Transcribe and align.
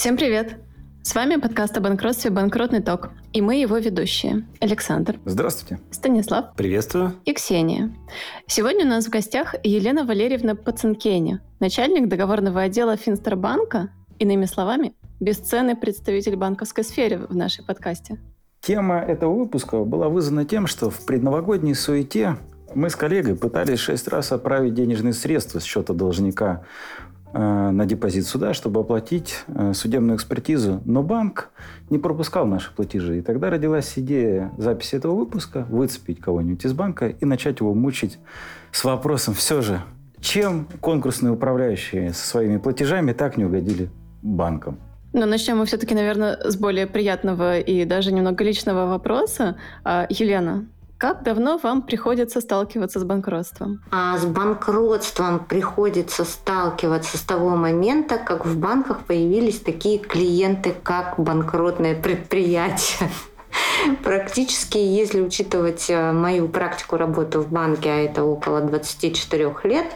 Всем 0.00 0.16
привет! 0.16 0.56
С 1.02 1.14
вами 1.14 1.36
подкаст 1.36 1.76
о 1.76 1.80
банкротстве 1.82 2.30
«Банкротный 2.30 2.80
ток». 2.80 3.10
И 3.34 3.42
мы 3.42 3.56
его 3.56 3.76
ведущие. 3.76 4.46
Александр. 4.58 5.20
Здравствуйте. 5.26 5.78
Станислав. 5.90 6.54
Приветствую. 6.56 7.16
И 7.26 7.34
Ксения. 7.34 7.94
Сегодня 8.46 8.86
у 8.86 8.88
нас 8.88 9.04
в 9.04 9.10
гостях 9.10 9.54
Елена 9.62 10.06
Валерьевна 10.06 10.54
Пацанкени, 10.54 11.40
начальник 11.60 12.08
договорного 12.08 12.62
отдела 12.62 12.96
Финстербанка, 12.96 13.90
иными 14.18 14.46
словами, 14.46 14.94
бесценный 15.20 15.76
представитель 15.76 16.36
банковской 16.36 16.82
сферы 16.82 17.18
в 17.18 17.36
нашей 17.36 17.62
подкасте. 17.62 18.18
Тема 18.62 19.00
этого 19.00 19.34
выпуска 19.34 19.84
была 19.84 20.08
вызвана 20.08 20.46
тем, 20.46 20.66
что 20.66 20.88
в 20.88 21.04
предновогодней 21.04 21.74
суете 21.74 22.38
мы 22.74 22.88
с 22.88 22.96
коллегой 22.96 23.36
пытались 23.36 23.80
шесть 23.80 24.08
раз 24.08 24.32
отправить 24.32 24.72
денежные 24.72 25.12
средства 25.12 25.58
с 25.58 25.64
счета 25.64 25.92
должника 25.92 26.64
на 27.32 27.86
депозит 27.86 28.26
суда, 28.26 28.54
чтобы 28.54 28.80
оплатить 28.80 29.44
э, 29.48 29.72
судебную 29.74 30.16
экспертизу. 30.16 30.82
Но 30.84 31.02
банк 31.02 31.50
не 31.88 31.98
пропускал 31.98 32.46
наши 32.46 32.74
платежи. 32.74 33.18
И 33.18 33.22
тогда 33.22 33.50
родилась 33.50 33.92
идея 33.96 34.52
записи 34.58 34.96
этого 34.96 35.14
выпуска, 35.14 35.66
выцепить 35.68 36.20
кого-нибудь 36.20 36.64
из 36.64 36.72
банка 36.72 37.08
и 37.08 37.24
начать 37.24 37.60
его 37.60 37.74
мучить 37.74 38.18
с 38.72 38.84
вопросом 38.84 39.34
все 39.34 39.62
же, 39.62 39.80
чем 40.20 40.66
конкурсные 40.80 41.32
управляющие 41.32 42.12
со 42.12 42.26
своими 42.26 42.58
платежами 42.58 43.12
так 43.12 43.36
не 43.36 43.44
угодили 43.44 43.90
банкам. 44.22 44.78
Но 45.12 45.26
начнем 45.26 45.58
мы 45.58 45.66
все-таки, 45.66 45.94
наверное, 45.94 46.38
с 46.44 46.56
более 46.56 46.86
приятного 46.86 47.58
и 47.58 47.84
даже 47.84 48.12
немного 48.12 48.44
личного 48.44 48.86
вопроса. 48.86 49.56
А, 49.82 50.06
Елена, 50.08 50.66
как 51.00 51.22
давно 51.22 51.56
вам 51.56 51.80
приходится 51.80 52.42
сталкиваться 52.42 53.00
с 53.00 53.04
банкротством? 53.04 53.82
А 53.90 54.18
с 54.18 54.26
банкротством 54.26 55.42
приходится 55.46 56.26
сталкиваться 56.26 57.16
с 57.16 57.22
того 57.22 57.56
момента, 57.56 58.18
как 58.18 58.44
в 58.44 58.58
банках 58.58 59.06
появились 59.06 59.60
такие 59.60 59.98
клиенты, 59.98 60.74
как 60.82 61.14
банкротное 61.18 61.94
предприятие. 61.98 63.08
Практически, 64.04 64.78
если 64.78 65.20
учитывать 65.20 65.86
э, 65.88 66.12
мою 66.12 66.48
практику 66.48 66.96
работы 66.96 67.38
в 67.38 67.48
банке, 67.48 67.90
а 67.90 67.96
это 67.96 68.24
около 68.24 68.60
24 68.60 69.54
лет, 69.64 69.86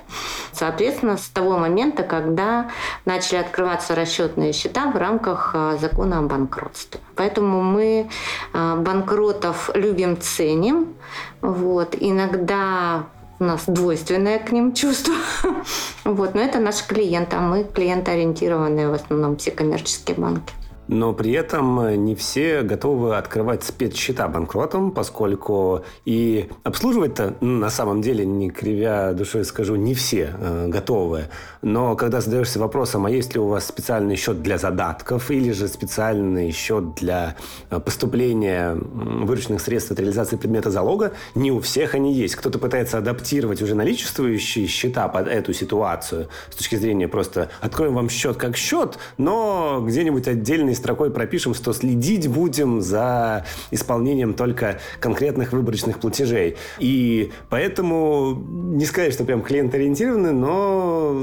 соответственно, 0.53 1.17
с 1.17 1.29
того 1.29 1.59
момента, 1.59 2.03
когда 2.03 2.71
начали 3.05 3.39
открываться 3.39 3.95
расчетные 3.95 4.53
счета 4.53 4.91
в 4.91 4.97
рамках 4.97 5.53
э, 5.55 5.79
закона 5.81 6.19
о 6.19 6.23
банкротстве. 6.23 7.01
Поэтому 7.17 7.63
мы 7.63 8.09
э, 8.53 8.77
банкротов 8.77 9.71
любим, 9.75 10.21
ценим. 10.21 10.95
Вот. 11.41 11.97
Иногда 11.99 13.07
у 13.39 13.45
нас 13.45 13.65
двойственное 13.67 14.39
к 14.39 14.53
ним 14.53 14.73
чувство. 14.75 15.15
вот. 16.05 16.35
Но 16.35 16.41
это 16.41 16.59
наши 16.59 16.87
клиенты, 16.87 17.37
а 17.37 17.41
мы 17.41 17.65
клиентоориентированные 17.65 18.89
в 18.89 18.95
основном 18.95 19.37
все 19.37 19.51
коммерческие 19.51 20.17
банки. 20.17 20.53
Но 20.89 21.13
при 21.13 21.33
этом 21.33 21.81
э, 21.81 21.97
не 21.97 22.15
все 22.15 22.63
готовы 22.63 23.17
открывать 23.17 23.65
спецсчета 23.65 24.29
банкротам, 24.29 24.91
поскольку 24.91 25.85
и 26.05 26.49
обслуживать-то 26.63 27.37
на 27.41 27.71
самом 27.71 28.03
деле, 28.03 28.27
не 28.27 28.51
кривя 28.51 29.13
душой 29.13 29.45
скажу, 29.45 29.77
не 29.77 29.95
все 29.95 30.35
э, 30.39 30.69
готовы. 30.69 31.25
Но 31.63 31.97
когда 31.97 32.21
задаешься 32.21 32.59
вопросом, 32.59 33.07
а 33.07 33.11
есть 33.11 33.35
ли 33.35 33.41
у 33.41 33.47
вас 33.47 33.67
специальный 33.67 34.17
счет 34.17 34.43
для 34.43 34.59
задатков 34.59 35.31
или 35.31 35.53
же 35.53 35.69
специальный 35.69 36.51
счет 36.53 36.95
для 36.95 37.37
э, 37.71 37.81
поступления 37.81 38.75
вырученных 38.75 39.61
средств 39.61 39.91
от 39.91 39.99
реализации 39.99 40.37
предмета 40.37 40.71
залога, 40.71 41.13
не 41.35 41.51
у 41.51 41.61
всех 41.61 41.95
они 41.95 42.13
есть. 42.13 42.37
Кто-то 42.37 42.59
пытается 42.59 42.99
адаптировать 42.99 43.63
уже 43.63 43.75
наличествующие 43.75 44.67
счета 44.67 45.09
под 45.09 45.29
эту 45.29 45.53
ситуацию 45.53 46.29
с 46.51 46.57
точки 46.57 46.77
зрения 46.77 47.09
просто 47.09 47.49
откроем 47.61 47.95
вам 47.95 48.09
счет 48.09 48.37
как 48.37 48.57
счет, 48.57 48.99
но 49.19 49.83
где-нибудь 49.87 50.29
отдельный 50.29 50.74
отдельной 50.75 50.77
строкой 50.77 51.11
пропишем, 51.11 51.55
что 51.55 51.73
следить 51.73 52.29
будем 52.29 52.81
за 52.81 53.45
исполнением 53.71 54.35
только 54.35 54.79
конкретных 55.01 55.53
выборочных 55.53 55.99
платежей. 56.01 56.57
И 56.79 57.33
поэтому 57.49 58.35
не 58.75 58.85
сказать, 58.85 59.13
что 59.13 59.25
прям 59.25 59.43
клиент-ориентированный, 59.43 60.33
но 60.33 61.17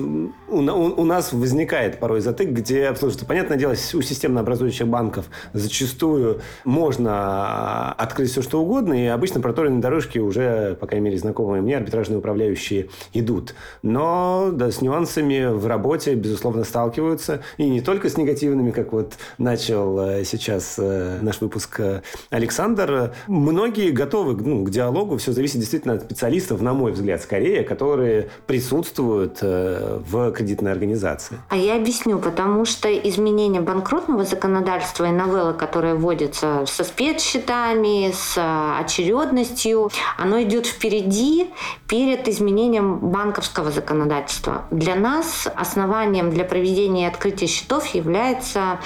у, 0.48 0.58
у, 0.58 1.02
у 1.02 1.06
нас 1.06 1.34
возникает 1.34 2.00
порой 2.00 2.22
затык, 2.22 2.50
где 2.50 2.88
обслуживается. 2.88 3.26
Понятное 3.26 3.58
дело, 3.58 3.72
у 3.72 4.02
системно 4.02 4.42
образующих 4.42 4.88
банков 4.88 5.26
зачастую 5.54 6.42
можно 6.66 7.92
открыть 7.94 8.32
все, 8.32 8.42
что 8.42 8.62
угодно, 8.62 8.94
и 8.94 9.08
обычно 9.08 9.42
проторенные 9.42 9.82
дорожки 9.82 10.20
уже, 10.20 10.76
по 10.80 10.88
крайней 10.88 11.06
мере, 11.06 11.18
знакомые 11.18 11.62
мне 11.62 11.78
арбитражные 11.78 12.18
управляющие 12.18 12.88
идут. 13.14 13.56
Но 13.84 14.50
да, 14.54 14.72
с 14.72 14.82
нюансами 14.82 15.54
в 15.54 15.68
работе, 15.68 16.16
безусловно, 16.16 16.64
сталкиваются. 16.64 17.42
И 17.58 17.70
не 17.70 17.82
только 17.82 18.10
с 18.10 18.18
негативными, 18.18 18.72
как 18.72 18.94
вот 18.94 19.14
начал 19.42 20.00
э, 20.00 20.24
сейчас 20.24 20.76
э, 20.78 21.20
наш 21.22 21.42
выпуск 21.42 21.80
э, 21.80 22.02
Александр, 22.30 23.14
многие 23.28 23.92
готовы 23.92 24.36
ну, 24.36 24.64
к 24.64 24.70
диалогу. 24.70 25.18
Все 25.18 25.32
зависит 25.32 25.60
действительно 25.60 25.96
от 25.96 26.04
специалистов, 26.04 26.62
на 26.62 26.74
мой 26.74 26.92
взгляд, 26.92 27.22
скорее, 27.22 27.64
которые 27.64 28.30
присутствуют 28.48 29.42
в 29.42 30.32
кредитной 30.32 30.72
организации. 30.72 31.38
А 31.50 31.58
я 31.58 31.76
объясню, 31.76 32.20
потому 32.20 32.66
что 32.66 32.92
изменение 32.94 33.62
банкротного 33.62 34.24
законодательства 34.24 35.06
и 35.06 35.12
новеллы, 35.12 35.54
которые 35.54 35.96
вводятся 35.96 36.66
со 36.68 36.84
спецсчетами, 36.84 38.12
с 38.12 38.38
очередностью, 38.80 39.90
оно 40.18 40.42
идет 40.44 40.66
впереди 40.68 41.50
перед 41.88 42.28
изменением 42.28 43.00
банковского 43.00 43.72
законодательства. 43.72 44.66
Для 44.72 44.96
нас 44.96 45.48
основанием 45.56 46.30
для 46.32 46.46
проведения 46.46 47.06
и 47.06 47.08
открытия 47.08 47.48
счетов 47.48 47.88
является 47.88 48.80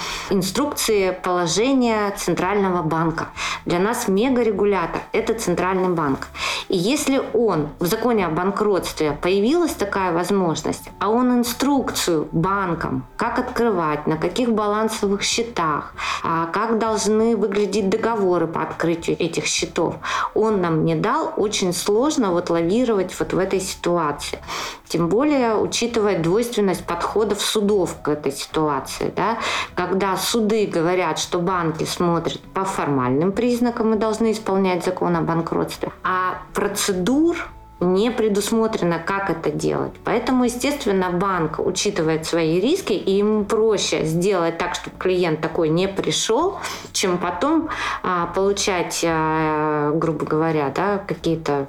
инструкции 0.46 1.10
положения 1.10 2.12
Центрального 2.16 2.82
банка. 2.82 3.30
Для 3.64 3.80
нас 3.80 4.06
мегарегулятор– 4.06 5.02
это 5.12 5.34
Центральный 5.34 5.88
банк. 5.88 6.28
И 6.68 6.76
если 6.76 7.20
он 7.34 7.70
в 7.80 7.86
законе 7.86 8.26
о 8.26 8.30
банкротстве 8.30 9.18
появилась 9.20 9.72
такая 9.72 10.12
возможность, 10.12 10.84
а 11.00 11.08
он 11.08 11.40
инструкцию 11.40 12.28
банкам, 12.30 13.04
как 13.16 13.40
открывать, 13.40 14.06
на 14.06 14.16
каких 14.16 14.52
балансовых 14.52 15.22
счетах, 15.22 15.94
а 16.22 16.46
как 16.46 16.78
должны 16.78 17.36
выглядеть 17.36 17.88
договоры 17.88 18.46
по 18.46 18.62
открытию 18.62 19.16
этих 19.18 19.46
счетов, 19.46 19.96
он 20.34 20.60
нам 20.60 20.84
не 20.84 20.94
дал, 20.94 21.32
очень 21.36 21.72
сложно 21.72 22.30
вот 22.30 22.50
лавировать 22.50 23.18
вот 23.18 23.32
в 23.32 23.38
этой 23.38 23.58
ситуации. 23.58 24.38
Тем 24.88 25.08
более, 25.08 25.56
учитывая 25.56 26.18
двойственность 26.18 26.84
подходов 26.84 27.40
судов 27.40 27.96
к 28.02 28.08
этой 28.08 28.30
ситуации. 28.30 29.12
Да? 29.16 29.38
Когда 29.74 30.16
суды 30.36 30.66
говорят, 30.66 31.18
что 31.18 31.38
банки 31.38 31.84
смотрят 31.84 32.40
по 32.52 32.64
формальным 32.64 33.32
признакам 33.32 33.94
и 33.94 33.98
должны 33.98 34.32
исполнять 34.32 34.84
закон 34.84 35.16
о 35.16 35.22
банкротстве, 35.22 35.90
а 36.04 36.42
процедур 36.52 37.36
не 37.80 38.10
предусмотрено, 38.10 38.98
как 38.98 39.30
это 39.30 39.50
делать. 39.50 39.92
Поэтому, 40.04 40.44
естественно, 40.44 41.10
банк 41.10 41.58
учитывает 41.58 42.26
свои 42.26 42.60
риски, 42.60 42.92
и 42.92 43.12
ему 43.12 43.44
проще 43.44 44.04
сделать 44.04 44.58
так, 44.58 44.74
чтобы 44.74 44.96
клиент 44.98 45.40
такой 45.40 45.70
не 45.70 45.88
пришел, 45.88 46.58
чем 46.92 47.16
потом 47.16 47.68
а, 48.02 48.26
получать, 48.26 49.04
а, 49.06 49.90
грубо 49.92 50.26
говоря, 50.26 50.70
да, 50.74 50.98
какие-то 50.98 51.68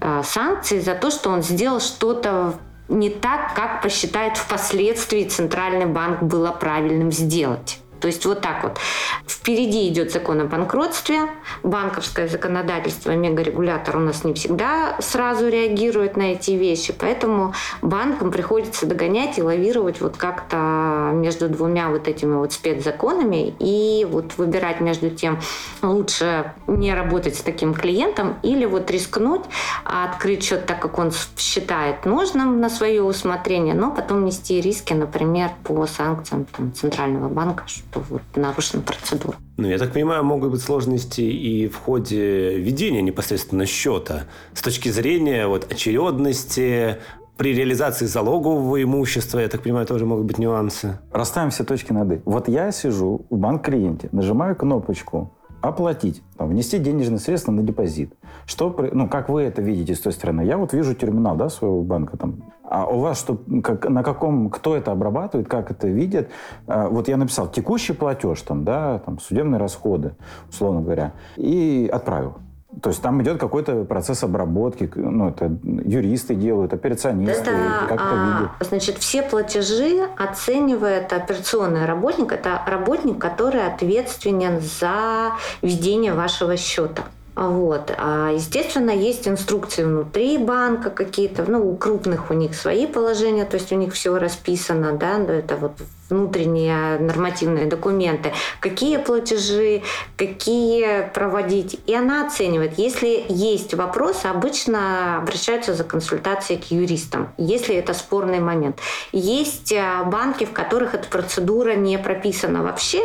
а, 0.00 0.22
санкции 0.24 0.80
за 0.80 0.94
то, 0.94 1.10
что 1.10 1.30
он 1.30 1.42
сделал 1.42 1.80
что-то 1.80 2.54
не 2.88 3.10
так, 3.10 3.54
как 3.54 3.82
посчитает 3.82 4.36
впоследствии 4.36 5.24
Центральный 5.24 5.86
банк 5.86 6.22
было 6.22 6.50
правильным 6.50 7.12
сделать. 7.12 7.80
То 8.00 8.06
есть 8.06 8.24
вот 8.26 8.40
так 8.40 8.62
вот. 8.62 8.78
Впереди 9.26 9.88
идет 9.88 10.12
закон 10.12 10.40
о 10.40 10.44
банкротстве. 10.44 11.28
Банковское 11.62 12.28
законодательство, 12.28 13.12
мегарегулятор 13.12 13.96
у 13.96 14.00
нас 14.00 14.24
не 14.24 14.34
всегда 14.34 14.96
сразу 15.00 15.48
реагирует 15.48 16.16
на 16.16 16.32
эти 16.32 16.52
вещи. 16.52 16.94
Поэтому 16.98 17.54
банкам 17.82 18.30
приходится 18.30 18.86
догонять 18.86 19.38
и 19.38 19.42
лавировать 19.42 20.00
вот 20.00 20.16
как-то 20.16 21.10
между 21.14 21.48
двумя 21.48 21.88
вот 21.88 22.08
этими 22.08 22.34
вот 22.34 22.52
спецзаконами 22.52 23.54
и 23.58 24.06
вот 24.08 24.36
выбирать 24.36 24.80
между 24.80 25.10
тем, 25.10 25.40
лучше 25.82 26.52
не 26.66 26.94
работать 26.94 27.36
с 27.36 27.40
таким 27.40 27.74
клиентом 27.74 28.36
или 28.42 28.64
вот 28.64 28.90
рискнуть, 28.90 29.42
открыть 29.84 30.44
счет 30.44 30.66
так, 30.66 30.80
как 30.80 30.98
он 30.98 31.12
считает 31.36 32.04
нужным 32.04 32.60
на 32.60 32.70
свое 32.70 33.02
усмотрение, 33.02 33.74
но 33.74 33.90
потом 33.90 34.24
нести 34.24 34.60
риски, 34.60 34.92
например, 34.92 35.50
по 35.64 35.86
санкциям 35.86 36.44
там, 36.44 36.72
Центрального 36.72 37.28
банка, 37.28 37.64
что 37.90 38.02
вот 38.08 38.22
нарушена 38.36 38.82
процедура. 38.82 39.36
Ну, 39.56 39.68
я 39.68 39.78
так 39.78 39.92
понимаю, 39.92 40.24
могут 40.24 40.50
быть 40.50 40.60
сложности 40.60 41.20
и 41.20 41.68
в 41.68 41.76
ходе 41.76 42.58
ведения 42.58 43.02
непосредственно 43.02 43.66
счета. 43.66 44.24
С 44.54 44.62
точки 44.62 44.88
зрения 44.88 45.46
вот, 45.46 45.70
очередности, 45.70 46.98
при 47.36 47.54
реализации 47.54 48.06
залогового 48.06 48.82
имущества, 48.82 49.38
я 49.38 49.48
так 49.48 49.62
понимаю, 49.62 49.86
тоже 49.86 50.04
могут 50.06 50.26
быть 50.26 50.38
нюансы. 50.38 50.98
Расставим 51.12 51.50
все 51.50 51.64
точки 51.64 51.92
над 51.92 52.12
«и». 52.12 52.20
Вот 52.24 52.48
я 52.48 52.72
сижу 52.72 53.26
в 53.30 53.36
банк-клиенте, 53.36 54.08
нажимаю 54.12 54.56
кнопочку 54.56 55.32
оплатить, 55.60 56.22
там, 56.36 56.48
внести 56.48 56.78
денежные 56.78 57.18
средства 57.18 57.52
на 57.52 57.62
депозит. 57.62 58.14
Что, 58.46 58.74
ну, 58.92 59.08
как 59.08 59.28
вы 59.28 59.42
это 59.42 59.60
видите 59.60 59.94
с 59.94 60.00
той 60.00 60.12
стороны? 60.12 60.42
Я 60.42 60.56
вот 60.56 60.72
вижу 60.72 60.94
терминал, 60.94 61.36
да, 61.36 61.48
своего 61.48 61.82
банка, 61.82 62.16
там, 62.16 62.52
А 62.62 62.86
у 62.86 63.00
вас 63.00 63.18
что, 63.18 63.38
как, 63.62 63.88
на 63.88 64.02
каком, 64.02 64.50
кто 64.50 64.76
это 64.76 64.92
обрабатывает, 64.92 65.48
как 65.48 65.70
это 65.70 65.88
видит? 65.88 66.30
А, 66.66 66.88
вот 66.88 67.08
я 67.08 67.16
написал 67.16 67.48
текущий 67.48 67.92
платеж, 67.92 68.40
там, 68.42 68.64
да, 68.64 69.00
там, 69.00 69.18
судебные 69.18 69.58
расходы, 69.58 70.14
условно 70.48 70.82
говоря, 70.82 71.12
и 71.36 71.90
отправил. 71.92 72.36
То 72.82 72.90
есть 72.90 73.02
там 73.02 73.22
идет 73.22 73.38
какой-то 73.38 73.84
процесс 73.84 74.22
обработки, 74.22 74.90
ну, 74.94 75.30
это 75.30 75.56
юристы 75.64 76.34
делают, 76.34 76.72
операционисты, 76.72 77.50
это, 77.50 77.86
как 77.88 77.92
это 77.92 78.04
а, 78.04 78.38
видят. 78.38 78.68
Значит, 78.68 78.98
все 78.98 79.22
платежи 79.22 80.06
оценивает 80.16 81.12
операционный 81.12 81.86
работник. 81.86 82.32
Это 82.32 82.62
работник, 82.66 83.18
который 83.18 83.66
ответственен 83.66 84.60
за 84.60 85.32
ведение 85.62 86.12
вашего 86.12 86.56
счета. 86.56 87.04
Вот. 87.34 87.94
А, 87.96 88.30
естественно, 88.32 88.90
есть 88.90 89.28
инструкции 89.28 89.84
внутри 89.84 90.38
банка 90.38 90.90
какие-то, 90.90 91.44
ну, 91.48 91.70
у 91.70 91.76
крупных 91.76 92.30
у 92.30 92.34
них 92.34 92.54
свои 92.54 92.86
положения, 92.86 93.44
то 93.44 93.56
есть 93.56 93.72
у 93.72 93.76
них 93.76 93.94
все 93.94 94.18
расписано, 94.18 94.92
да, 94.92 95.18
это 95.18 95.56
вот 95.56 95.72
внутренние 96.10 96.98
нормативные 96.98 97.66
документы, 97.66 98.32
какие 98.60 98.96
платежи, 98.96 99.82
какие 100.16 101.08
проводить. 101.12 101.80
И 101.86 101.94
она 101.94 102.26
оценивает. 102.26 102.78
Если 102.78 103.24
есть 103.28 103.74
вопросы, 103.74 104.26
обычно 104.26 105.18
обращаются 105.18 105.74
за 105.74 105.84
консультацией 105.84 106.60
к 106.60 106.70
юристам, 106.70 107.28
если 107.36 107.74
это 107.74 107.94
спорный 107.94 108.40
момент. 108.40 108.78
Есть 109.12 109.72
а, 109.72 110.04
банки, 110.04 110.44
в 110.44 110.52
которых 110.52 110.94
эта 110.94 111.08
процедура 111.08 111.74
не 111.74 111.98
прописана 111.98 112.62
вообще. 112.62 113.00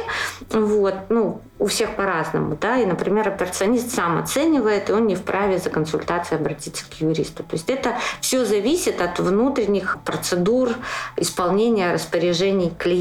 Вот, 0.50 0.96
ну, 1.10 1.42
у 1.64 1.68
всех 1.68 1.96
по-разному, 1.96 2.58
да, 2.60 2.78
и, 2.78 2.86
например, 2.86 3.28
операционист 3.28 3.92
сам 3.92 4.18
оценивает, 4.18 4.90
и 4.90 4.94
он 4.94 5.08
не 5.08 5.16
вправе 5.16 5.60
за 5.60 5.70
консультацией 5.70 6.42
обратиться 6.42 6.84
к 6.90 7.00
юристу. 7.00 7.44
То 7.44 7.54
есть 7.54 7.70
это 7.70 7.96
все 8.20 8.44
зависит 8.44 9.00
от 9.00 9.20
внутренних 9.20 9.98
процедур 10.04 10.72
исполнения 11.16 11.94
распоряжений 11.94 12.70
клиента. 12.78 12.93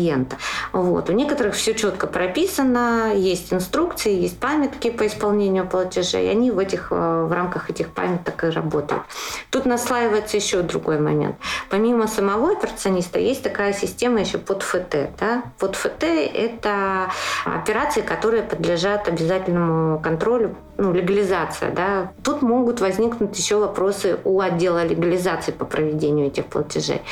Вот. 0.73 1.11
У 1.11 1.13
некоторых 1.13 1.55
все 1.55 1.75
четко 1.75 2.07
прописано, 2.07 3.13
есть 3.15 3.53
инструкции, 3.53 4.13
есть 4.13 4.39
памятки 4.39 4.91
по 4.91 5.07
исполнению 5.07 5.67
платежей, 5.67 6.31
они 6.31 6.51
в, 6.51 6.59
этих, 6.59 6.89
э, 6.91 7.25
в 7.25 7.33
рамках 7.33 7.71
этих 7.71 7.91
памяток 7.91 8.45
и 8.45 8.49
работают. 8.49 9.03
Тут 9.51 9.67
наслаивается 9.67 10.37
еще 10.37 10.63
другой 10.63 10.99
момент. 10.99 11.37
Помимо 11.71 12.07
самого 12.07 12.53
операциониста 12.53 13.19
есть 13.19 13.43
такая 13.43 13.73
система 13.73 14.21
еще 14.21 14.39
под 14.39 14.63
ФТ. 14.63 15.11
Да? 15.19 15.43
Под 15.59 15.77
ФТ– 15.77 16.03
это 16.35 17.11
операции, 17.45 18.01
которые 18.01 18.43
подлежат 18.43 19.09
обязательному 19.09 20.01
контролю, 20.01 20.57
ну, 20.79 20.93
легализация, 20.93 21.71
да. 21.71 22.13
Тут 22.25 22.43
могут 22.43 22.81
возникнуть 22.81 23.39
еще 23.39 23.57
вопросы 23.57 24.19
у 24.25 24.41
отдела 24.41 24.85
легализации 24.85 25.53
по 25.53 25.65
проведению 25.65 26.27
этих 26.27 26.47
платежей. 26.47 27.03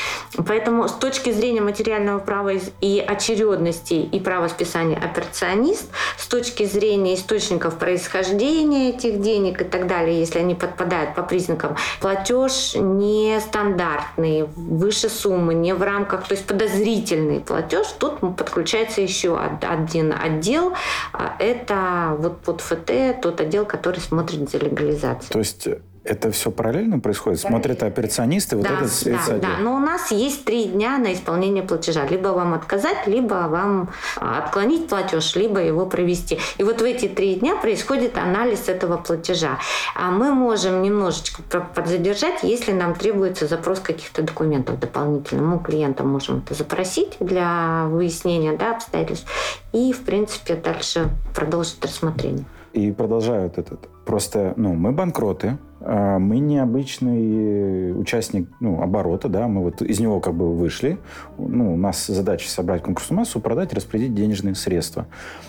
Поэтому 0.47 0.89
с 0.89 0.93
точки 0.93 1.31
зрения 1.31 1.61
материального 1.61 2.19
права 2.19 2.53
и 2.81 3.05
очередности 3.07 3.95
и 3.95 4.21
права 4.21 4.49
списания 4.49 4.97
операционист, 4.97 5.91
с 6.17 6.27
точки 6.27 6.65
зрения 6.65 7.15
источников 7.15 7.79
происхождения 7.79 8.91
этих 8.91 9.21
денег 9.21 9.63
и 9.63 9.65
так 9.65 9.87
далее, 9.87 10.19
если 10.19 10.39
они 10.39 10.55
подпадают 10.55 11.15
по 11.15 11.23
признакам, 11.23 11.77
платеж 12.01 12.75
нестандартный, 12.75 14.45
выше 14.45 15.09
суммы, 15.09 15.55
не 15.55 15.75
в 15.75 15.83
рамках, 15.83 16.27
то 16.27 16.35
есть 16.35 16.47
подозрительный 16.47 17.41
платеж, 17.41 17.87
тут 17.99 18.21
подключается 18.37 19.01
еще 19.01 19.39
один 19.39 20.13
отдел, 20.13 20.75
а 21.13 21.37
это 21.39 22.17
вот 22.19 22.41
под 22.41 22.61
ФТ, 22.61 23.21
тот 23.23 23.41
отдел, 23.41 23.65
который 23.65 24.01
смотрит 24.01 24.51
за 24.51 24.59
легализацией. 24.59 25.33
То 25.33 25.39
есть 25.39 25.69
это 26.05 26.31
все 26.31 26.51
параллельно 26.51 26.99
происходит? 26.99 27.41
Смотрят 27.41 27.83
операционисты, 27.83 28.57
вот 28.57 28.65
да, 28.65 28.81
этот 28.81 29.05
да, 29.05 29.39
да, 29.39 29.59
но 29.61 29.77
у 29.77 29.79
нас 29.79 30.11
есть 30.11 30.45
три 30.45 30.65
дня 30.65 30.99
на 30.99 31.13
исполнение 31.13 31.63
платежа. 31.63 32.07
Либо 32.07 32.29
вам 32.29 32.55
отказать, 32.55 33.07
либо 33.07 33.49
вам 33.49 33.91
а, 34.17 34.39
отклонить 34.39 34.89
платеж, 34.89 35.37
либо 35.37 35.61
его 35.61 35.87
провести. 35.87 36.39
И 36.59 36.63
вот 36.63 36.81
в 36.81 36.85
эти 36.85 37.07
три 37.07 37.35
дня 37.35 37.57
происходит 37.57 38.17
анализ 38.17 38.69
этого 38.69 38.97
платежа. 38.97 39.59
А 39.95 40.11
мы 40.11 40.33
можем 40.33 40.83
немножечко 40.83 41.43
подзадержать, 41.75 42.43
если 42.43 42.73
нам 42.73 42.95
требуется 42.95 43.47
запрос 43.47 43.81
каких-то 43.81 44.23
документов 44.23 44.81
дополнительно. 44.81 45.43
Мы 45.43 45.63
клиента 45.63 46.03
можем 46.03 46.39
это 46.39 46.55
запросить 46.55 47.17
для 47.21 47.87
выяснения 47.89 48.57
да, 48.57 48.77
обстоятельств. 48.77 49.27
И, 49.73 49.93
в 49.93 50.01
принципе, 50.01 50.55
дальше 50.55 51.11
продолжить 51.35 51.85
рассмотрение. 51.85 52.45
И 52.73 52.91
продолжают 52.93 53.59
этот. 53.59 53.89
Просто, 54.11 54.55
ну, 54.57 54.75
мы 54.75 54.91
банкроты, 54.91 55.57
а, 55.81 56.19
мы 56.19 56.41
необычный 56.41 57.97
участник 57.97 58.49
ну, 58.59 58.83
оборота, 58.83 59.29
да, 59.29 59.47
мы 59.47 59.63
вот 59.63 59.83
из 59.83 60.01
него 60.01 60.19
как 60.19 60.35
бы 60.35 60.53
вышли. 60.53 60.99
Ну, 61.39 61.75
у 61.75 61.77
нас 61.77 62.09
задача 62.09 62.51
собрать 62.51 62.83
конкурсную 62.83 63.21
массу, 63.21 63.39
продать, 63.39 63.73
распределить 63.73 64.17
денежные 64.17 64.57
средства. 64.57 65.07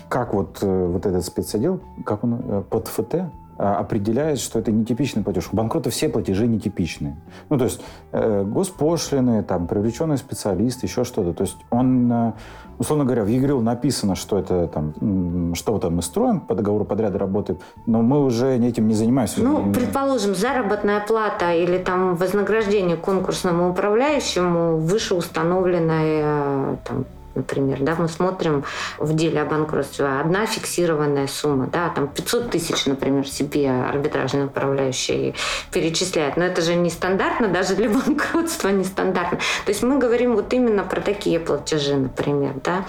Как 0.09 0.35
вот, 0.35 0.59
э, 0.61 0.85
вот 0.85 1.07
этот 1.07 1.25
спецотдел, 1.25 1.81
как 2.05 2.23
он, 2.23 2.39
э, 2.39 2.63
под 2.69 2.87
ФТ, 2.87 3.31
определяет, 3.61 4.39
что 4.39 4.59
это 4.59 4.71
нетипичный 4.71 5.23
платеж. 5.23 5.49
У 5.51 5.55
банкрота 5.55 5.89
все 5.89 6.09
платежи 6.09 6.47
нетипичные. 6.47 7.15
Ну, 7.49 7.57
то 7.57 7.65
есть 7.65 7.81
э, 8.11 8.43
госпошлины, 8.43 9.43
там, 9.43 9.67
привлеченный 9.67 10.17
специалист, 10.17 10.83
еще 10.83 11.03
что-то. 11.03 11.33
То 11.33 11.43
есть 11.43 11.57
он, 11.69 12.11
э, 12.11 12.33
условно 12.79 13.05
говоря, 13.05 13.23
в 13.23 13.27
ЕГРЮ 13.27 13.61
написано, 13.61 14.15
что 14.15 14.39
это 14.39 14.67
там, 14.67 15.53
что-то 15.55 15.89
мы 15.89 16.01
строим, 16.01 16.39
по 16.39 16.55
договору 16.55 16.85
подряда 16.85 17.19
работаем, 17.19 17.59
но 17.85 18.01
мы 18.01 18.23
уже 18.25 18.57
этим 18.57 18.87
не 18.87 18.95
занимаемся. 18.95 19.43
Ну, 19.43 19.71
предположим, 19.71 20.33
заработная 20.33 20.99
плата 20.99 21.53
или 21.53 21.77
там 21.77 22.15
вознаграждение 22.15 22.97
конкурсному 22.97 23.69
управляющему 23.69 24.77
выше 24.77 25.15
установленной 25.15 26.21
э, 26.23 26.75
там, 26.83 27.05
например, 27.35 27.79
да, 27.81 27.95
мы 27.95 28.07
смотрим 28.07 28.63
в 28.97 29.15
деле 29.15 29.41
о 29.41 29.45
банкротстве 29.45 30.05
одна 30.05 30.45
фиксированная 30.45 31.27
сумма, 31.27 31.67
да, 31.67 31.89
там 31.89 32.07
500 32.07 32.51
тысяч, 32.51 32.85
например, 32.85 33.27
себе 33.27 33.69
арбитражный 33.69 34.45
управляющий 34.45 35.35
перечисляет, 35.71 36.37
но 36.37 36.43
это 36.43 36.61
же 36.61 36.75
не 36.75 36.89
стандартно, 36.89 37.47
даже 37.47 37.75
для 37.75 37.89
банкротства 37.89 38.69
не 38.69 38.83
стандартно. 38.83 39.39
То 39.65 39.69
есть 39.69 39.83
мы 39.83 39.97
говорим 39.97 40.35
вот 40.35 40.53
именно 40.53 40.83
про 40.83 41.01
такие 41.01 41.39
платежи, 41.39 41.95
например, 41.95 42.53
да, 42.63 42.85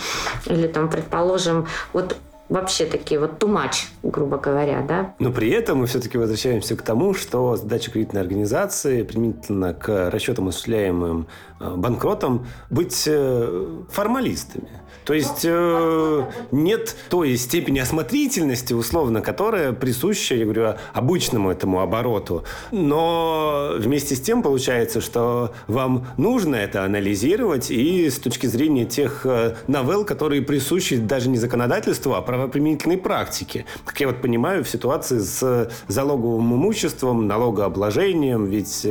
или 0.46 0.66
там, 0.66 0.88
предположим, 0.88 1.66
вот 1.92 2.16
вообще 2.52 2.84
такие 2.84 3.18
вот 3.18 3.38
тумач, 3.38 3.88
грубо 4.02 4.36
говоря, 4.36 4.84
да. 4.86 5.14
Но 5.18 5.32
при 5.32 5.50
этом 5.50 5.78
мы 5.78 5.86
все-таки 5.86 6.18
возвращаемся 6.18 6.76
к 6.76 6.82
тому, 6.82 7.14
что 7.14 7.56
задача 7.56 7.90
кредитной 7.90 8.20
организации 8.20 9.02
применительно 9.02 9.72
к 9.72 10.10
расчетам, 10.10 10.48
осуществляемым 10.48 11.26
э, 11.62 11.74
банкротом, 11.76 12.46
быть 12.70 13.04
э, 13.06 13.82
формалистами. 13.90 14.68
То 15.04 15.14
есть 15.14 15.40
э, 15.44 16.24
нет 16.52 16.94
той 17.10 17.36
степени 17.36 17.80
осмотрительности, 17.80 18.72
условно, 18.72 19.20
которая 19.20 19.72
присуща, 19.72 20.36
я 20.36 20.44
говорю, 20.44 20.74
обычному 20.92 21.50
этому 21.50 21.80
обороту. 21.80 22.44
Но 22.70 23.72
вместе 23.78 24.14
с 24.14 24.20
тем 24.20 24.42
получается, 24.42 25.00
что 25.00 25.52
вам 25.66 26.06
нужно 26.18 26.54
это 26.54 26.84
анализировать 26.84 27.70
и 27.70 28.08
с 28.08 28.18
точки 28.18 28.46
зрения 28.46 28.84
тех 28.84 29.26
новелл, 29.66 30.04
которые 30.04 30.42
присущи 30.42 30.96
даже 30.96 31.28
не 31.28 31.38
законодательству, 31.38 32.14
а 32.14 32.22
правоприменительной 32.22 32.98
практике. 32.98 33.64
Как 33.84 33.98
я 33.98 34.06
вот 34.06 34.22
понимаю, 34.22 34.62
в 34.62 34.68
ситуации 34.68 35.18
с 35.18 35.70
залоговым 35.88 36.54
имуществом, 36.54 37.26
налогообложением, 37.26 38.46
ведь 38.46 38.86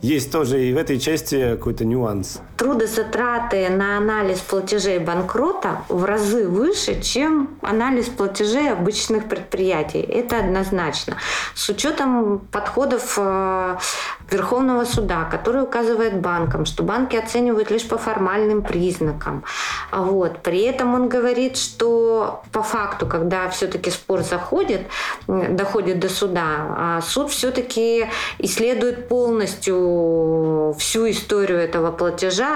есть 0.00 0.30
тоже 0.30 0.64
и 0.64 0.72
в 0.72 0.76
этой 0.76 1.00
части 1.00 1.56
какой-то 1.56 1.84
нюанс. 1.84 2.15
Трудозатраты 2.56 3.68
на 3.68 3.98
анализ 3.98 4.40
платежей 4.40 4.98
банкрот 4.98 5.46
оборота 5.46 5.82
в 5.88 6.04
разы 6.04 6.46
выше, 6.46 7.00
чем 7.00 7.50
анализ 7.62 8.06
платежей 8.06 8.72
обычных 8.72 9.28
предприятий. 9.28 10.00
Это 10.00 10.38
однозначно. 10.38 11.16
С 11.54 11.68
учетом 11.68 12.40
подходов 12.52 13.14
э, 13.18 13.76
Верховного 14.30 14.84
суда, 14.84 15.28
который 15.30 15.62
указывает 15.62 16.20
банкам, 16.20 16.66
что 16.66 16.82
банки 16.82 17.16
оценивают 17.16 17.70
лишь 17.70 17.86
по 17.86 17.96
формальным 17.96 18.62
признакам. 18.62 19.44
Вот. 19.92 20.38
При 20.42 20.62
этом 20.62 20.94
он 20.94 21.08
говорит, 21.08 21.56
что 21.56 22.42
по 22.52 22.62
факту, 22.62 23.06
когда 23.06 23.48
все-таки 23.48 23.90
спор 23.90 24.22
заходит, 24.22 24.82
доходит 25.28 26.00
до 26.00 26.08
суда, 26.08 26.44
а 26.76 27.00
суд 27.02 27.30
все-таки 27.30 28.06
исследует 28.38 29.08
полностью 29.08 30.74
всю 30.78 31.08
историю 31.08 31.58
этого 31.58 31.92
платежа, 31.92 32.05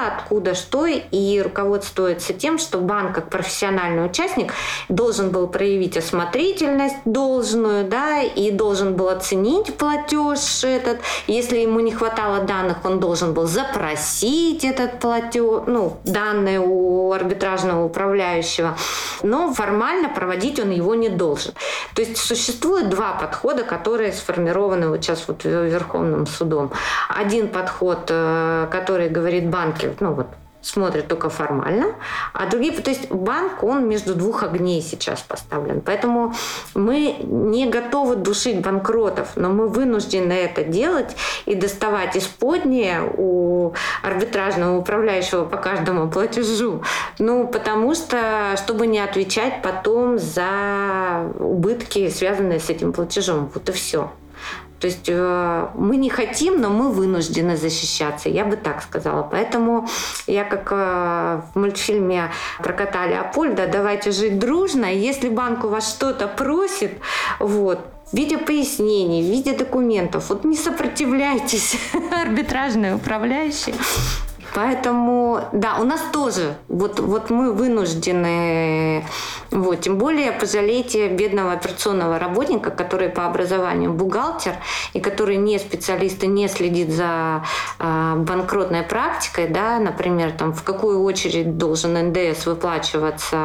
откуда 0.08 0.54
что, 0.54 0.86
и 0.86 1.40
руководствуется 1.40 2.32
тем, 2.32 2.58
что 2.58 2.78
банк 2.78 3.14
как 3.14 3.30
профессиональный 3.30 4.06
участник 4.06 4.52
должен 4.88 5.30
был 5.30 5.46
проявить 5.48 5.96
осмотрительность 5.96 6.96
должную, 7.04 7.84
да, 7.84 8.22
и 8.22 8.50
должен 8.50 8.94
был 8.94 9.08
оценить 9.08 9.76
платеж 9.76 10.64
этот. 10.64 11.00
Если 11.26 11.58
ему 11.58 11.80
не 11.80 11.92
хватало 11.92 12.44
данных, 12.44 12.84
он 12.84 13.00
должен 13.00 13.34
был 13.34 13.46
запросить 13.46 14.64
этот 14.64 15.00
платеж, 15.00 15.62
ну, 15.66 15.98
данные 16.04 16.60
у 16.60 17.12
арбитражного 17.12 17.84
управляющего. 17.84 18.76
Но 19.22 19.52
формально 19.52 20.08
проводить 20.08 20.60
он 20.60 20.70
его 20.70 20.94
не 20.94 21.08
должен. 21.08 21.52
То 21.94 22.02
есть 22.02 22.16
существует 22.16 22.88
два 22.88 23.12
подхода, 23.12 23.64
которые 23.64 24.12
сформированы 24.12 24.88
вот 24.88 25.02
сейчас 25.02 25.24
вот 25.28 25.44
Верховным 25.44 26.26
судом. 26.26 26.70
Один 27.08 27.48
подход, 27.48 28.06
э, 28.08 28.68
который 28.70 29.08
говорит 29.08 29.39
банки, 29.48 29.94
ну 30.00 30.12
вот 30.12 30.26
смотрят 30.62 31.08
только 31.08 31.30
формально, 31.30 31.94
а 32.32 32.46
другие, 32.46 32.72
то 32.72 32.90
есть 32.90 33.10
банк, 33.10 33.62
он 33.62 33.88
между 33.88 34.14
двух 34.14 34.42
огней 34.42 34.82
сейчас 34.82 35.20
поставлен. 35.20 35.80
Поэтому 35.80 36.34
мы 36.74 37.16
не 37.22 37.66
готовы 37.66 38.16
душить 38.16 38.60
банкротов, 38.60 39.36
но 39.36 39.48
мы 39.48 39.68
вынуждены 39.68 40.32
это 40.32 40.64
делать 40.64 41.16
и 41.46 41.54
доставать 41.54 42.16
исподнее 42.16 43.00
у 43.16 43.72
арбитражного 44.02 44.78
управляющего 44.78 45.44
по 45.44 45.56
каждому 45.56 46.10
платежу. 46.10 46.82
Ну, 47.18 47.46
потому 47.46 47.94
что, 47.94 48.54
чтобы 48.56 48.86
не 48.86 49.00
отвечать 49.00 49.62
потом 49.62 50.18
за 50.18 51.30
убытки, 51.38 52.08
связанные 52.10 52.60
с 52.60 52.68
этим 52.68 52.92
платежом. 52.92 53.50
Вот 53.54 53.68
и 53.68 53.72
все. 53.72 54.10
То 54.80 54.86
есть 54.86 55.08
э, 55.08 55.68
мы 55.74 55.96
не 55.96 56.08
хотим, 56.08 56.60
но 56.60 56.70
мы 56.70 56.90
вынуждены 56.90 57.56
защищаться, 57.56 58.30
я 58.30 58.46
бы 58.46 58.56
так 58.56 58.82
сказала. 58.82 59.22
Поэтому 59.22 59.86
я 60.26 60.44
как 60.44 60.72
э, 60.72 61.42
в 61.52 61.58
мультфильме 61.58 62.30
про 62.58 62.72
кота 62.72 63.06
Леопольда 63.06 63.66
«Давайте 63.66 64.10
жить 64.10 64.38
дружно», 64.38 64.86
если 64.86 65.28
банк 65.28 65.64
у 65.64 65.68
вас 65.68 65.90
что-то 65.90 66.28
просит, 66.28 66.92
вот, 67.38 67.80
в 68.10 68.16
виде 68.16 68.38
пояснений, 68.38 69.22
в 69.22 69.26
виде 69.26 69.52
документов. 69.52 70.30
Вот 70.30 70.44
не 70.44 70.56
сопротивляйтесь, 70.56 71.76
арбитражные 72.10 72.94
управляющие. 72.94 73.74
Поэтому, 74.54 75.48
да, 75.52 75.76
у 75.78 75.84
нас 75.84 76.00
тоже, 76.12 76.56
вот, 76.68 76.98
вот 76.98 77.30
мы 77.30 77.52
вынуждены, 77.52 79.04
вот, 79.50 79.80
тем 79.80 79.98
более 79.98 80.32
пожалейте 80.32 81.08
бедного 81.08 81.52
операционного 81.52 82.18
работника, 82.18 82.70
который 82.70 83.08
по 83.08 83.26
образованию 83.26 83.92
бухгалтер, 83.92 84.56
и 84.92 85.00
который 85.00 85.36
не 85.36 85.58
специалист 85.58 86.22
и 86.24 86.26
не 86.26 86.48
следит 86.48 86.90
за 86.90 87.44
э, 87.78 88.14
банкротной 88.16 88.82
практикой, 88.82 89.48
да, 89.48 89.78
например, 89.78 90.32
там, 90.32 90.52
в 90.52 90.62
какую 90.62 91.02
очередь 91.02 91.56
должен 91.56 91.94
НДС 91.94 92.46
выплачиваться 92.46 93.36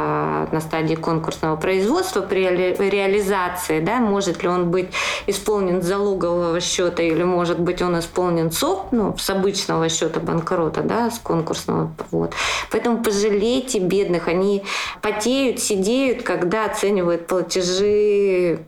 на 0.51 0.59
стадии 0.59 0.95
конкурсного 0.95 1.55
производства 1.55 2.21
при 2.21 2.45
реализации, 2.45 3.79
да, 3.79 3.99
может 3.99 4.41
ли 4.43 4.49
он 4.49 4.71
быть 4.71 4.89
исполнен 5.27 5.81
залогового 5.81 6.59
счета 6.61 7.03
или 7.03 7.23
может 7.23 7.59
быть 7.59 7.81
он 7.81 7.99
исполнен 7.99 8.51
СОП, 8.51 8.91
ну, 8.91 9.15
с 9.17 9.29
обычного 9.29 9.89
счета 9.89 10.19
банкрота, 10.19 10.81
да, 10.81 10.94
да, 10.95 11.11
с 11.11 11.19
конкурсного. 11.19 11.91
Вот. 12.11 12.33
Поэтому 12.71 13.03
пожалейте 13.03 13.79
бедных, 13.79 14.27
они 14.27 14.63
потеют, 15.01 15.59
сидеют, 15.59 16.23
когда 16.23 16.65
оценивают 16.65 17.27
платежи 17.27 18.59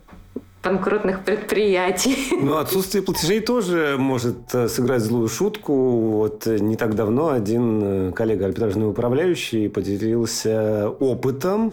банкротных 0.64 1.24
предприятий. 1.24 2.18
Ну, 2.42 2.58
отсутствие 2.58 3.02
платежей 3.02 3.40
тоже 3.40 3.96
может 3.98 4.54
э, 4.54 4.68
сыграть 4.68 5.02
злую 5.02 5.30
шутку. 5.30 5.74
Вот 5.74 6.46
э, 6.48 6.60
не 6.60 6.76
так 6.76 6.96
давно 6.96 7.30
один 7.30 7.82
э, 7.84 8.12
коллега 8.12 8.46
арбитражный 8.46 8.90
управляющий 8.90 9.70
поделился 9.70 10.90
опытом 11.00 11.72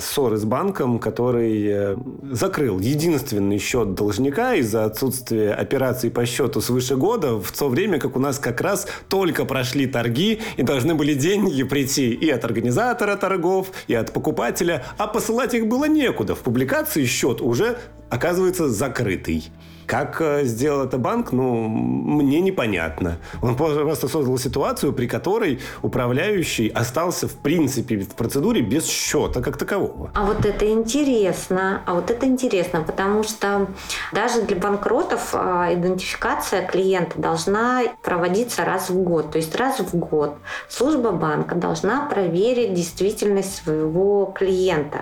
ссоры 0.00 0.36
с 0.36 0.44
банком, 0.44 0.98
который 0.98 1.96
закрыл 2.30 2.80
единственный 2.80 3.58
счет 3.58 3.94
должника 3.94 4.54
из-за 4.54 4.84
отсутствия 4.84 5.52
операций 5.52 6.10
по 6.10 6.26
счету 6.26 6.60
свыше 6.60 6.96
года, 6.96 7.38
в 7.38 7.52
то 7.52 7.68
время 7.68 7.98
как 7.98 8.16
у 8.16 8.18
нас 8.18 8.38
как 8.38 8.60
раз 8.60 8.86
только 9.08 9.44
прошли 9.44 9.86
торги 9.86 10.40
и 10.56 10.62
должны 10.62 10.94
были 10.94 11.14
деньги 11.14 11.62
прийти 11.62 12.10
и 12.10 12.30
от 12.30 12.44
организатора 12.44 13.16
торгов, 13.16 13.70
и 13.86 13.94
от 13.94 14.12
покупателя, 14.12 14.84
а 14.98 15.06
посылать 15.06 15.54
их 15.54 15.66
было 15.66 15.84
некуда. 15.84 16.34
В 16.34 16.40
публикации 16.40 17.04
счет 17.04 17.40
уже 17.40 17.78
оказывается 18.08 18.68
закрытый. 18.68 19.50
Как 19.90 20.20
э, 20.20 20.44
сделал 20.44 20.84
это 20.86 20.98
банк, 20.98 21.32
ну, 21.32 21.66
мне 21.66 22.40
непонятно. 22.40 23.18
Он 23.42 23.56
просто 23.56 24.06
создал 24.06 24.38
ситуацию, 24.38 24.92
при 24.92 25.08
которой 25.08 25.58
управляющий 25.82 26.68
остался, 26.68 27.26
в 27.26 27.34
принципе, 27.34 27.98
в 27.98 28.14
процедуре 28.14 28.62
без 28.62 28.86
счета 28.86 29.42
как 29.42 29.56
такового. 29.56 30.12
А 30.14 30.26
вот 30.26 30.46
это 30.46 30.70
интересно. 30.70 31.82
А 31.86 31.94
вот 31.94 32.08
это 32.08 32.24
интересно, 32.26 32.82
потому 32.82 33.24
что 33.24 33.66
даже 34.12 34.42
для 34.42 34.56
банкротов 34.58 35.30
а, 35.32 35.74
идентификация 35.74 36.64
клиента 36.64 37.18
должна 37.18 37.82
проводиться 38.00 38.64
раз 38.64 38.90
в 38.90 39.02
год. 39.02 39.32
То 39.32 39.38
есть 39.38 39.56
раз 39.56 39.80
в 39.80 39.96
год 39.96 40.36
служба 40.68 41.10
банка 41.10 41.56
должна 41.56 42.08
проверить 42.08 42.74
действительность 42.74 43.56
своего 43.56 44.26
клиента. 44.26 44.98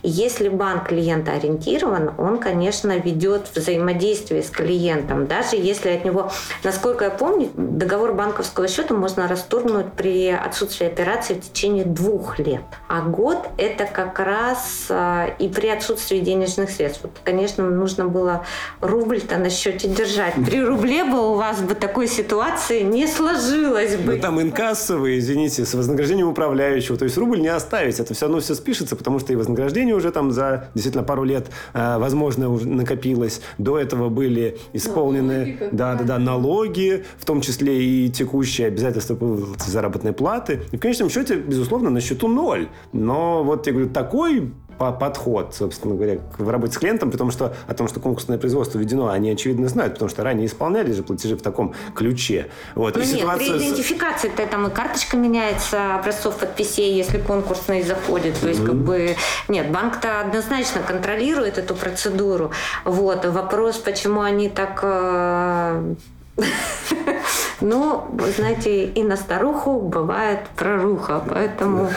И 0.00 0.08
если 0.08 0.48
банк 0.48 0.88
клиента 0.88 1.32
ориентирован, 1.32 2.12
он, 2.16 2.38
конечно, 2.38 2.96
ведет 2.96 3.50
взаимодействие 3.54 4.29
взаимодействии 4.30 4.40
с 4.40 4.50
клиентом, 4.50 5.26
даже 5.26 5.56
если 5.56 5.90
от 5.90 6.04
него, 6.04 6.30
насколько 6.64 7.04
я 7.04 7.10
помню, 7.10 7.50
договор 7.54 8.14
банковского 8.14 8.68
счета 8.68 8.94
можно 8.94 9.28
расторгнуть 9.28 9.92
при 9.92 10.28
отсутствии 10.28 10.86
операции 10.86 11.34
в 11.34 11.40
течение 11.40 11.84
двух 11.84 12.38
лет. 12.38 12.62
А 12.88 13.02
год– 13.02 13.48
это 13.58 13.84
как 13.84 14.18
раз 14.18 14.86
а, 14.90 15.26
и 15.38 15.48
при 15.48 15.68
отсутствии 15.68 16.18
денежных 16.18 16.70
средств. 16.70 17.00
Вот, 17.02 17.12
конечно, 17.24 17.68
нужно 17.68 18.06
было 18.06 18.44
рубль-то 18.80 19.38
на 19.38 19.50
счете 19.50 19.88
держать. 19.88 20.34
При 20.34 20.62
рубле 20.62 21.04
бы 21.04 21.32
у 21.32 21.34
вас 21.34 21.60
бы 21.60 21.74
такой 21.74 22.06
ситуации 22.06 22.82
не 22.82 23.06
сложилось 23.06 23.96
бы. 23.96 24.14
Ну, 24.14 24.20
там 24.20 24.40
инкассовые, 24.40 25.18
извините, 25.18 25.64
с 25.64 25.74
вознаграждением 25.74 26.28
управляющего. 26.28 26.96
То 26.96 27.04
есть 27.04 27.16
рубль 27.16 27.40
не 27.40 27.48
оставить. 27.48 28.00
Это 28.00 28.14
все 28.14 28.26
равно 28.26 28.40
все 28.40 28.54
спишется, 28.54 28.96
потому 28.96 29.18
что 29.18 29.32
и 29.32 29.36
вознаграждение 29.36 29.94
уже 29.94 30.10
там 30.10 30.30
за 30.30 30.68
действительно 30.74 31.04
пару 31.04 31.24
лет, 31.24 31.48
а, 31.72 31.98
возможно, 31.98 32.50
уже 32.50 32.68
накопилось. 32.68 33.40
До 33.58 33.78
этого 33.78 34.08
были 34.20 34.58
исполнены 34.74 35.38
налоги, 35.38 35.68
да, 35.72 35.94
да, 35.94 36.04
да, 36.04 36.18
налоги, 36.18 37.04
в 37.18 37.24
том 37.24 37.40
числе 37.40 37.72
и 37.82 38.10
текущие 38.10 38.66
обязательства 38.66 39.14
по 39.14 39.38
заработной 39.66 40.12
платы. 40.12 40.60
И 40.72 40.76
в 40.76 40.80
конечном 40.80 41.08
счете, 41.08 41.36
безусловно, 41.36 41.88
на 41.88 42.00
счету 42.00 42.28
ноль. 42.28 42.68
Но 42.92 43.42
вот 43.42 43.66
я 43.66 43.72
говорю, 43.72 43.88
такой 43.88 44.52
подход, 44.80 45.54
собственно 45.54 45.94
говоря, 45.94 46.18
в 46.38 46.48
работе 46.48 46.72
с 46.72 46.78
клиентом, 46.78 47.10
потому 47.10 47.30
что 47.30 47.54
о 47.66 47.74
том, 47.74 47.86
что 47.88 48.00
конкурсное 48.00 48.38
производство 48.38 48.78
введено, 48.78 49.08
они, 49.08 49.30
очевидно, 49.30 49.68
знают, 49.68 49.94
потому 49.94 50.08
что 50.08 50.24
ранее 50.24 50.46
исполняли 50.46 50.92
же 50.92 51.02
платежи 51.02 51.36
в 51.36 51.42
таком 51.42 51.74
ключе. 51.94 52.48
Вот. 52.74 52.96
Ну, 52.96 53.02
и 53.02 53.06
нет, 53.06 53.18
ситуация... 53.18 53.58
при 53.58 53.58
идентификации-то 53.58 54.46
там 54.46 54.66
и 54.66 54.70
карточка 54.70 55.16
меняется 55.16 55.96
образцов 55.96 56.38
подписей, 56.38 56.94
если 56.94 57.18
конкурсный 57.18 57.82
заходит. 57.82 58.40
То 58.40 58.48
есть, 58.48 58.60
mm-hmm. 58.60 58.66
как 58.66 58.76
бы, 58.76 59.16
нет, 59.48 59.70
банк-то 59.70 60.20
однозначно 60.20 60.80
контролирует 60.80 61.58
эту 61.58 61.74
процедуру. 61.74 62.50
Вот. 62.84 63.26
Вопрос, 63.26 63.76
почему 63.76 64.22
они 64.22 64.48
так 64.48 64.80
э, 64.82 65.94
но, 67.60 68.08
вы 68.12 68.30
знаете, 68.30 68.86
и 68.86 69.02
на 69.02 69.16
старуху 69.16 69.80
бывает 69.80 70.40
проруха, 70.56 71.22
поэтому 71.26 71.90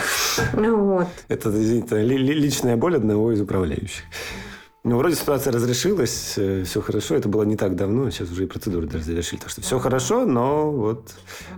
ну, 0.54 0.78
вот. 0.78 1.08
Это, 1.28 1.50
извините, 1.50 2.02
личная 2.02 2.78
боль 2.78 2.96
одного 2.96 3.32
из 3.32 3.42
управляющих. 3.42 4.04
Ну, 4.86 4.98
вроде 4.98 5.16
ситуация 5.16 5.54
разрешилась, 5.54 6.34
э, 6.36 6.64
все 6.66 6.82
хорошо. 6.82 7.16
Это 7.16 7.30
было 7.30 7.44
не 7.44 7.56
так 7.56 7.78
давно, 7.78 8.10
сейчас 8.12 8.30
уже 8.32 8.44
и 8.44 8.48
процедуры 8.48 8.86
даже 8.86 9.06
завершили. 9.06 9.40
Так 9.40 9.50
что 9.50 9.62
все 9.62 9.80
хорошо, 9.80 10.26
но 10.26 10.70
вот 10.72 11.10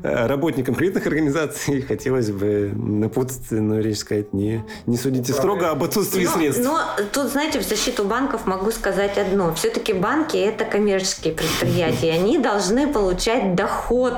э, 0.04 0.28
работникам 0.28 0.76
кредитных 0.76 1.08
организаций 1.08 1.82
хотелось 1.88 2.30
бы 2.30 2.72
напутственную 2.76 3.82
речь 3.82 3.98
сказать, 3.98 4.32
не, 4.32 4.64
не 4.86 4.96
судите 4.96 5.34
строго 5.34 5.72
об 5.72 5.84
отсутствии 5.84 6.26
но, 6.26 6.32
средств. 6.34 6.64
Но 6.64 6.80
тут, 7.12 7.32
знаете, 7.32 7.60
в 7.60 7.68
защиту 7.68 8.04
банков 8.04 8.46
могу 8.46 8.70
сказать 8.70 9.18
одно. 9.18 9.56
Все-таки 9.56 9.94
банки– 9.94 10.38
это 10.38 10.64
коммерческие 10.64 11.34
предприятия. 11.34 12.12
Они 12.12 12.38
должны 12.38 12.94
получать 12.94 13.56
доход 13.56 14.18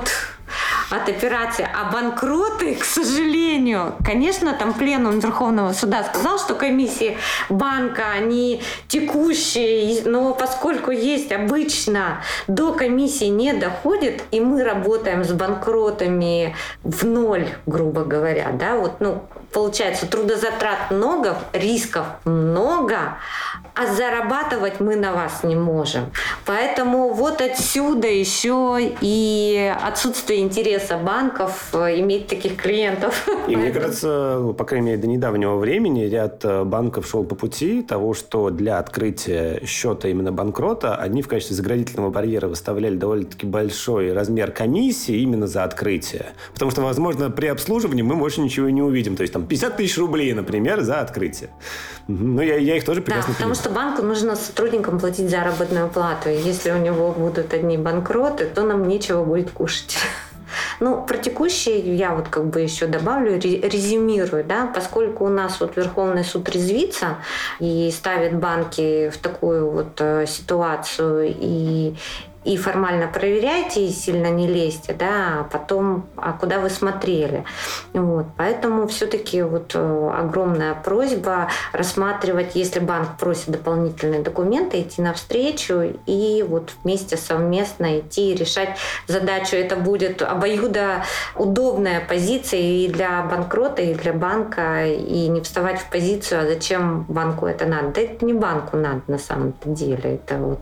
от 0.90 1.08
операции. 1.08 1.68
А 1.74 1.90
банкроты, 1.90 2.74
к 2.74 2.84
сожалению, 2.84 3.94
конечно, 4.04 4.54
там 4.54 4.72
пленум 4.74 5.18
Верховного 5.18 5.72
суда 5.72 6.04
сказал, 6.04 6.38
что 6.38 6.54
комиссии 6.54 7.18
банка, 7.48 8.10
они 8.12 8.62
текущие, 8.88 10.02
но 10.04 10.34
поскольку 10.34 10.90
есть 10.90 11.32
обычно 11.32 12.22
до 12.46 12.72
комиссии 12.72 13.26
не 13.26 13.52
доходит, 13.52 14.22
и 14.30 14.40
мы 14.40 14.64
работаем 14.64 15.24
с 15.24 15.32
банкротами 15.32 16.56
в 16.82 17.04
ноль, 17.04 17.48
грубо 17.66 18.04
говоря, 18.04 18.50
да, 18.52 18.76
вот, 18.76 19.00
ну, 19.00 19.22
получается, 19.52 20.06
трудозатрат 20.06 20.90
много, 20.90 21.38
рисков 21.52 22.06
много, 22.24 23.18
а 23.74 23.86
зарабатывать 23.86 24.80
мы 24.80 24.96
на 24.96 25.12
вас 25.12 25.44
не 25.44 25.54
можем. 25.54 26.06
Поэтому 26.44 27.12
вот 27.12 27.40
отсюда 27.40 28.08
еще 28.08 28.78
и 29.00 29.74
отсутствие 29.82 30.40
интереса 30.40 30.98
банков 30.98 31.68
э, 31.72 32.00
иметь 32.00 32.26
таких 32.26 32.56
клиентов. 32.56 33.28
И 33.46 33.56
мне 33.56 33.70
кажется, 33.70 34.38
ну, 34.40 34.52
по 34.52 34.64
крайней 34.64 34.86
мере, 34.86 34.98
до 34.98 35.06
недавнего 35.06 35.56
времени 35.56 36.02
ряд 36.02 36.44
э, 36.44 36.64
банков 36.64 37.06
шел 37.06 37.24
по 37.24 37.34
пути 37.34 37.82
того, 37.82 38.14
что 38.14 38.50
для 38.50 38.78
открытия 38.78 39.64
счета 39.64 40.08
именно 40.08 40.32
банкрота 40.32 40.96
они 40.96 41.22
в 41.22 41.28
качестве 41.28 41.54
заградительного 41.54 42.10
барьера 42.10 42.48
выставляли 42.48 42.96
довольно-таки 42.96 43.46
большой 43.46 44.12
размер 44.12 44.50
комиссии 44.50 45.16
именно 45.16 45.46
за 45.46 45.64
открытие. 45.64 46.26
Потому 46.52 46.70
что, 46.72 46.82
возможно, 46.82 47.30
при 47.30 47.46
обслуживании 47.46 48.02
мы 48.02 48.16
больше 48.16 48.40
ничего 48.40 48.68
не 48.70 48.82
увидим. 48.82 49.16
То 49.16 49.22
есть 49.22 49.32
там 49.38 49.46
50 49.46 49.76
тысяч 49.76 49.98
рублей, 49.98 50.32
например, 50.34 50.80
за 50.82 51.00
открытие. 51.00 51.50
Ну, 52.08 52.42
я, 52.42 52.56
я 52.56 52.76
их 52.76 52.84
тоже 52.84 53.00
прекрасно 53.00 53.32
Да, 53.32 53.34
потому 53.34 53.54
понимаю. 53.54 53.54
что 53.54 53.70
банку 53.70 54.02
нужно 54.02 54.36
сотрудникам 54.36 54.98
платить 54.98 55.30
заработную 55.30 55.88
плату. 55.88 56.30
И 56.30 56.36
если 56.36 56.70
у 56.70 56.78
него 56.78 57.12
будут 57.12 57.52
одни 57.54 57.76
банкроты, 57.76 58.46
то 58.46 58.62
нам 58.62 58.88
нечего 58.88 59.24
будет 59.24 59.50
кушать. 59.50 59.98
Ну, 60.80 61.04
про 61.04 61.18
текущие 61.18 61.96
я 61.96 62.14
вот 62.14 62.28
как 62.28 62.46
бы 62.46 62.60
еще 62.60 62.86
добавлю, 62.86 63.38
резюмирую, 63.38 64.44
да, 64.44 64.70
поскольку 64.74 65.26
у 65.26 65.28
нас 65.28 65.60
вот 65.60 65.76
Верховный 65.76 66.24
суд 66.24 66.48
резвится 66.48 67.16
и 67.60 67.90
ставит 67.94 68.34
банки 68.34 69.10
в 69.10 69.18
такую 69.18 69.70
вот 69.70 70.00
э, 70.00 70.24
ситуацию 70.26 71.34
и 71.38 71.96
и 72.48 72.56
формально 72.56 73.08
проверяйте, 73.08 73.84
и 73.84 73.90
сильно 73.90 74.28
не 74.28 74.46
лезьте, 74.46 74.94
да, 74.94 75.40
а 75.40 75.44
потом, 75.44 76.06
а 76.16 76.32
куда 76.32 76.60
вы 76.60 76.70
смотрели. 76.70 77.44
Вот. 77.92 78.24
Поэтому 78.38 78.88
все-таки 78.88 79.42
вот 79.42 79.72
э, 79.74 80.10
огромная 80.18 80.74
просьба 80.74 81.50
рассматривать, 81.72 82.52
если 82.54 82.80
банк 82.80 83.18
просит 83.18 83.50
дополнительные 83.50 84.22
документы, 84.22 84.80
идти 84.80 85.02
навстречу 85.02 85.94
и 86.06 86.42
вот 86.48 86.72
вместе 86.82 87.18
совместно 87.18 87.98
идти 87.98 88.32
и 88.32 88.34
решать 88.34 88.78
задачу. 89.06 89.54
Это 89.54 89.76
будет 89.76 90.22
обоюдо 90.22 91.04
удобная 91.36 92.00
позиция 92.00 92.60
и 92.60 92.88
для 92.88 93.22
банкрота, 93.24 93.82
и 93.82 93.92
для 93.92 94.14
банка, 94.14 94.86
и 94.86 95.28
не 95.28 95.42
вставать 95.42 95.80
в 95.80 95.90
позицию, 95.90 96.40
а 96.40 96.46
зачем 96.46 97.04
банку 97.08 97.44
это 97.44 97.66
надо. 97.66 97.88
Да 97.88 98.00
это 98.00 98.24
не 98.24 98.32
банку 98.32 98.78
надо 98.78 99.02
на 99.06 99.18
самом-то 99.18 99.68
деле. 99.68 100.14
Это 100.14 100.38
вот 100.38 100.60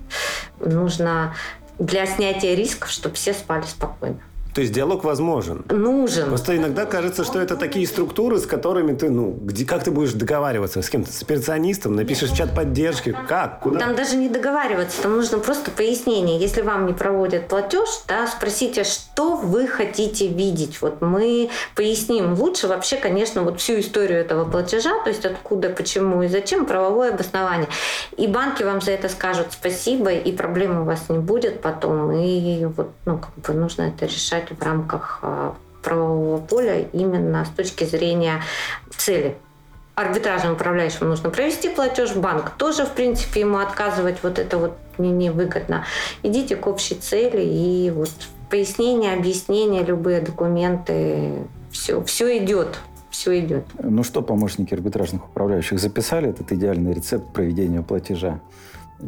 нужно 0.60 1.34
для 1.78 2.06
снятия 2.06 2.54
рисков, 2.54 2.90
чтобы 2.90 3.14
все 3.14 3.32
спали 3.34 3.64
спокойно. 3.64 4.20
То 4.56 4.62
есть 4.62 4.72
диалог 4.72 5.04
возможен. 5.04 5.66
Нужен. 5.68 6.28
Просто 6.28 6.56
иногда 6.56 6.86
кажется, 6.86 7.24
что 7.24 7.38
это 7.38 7.58
такие 7.58 7.86
структуры, 7.86 8.38
с 8.38 8.46
которыми 8.46 8.94
ты, 8.94 9.10
ну, 9.10 9.32
где, 9.32 9.66
как 9.66 9.84
ты 9.84 9.90
будешь 9.90 10.14
договариваться 10.14 10.80
с 10.80 10.88
кем-то, 10.88 11.12
с 11.12 11.22
операционистом, 11.22 11.94
напишешь 11.94 12.30
в 12.30 12.36
чат 12.38 12.54
поддержки, 12.54 13.14
как, 13.28 13.60
куда? 13.60 13.80
Там 13.80 13.94
даже 13.94 14.16
не 14.16 14.30
договариваться, 14.30 15.02
там 15.02 15.14
нужно 15.14 15.40
просто 15.40 15.70
пояснение. 15.70 16.40
Если 16.40 16.62
вам 16.62 16.86
не 16.86 16.94
проводят 16.94 17.48
платеж, 17.48 17.86
да, 18.08 18.26
спросите, 18.26 18.84
что 18.84 19.36
вы 19.36 19.66
хотите 19.66 20.26
видеть. 20.26 20.80
Вот 20.80 21.02
мы 21.02 21.50
поясним. 21.74 22.32
Лучше 22.32 22.66
вообще, 22.66 22.96
конечно, 22.96 23.42
вот 23.42 23.60
всю 23.60 23.80
историю 23.80 24.20
этого 24.20 24.50
платежа, 24.50 24.92
то 25.04 25.10
есть 25.10 25.26
откуда, 25.26 25.68
почему 25.68 26.22
и 26.22 26.28
зачем, 26.28 26.64
правовое 26.64 27.12
обоснование. 27.12 27.68
И 28.16 28.26
банки 28.26 28.62
вам 28.62 28.80
за 28.80 28.92
это 28.92 29.10
скажут 29.10 29.48
спасибо, 29.50 30.12
и 30.12 30.32
проблем 30.32 30.80
у 30.80 30.84
вас 30.84 31.10
не 31.10 31.18
будет 31.18 31.60
потом. 31.60 32.10
И 32.12 32.64
вот, 32.64 32.88
ну, 33.04 33.18
как 33.18 33.34
бы 33.34 33.52
нужно 33.60 33.82
это 33.82 34.06
решать 34.06 34.45
в 34.50 34.62
рамках 34.62 35.20
а, 35.22 35.54
правового 35.82 36.40
поля 36.40 36.80
именно 36.92 37.44
с 37.44 37.48
точки 37.50 37.84
зрения 37.84 38.42
цели. 38.96 39.36
Арбитражным 39.94 40.52
управляющим 40.52 41.08
нужно 41.08 41.30
провести 41.30 41.68
платеж, 41.70 42.14
банк 42.14 42.50
тоже, 42.50 42.84
в 42.84 42.92
принципе, 42.92 43.40
ему 43.40 43.58
отказывать 43.58 44.18
вот 44.22 44.38
это 44.38 44.58
вот 44.58 44.72
не 44.98 45.10
невыгодно. 45.10 45.84
Идите 46.22 46.56
к 46.56 46.66
общей 46.66 46.96
цели 46.96 47.42
и 47.42 47.90
вот 47.90 48.10
пояснение, 48.50 49.14
объяснение, 49.14 49.82
любые 49.84 50.20
документы, 50.20 51.46
все, 51.70 52.02
все 52.04 52.36
идет 52.38 52.78
все 53.16 53.40
идет. 53.40 53.64
Ну 53.82 54.02
что, 54.02 54.20
помощники 54.20 54.74
арбитражных 54.74 55.24
управляющих 55.24 55.78
записали 55.78 56.28
этот 56.28 56.52
идеальный 56.52 56.92
рецепт 56.92 57.32
проведения 57.32 57.80
платежа? 57.80 58.40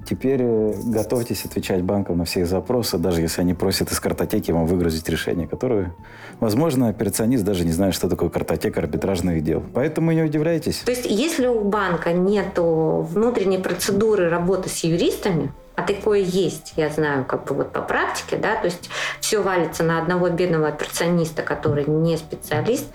Теперь 0.06 0.42
э, 0.42 0.74
готовьтесь 0.84 1.44
отвечать 1.44 1.82
банкам 1.82 2.18
на 2.18 2.24
все 2.24 2.40
их 2.40 2.46
запросы, 2.46 2.98
даже 2.98 3.22
если 3.22 3.40
они 3.40 3.54
просят 3.54 3.90
из 3.90 4.00
картотеки 4.00 4.50
вам 4.50 4.66
выгрузить 4.66 5.08
решение, 5.08 5.48
которое, 5.48 5.94
возможно, 6.40 6.88
операционист 6.88 7.44
даже 7.44 7.64
не 7.64 7.72
знает, 7.72 7.94
что 7.94 8.08
такое 8.08 8.28
картотека 8.28 8.80
арбитражных 8.80 9.42
дел. 9.42 9.62
Поэтому 9.72 10.12
не 10.12 10.22
удивляйтесь. 10.22 10.80
То 10.80 10.90
есть, 10.90 11.06
если 11.06 11.46
у 11.46 11.60
банка 11.64 12.12
нет 12.12 12.58
внутренней 12.58 13.58
процедуры 13.58 14.28
работы 14.28 14.68
с 14.68 14.84
юристами, 14.84 15.52
а 15.74 15.82
такое 15.82 16.18
есть, 16.18 16.74
я 16.76 16.90
знаю, 16.90 17.24
как 17.24 17.44
бы 17.44 17.54
вот 17.54 17.72
по 17.72 17.80
практике, 17.80 18.36
да, 18.36 18.56
то 18.56 18.64
есть 18.64 18.90
все 19.20 19.40
валится 19.40 19.84
на 19.84 20.02
одного 20.02 20.28
бедного 20.28 20.68
операциониста, 20.68 21.42
который 21.42 21.86
не 21.86 22.16
специалист, 22.16 22.86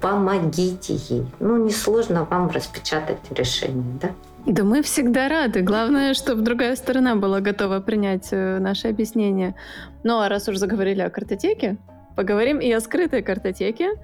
помогите 0.00 0.94
ей. 0.94 1.24
Ну, 1.38 1.56
несложно 1.64 2.24
вам 2.24 2.50
распечатать 2.50 3.20
решение, 3.30 3.98
да? 4.02 4.10
Да 4.46 4.64
мы 4.64 4.82
всегда 4.82 5.28
рады. 5.28 5.62
Главное, 5.62 6.14
чтобы 6.14 6.42
другая 6.42 6.74
сторона 6.74 7.14
была 7.14 7.40
готова 7.40 7.80
принять 7.80 8.28
э, 8.32 8.58
наше 8.58 8.88
объяснение. 8.88 9.54
Ну 10.02 10.18
а 10.18 10.28
раз 10.28 10.48
уж 10.48 10.56
заговорили 10.56 11.00
о 11.00 11.10
картотеке, 11.10 11.76
поговорим 12.16 12.58
и 12.58 12.70
о 12.72 12.80
скрытой 12.80 13.22
картотеке. 13.22 13.90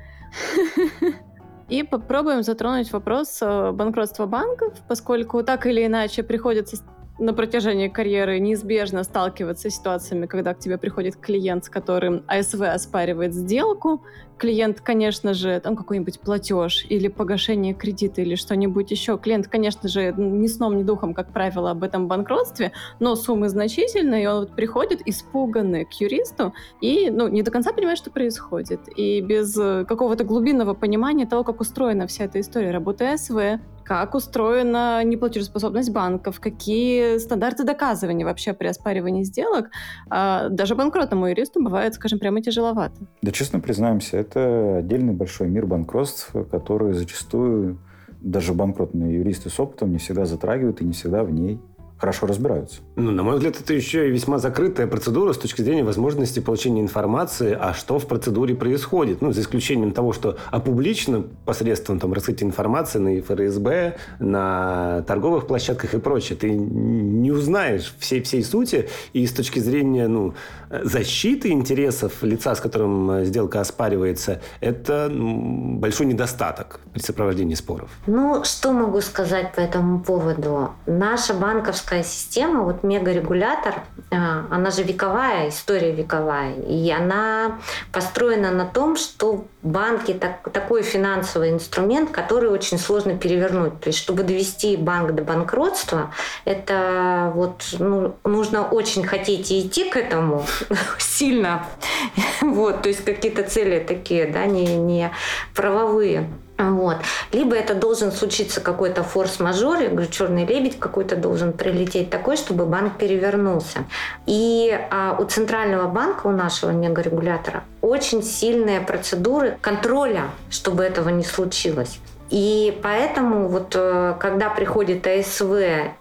И 1.69 1.83
попробуем 1.83 2.43
затронуть 2.43 2.91
вопрос 2.93 3.41
э, 3.43 3.73
банкротства 3.73 4.25
банков, 4.25 4.73
поскольку 4.89 5.43
так 5.43 5.67
или 5.67 5.85
иначе 5.85 6.23
приходится 6.23 6.77
на 7.19 7.35
протяжении 7.35 7.89
карьеры 7.89 8.39
неизбежно 8.39 9.03
сталкиваться 9.05 9.69
с 9.69 9.75
ситуациями, 9.75 10.27
когда 10.27 10.55
к 10.55 10.61
тебе 10.61 10.79
приходит 10.79 11.17
клиент, 11.17 11.65
с 11.65 11.69
которым 11.69 12.25
АСВ 12.27 12.63
оспаривает 12.63 13.35
сделку. 13.35 14.03
Клиент, 14.39 14.81
конечно 14.81 15.35
же, 15.35 15.61
там 15.61 15.77
какой-нибудь 15.77 16.21
платеж 16.21 16.87
или 16.89 17.09
погашение 17.09 17.75
кредита 17.75 18.23
или 18.23 18.37
что-нибудь 18.37 18.91
еще. 18.91 19.19
Клиент, 19.19 19.49
конечно 19.49 19.89
же, 19.89 20.15
ни 20.17 20.47
сном, 20.47 20.79
ни 20.79 20.83
духом, 20.83 21.13
как 21.15 21.33
правило, 21.33 21.73
об 21.73 21.83
этом 21.83 22.09
банкротстве, 22.09 22.73
но 23.01 23.17
суммы 23.17 23.49
значительные, 23.49 24.25
и 24.25 24.27
он 24.27 24.41
вот 24.41 24.55
приходит 24.55 25.03
испуганный 25.07 25.85
к 25.85 25.93
юристу 25.95 26.55
и 26.81 27.11
ну, 27.11 27.29
не 27.29 27.43
до 27.43 27.51
конца 27.51 27.73
понимает, 27.73 27.99
что 27.99 28.11
происходит. 28.11 28.81
И 28.97 29.21
без 29.21 29.55
какого-то 29.55 30.25
глубинного 30.25 30.75
понимания 30.75 31.27
того, 31.27 31.45
как 31.45 31.61
устроена 31.61 32.07
вся 32.07 32.25
эта 32.25 32.41
история 32.41 32.71
работы 32.71 33.07
АСВ, 33.07 33.61
как 33.89 34.15
устроена 34.15 35.03
неплатежеспособность 35.03 35.91
банков, 35.91 36.41
какие 36.41 37.17
стандарты 37.17 37.65
доказывания 37.65 38.27
вообще 38.27 38.53
при 38.53 38.67
оспаривании 38.67 39.23
сделок. 39.23 39.71
А, 40.11 40.51
даже 40.51 40.75
банкротному 40.75 41.29
юристу 41.29 41.65
бывает, 41.65 41.95
скажем, 41.95 42.19
прямо 42.19 42.43
тяжеловато. 42.43 42.95
Да, 43.23 43.33
честно 43.33 43.61
признаемся, 43.61 44.19
это 44.29 44.79
отдельный 44.79 45.15
большой 45.15 45.49
мир 45.49 45.67
банкротств, 45.67 46.33
который 46.51 46.93
зачастую 46.93 47.79
даже 48.21 48.53
банкротные 48.53 49.15
юристы 49.15 49.49
с 49.49 49.59
опытом 49.59 49.93
не 49.93 49.99
всегда 49.99 50.27
затрагивают 50.27 50.81
и 50.81 50.85
не 50.85 50.93
всегда 50.93 51.25
в 51.25 51.31
ней 51.31 51.61
хорошо 51.99 52.27
разбираются. 52.27 52.81
Ну, 52.97 53.11
на 53.11 53.23
мой 53.23 53.35
взгляд, 53.35 53.61
это 53.61 53.75
еще 53.75 54.09
и 54.09 54.11
весьма 54.11 54.39
закрытая 54.39 54.87
процедура 54.87 55.33
с 55.33 55.39
точки 55.39 55.63
зрения 55.63 55.85
возможности 55.85 56.41
получения 56.41 56.81
информации, 56.81 57.57
а 57.59 57.75
что 57.75 57.99
в 57.99 58.07
процедуре 58.07 58.55
происходит. 58.55 59.21
Ну, 59.21 59.33
за 59.33 59.41
исключением 59.41 59.93
того, 59.93 60.13
что 60.13 60.39
опублично 60.51 61.25
посредством 61.45 61.99
там, 61.99 62.13
раскрытия 62.13 62.47
информации 62.47 62.99
на 62.99 63.23
ФРСБ, 63.23 63.97
на 64.21 65.03
торговых 65.07 65.47
площадках 65.47 65.95
и 65.95 65.99
прочее. 65.99 66.39
Ты 66.39 66.51
не 66.51 67.33
узнаешь 67.33 67.95
всей, 67.99 68.23
всей 68.23 68.45
сути. 68.45 68.89
И 69.13 69.27
с 69.27 69.33
точки 69.33 69.59
зрения 69.59 70.07
ну, 70.07 70.35
защиты 70.71 71.51
интересов 71.51 72.23
лица, 72.23 72.55
с 72.55 72.61
которым 72.61 73.25
сделка 73.25 73.61
оспаривается, 73.61 74.41
это 74.61 75.09
ну, 75.11 75.79
большой 75.79 76.07
недостаток 76.07 76.81
при 76.93 77.01
сопровождении 77.01 77.55
споров. 77.55 77.91
Ну, 78.07 78.45
что 78.45 78.73
могу 78.73 79.01
сказать 79.01 79.53
по 79.55 79.61
этому 79.61 80.01
поводу? 80.01 80.71
Наша 80.87 81.35
банковская 81.35 81.88
банковская 81.89 82.03
система, 82.03 82.63
вот 82.63 82.83
мегарегулятор, 82.83 83.83
а, 84.11 84.47
она 84.51 84.71
же 84.71 84.83
вековая, 84.83 85.49
история 85.49 85.93
вековая, 85.93 86.55
и 86.55 86.91
она 86.91 87.59
построена 87.93 88.51
на 88.51 88.67
том, 88.67 88.97
что 88.97 89.47
банки 89.63 90.13
так, 90.13 90.51
такой 90.53 90.83
финансовый 90.83 91.51
инструмент, 91.51 92.11
который 92.11 92.51
очень 92.51 92.79
сложно 92.79 93.17
перевернуть. 93.17 93.81
То 93.81 93.89
есть, 93.89 93.99
чтобы 93.99 94.23
довести 94.23 94.77
банк 94.77 95.13
до 95.13 95.23
банкротства, 95.23 96.13
это 96.45 97.33
вот 97.35 97.65
ну, 97.79 98.15
нужно 98.25 98.69
очень 98.69 99.05
хотеть 99.05 99.51
идти 99.51 99.89
к 99.91 99.97
этому 99.97 100.45
сильно. 100.99 101.67
Вот, 102.41 102.83
то 102.83 102.89
есть 102.89 103.05
какие-то 103.05 103.43
цели 103.43 103.79
такие, 103.79 104.27
да, 104.27 104.47
не, 104.47 104.77
не 104.77 105.11
правовые. 105.55 106.29
Вот. 106.59 106.97
Либо 107.33 107.55
это 107.55 107.75
должен 107.75 108.11
случиться 108.11 108.61
какой-то 108.61 109.05
форс-мажор, 109.05 109.79
я 109.81 109.89
говорю, 109.91 110.11
черный 110.11 110.45
лебедь 110.45 110.79
какой-то 110.79 111.15
должен 111.15 111.53
прилететь 111.53 112.11
такой, 112.11 112.37
чтобы 112.37 112.67
банк 112.67 112.99
перевернулся. 112.99 113.85
И 114.27 114.77
а, 114.91 115.17
у 115.19 115.25
Центрального 115.25 115.87
банка, 115.89 116.27
у 116.27 116.33
нашего 116.33 116.71
мегарегулятора, 116.71 117.63
очень 117.81 118.25
сильные 118.25 118.81
процедуры 118.81 119.57
контроля, 119.61 120.25
чтобы 120.51 120.83
этого 120.83 121.11
не 121.11 121.23
случилось. 121.23 122.01
И 122.31 122.79
поэтому 122.83 123.49
вот 123.49 123.75
э, 123.75 124.15
когда 124.21 124.51
приходит 124.51 125.07
АСВ 125.07 125.53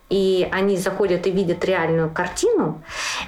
и 0.09 0.47
они 0.51 0.77
заходят 0.77 1.25
и 1.25 1.31
видят 1.31 1.63
реальную 1.63 2.09
картину, 2.09 2.81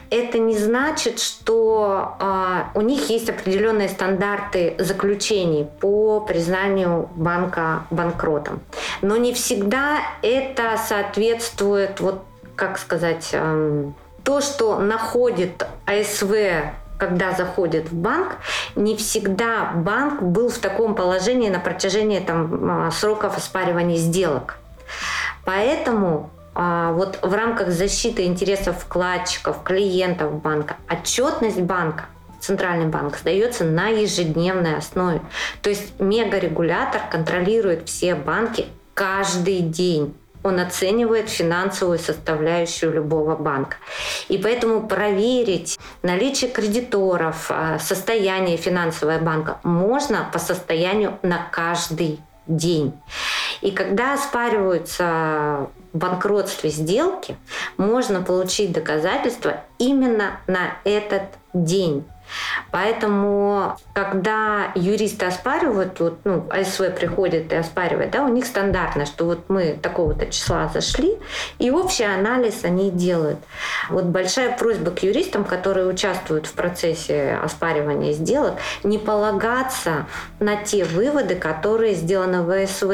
это 0.10 0.38
не 0.38 0.58
значит, 0.58 1.20
что 1.20 2.18
э, 2.20 2.62
у 2.76 2.82
них 2.82 3.10
есть 3.10 3.30
определенные 3.30 3.88
стандарты 3.88 4.76
заключений 4.80 5.68
по 5.80 6.20
признанию 6.20 7.10
банка 7.16 7.86
банкротом. 7.90 8.60
Но 9.02 9.16
не 9.16 9.34
всегда 9.34 10.00
это 10.22 10.78
соответствует, 10.78 12.02
вот 12.02 12.24
как 12.56 12.78
сказать, 12.78 13.30
э, 13.32 13.92
то, 14.24 14.42
что 14.42 14.78
находит 14.80 15.66
АСВ 15.86 16.34
когда 17.00 17.32
заходит 17.32 17.90
в 17.90 17.96
банк, 17.96 18.36
не 18.76 18.96
всегда 18.96 19.72
банк 19.74 20.22
был 20.22 20.50
в 20.50 20.60
таком 20.60 20.94
положении 20.94 21.50
на 21.50 21.60
протяжении 21.60 22.20
там, 22.20 22.88
а, 22.88 22.92
сроков 22.92 23.38
оспаривания 23.38 23.96
сделок. 23.96 24.58
Поэтому 25.46 26.30
а, 26.54 26.92
вот 26.92 27.18
в 27.24 27.34
рамках 27.34 27.70
защиты 27.70 28.26
интересов 28.26 28.84
вкладчиков, 28.84 29.64
клиентов 29.64 30.42
банка, 30.42 30.76
отчетность 30.88 31.62
банка 31.62 32.06
Центральный 32.40 32.86
банк 32.86 33.18
сдается 33.18 33.66
на 33.66 33.90
ежедневной 33.90 34.78
основе. 34.78 35.22
То 35.62 35.70
есть 35.70 36.00
мегарегулятор 36.00 37.02
контролирует 37.12 37.88
все 37.88 38.16
банки 38.16 38.68
каждый 38.94 39.60
день. 39.60 40.16
Он 40.44 40.60
оценивает 40.60 41.30
финансовую 41.30 42.00
составляющую 42.00 42.94
любого 42.94 43.36
банка. 43.36 43.78
И 44.30 44.38
поэтому 44.38 44.88
проверить 44.88 45.78
наличие 46.02 46.50
кредиторов, 46.50 47.48
а, 47.50 47.80
состояние 47.80 48.58
финансового 48.58 49.20
банка 49.20 49.60
можно 49.64 50.30
по 50.32 50.40
состоянию 50.40 51.20
на 51.24 51.48
каждый 51.52 52.20
день. 52.48 52.94
И 53.62 53.72
когда 53.72 54.14
оспариваются 54.14 55.68
в 55.94 55.98
банкротстве 55.98 56.70
сделки, 56.70 57.36
можно 57.78 58.22
получить 58.22 58.72
доказательства 58.72 59.64
именно 59.78 60.40
на 60.48 60.78
этот 60.84 61.24
день. 61.54 62.06
Поэтому, 62.72 63.78
когда 63.94 64.72
юристы 64.76 65.26
оспаривают, 65.26 66.00
вот, 66.00 66.20
ну, 66.24 66.46
АСВ 66.50 66.96
приходит 66.96 67.52
и 67.52 67.56
оспаривает, 67.56 68.12
да, 68.12 68.24
у 68.24 68.30
них 68.30 68.46
стандартно, 68.46 69.06
что 69.06 69.26
вот 69.26 69.50
мы 69.50 69.78
такого-то 69.82 70.28
числа 70.28 70.70
зашли, 70.74 71.18
и 71.58 71.72
общий 71.72 72.04
анализ 72.04 72.64
они 72.64 72.92
делают. 72.92 73.40
Вот 73.90 74.06
большая 74.06 74.56
просьба 74.56 74.92
к 74.92 75.04
юристам, 75.04 75.44
которые 75.44 75.88
участвуют 75.88 76.46
в 76.46 76.54
процессе 76.54 77.40
оспаривания 77.44 78.14
сделок, 78.14 78.56
не 78.84 78.98
полагаться 78.98 80.06
на 80.40 80.56
те 80.56 80.86
выводы, 80.86 81.36
которые 81.36 81.96
сделаны 81.96 82.44
в 82.44 82.52
АСВ. 82.52 82.92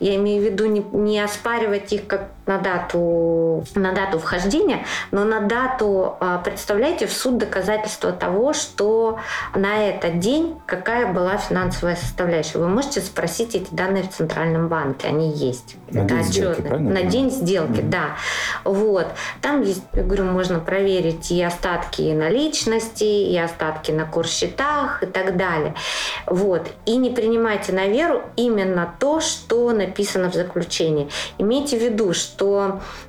Я 0.00 0.16
имею 0.16 0.42
в 0.42 0.44
виду 0.44 0.66
не, 0.66 0.80
не 0.92 1.20
оспаривать 1.20 1.92
их 1.92 2.06
как 2.06 2.28
на 2.46 2.58
дату, 2.58 3.64
на 3.74 3.92
дату 3.92 4.18
вхождения, 4.18 4.84
но 5.10 5.24
на 5.24 5.40
дату, 5.40 6.16
а, 6.20 6.38
представляете, 6.38 7.06
в 7.06 7.12
суд 7.12 7.38
доказательства 7.38 8.12
того, 8.12 8.52
что 8.52 9.18
на 9.54 9.88
этот 9.88 10.20
день 10.20 10.56
какая 10.66 11.12
была 11.12 11.36
финансовая 11.38 11.96
составляющая. 11.96 12.58
Вы 12.58 12.68
можете 12.68 13.00
спросить 13.00 13.54
эти 13.54 13.74
данные 13.74 14.04
в 14.04 14.10
Центральном 14.10 14.68
банке, 14.68 15.08
они 15.08 15.32
есть. 15.32 15.76
На 15.90 16.00
Это 16.00 16.14
день 16.14 16.22
сделки, 16.24 16.50
отчетные. 16.52 16.68
правильно? 16.68 16.90
На 16.94 17.02
день 17.02 17.30
сделки, 17.30 17.80
Мгм. 17.80 17.90
да. 17.90 18.04
Вот. 18.64 19.06
Там 19.40 19.62
есть, 19.62 19.82
я 19.92 20.02
говорю, 20.02 20.24
можно 20.24 20.60
проверить 20.60 21.30
и 21.30 21.42
остатки 21.42 22.02
наличности, 22.12 23.04
и 23.04 23.36
остатки 23.38 23.90
на 23.90 24.04
курс-счетах 24.04 25.02
и 25.02 25.06
так 25.06 25.36
далее. 25.36 25.74
Вот. 26.26 26.66
И 26.86 26.96
не 26.96 27.10
принимайте 27.10 27.72
на 27.72 27.86
веру 27.86 28.22
именно 28.36 28.92
то, 29.00 29.20
что 29.20 29.72
написано 29.72 30.30
в 30.30 30.34
заключении. 30.34 31.08
Имейте 31.38 31.78
в 31.78 31.82
виду, 31.82 32.12
что 32.12 32.35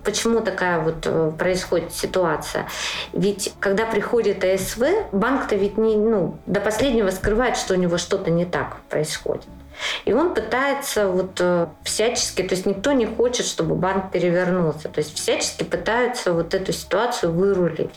почему 0.04 0.42
такая 0.42 0.80
вот 0.80 1.06
э, 1.06 1.32
происходит 1.38 1.94
ситуация. 1.94 2.68
Ведь 3.14 3.54
когда 3.60 3.86
приходит 3.86 4.44
АСВ, 4.44 4.84
банк-то 5.12 5.56
ведь 5.56 5.78
не, 5.78 5.96
ну, 5.96 6.38
до 6.46 6.60
последнего 6.60 7.10
скрывает, 7.12 7.58
что 7.58 7.74
у 7.74 7.78
него 7.78 7.98
что-то 7.98 8.32
не 8.32 8.46
так 8.46 8.78
происходит. 8.90 9.48
И 10.06 10.14
он 10.14 10.34
пытается 10.34 11.08
вот 11.08 11.40
э, 11.40 11.68
всячески, 11.84 12.42
то 12.42 12.56
есть 12.56 12.66
никто 12.66 12.92
не 12.92 13.06
хочет, 13.06 13.46
чтобы 13.46 13.76
банк 13.76 14.12
перевернулся, 14.12 14.90
то 14.90 15.00
есть 15.00 15.16
всячески 15.16 15.64
пытаются 15.64 16.34
вот 16.34 16.54
эту 16.54 16.74
ситуацию 16.74 17.32
вырулить. 17.32 17.92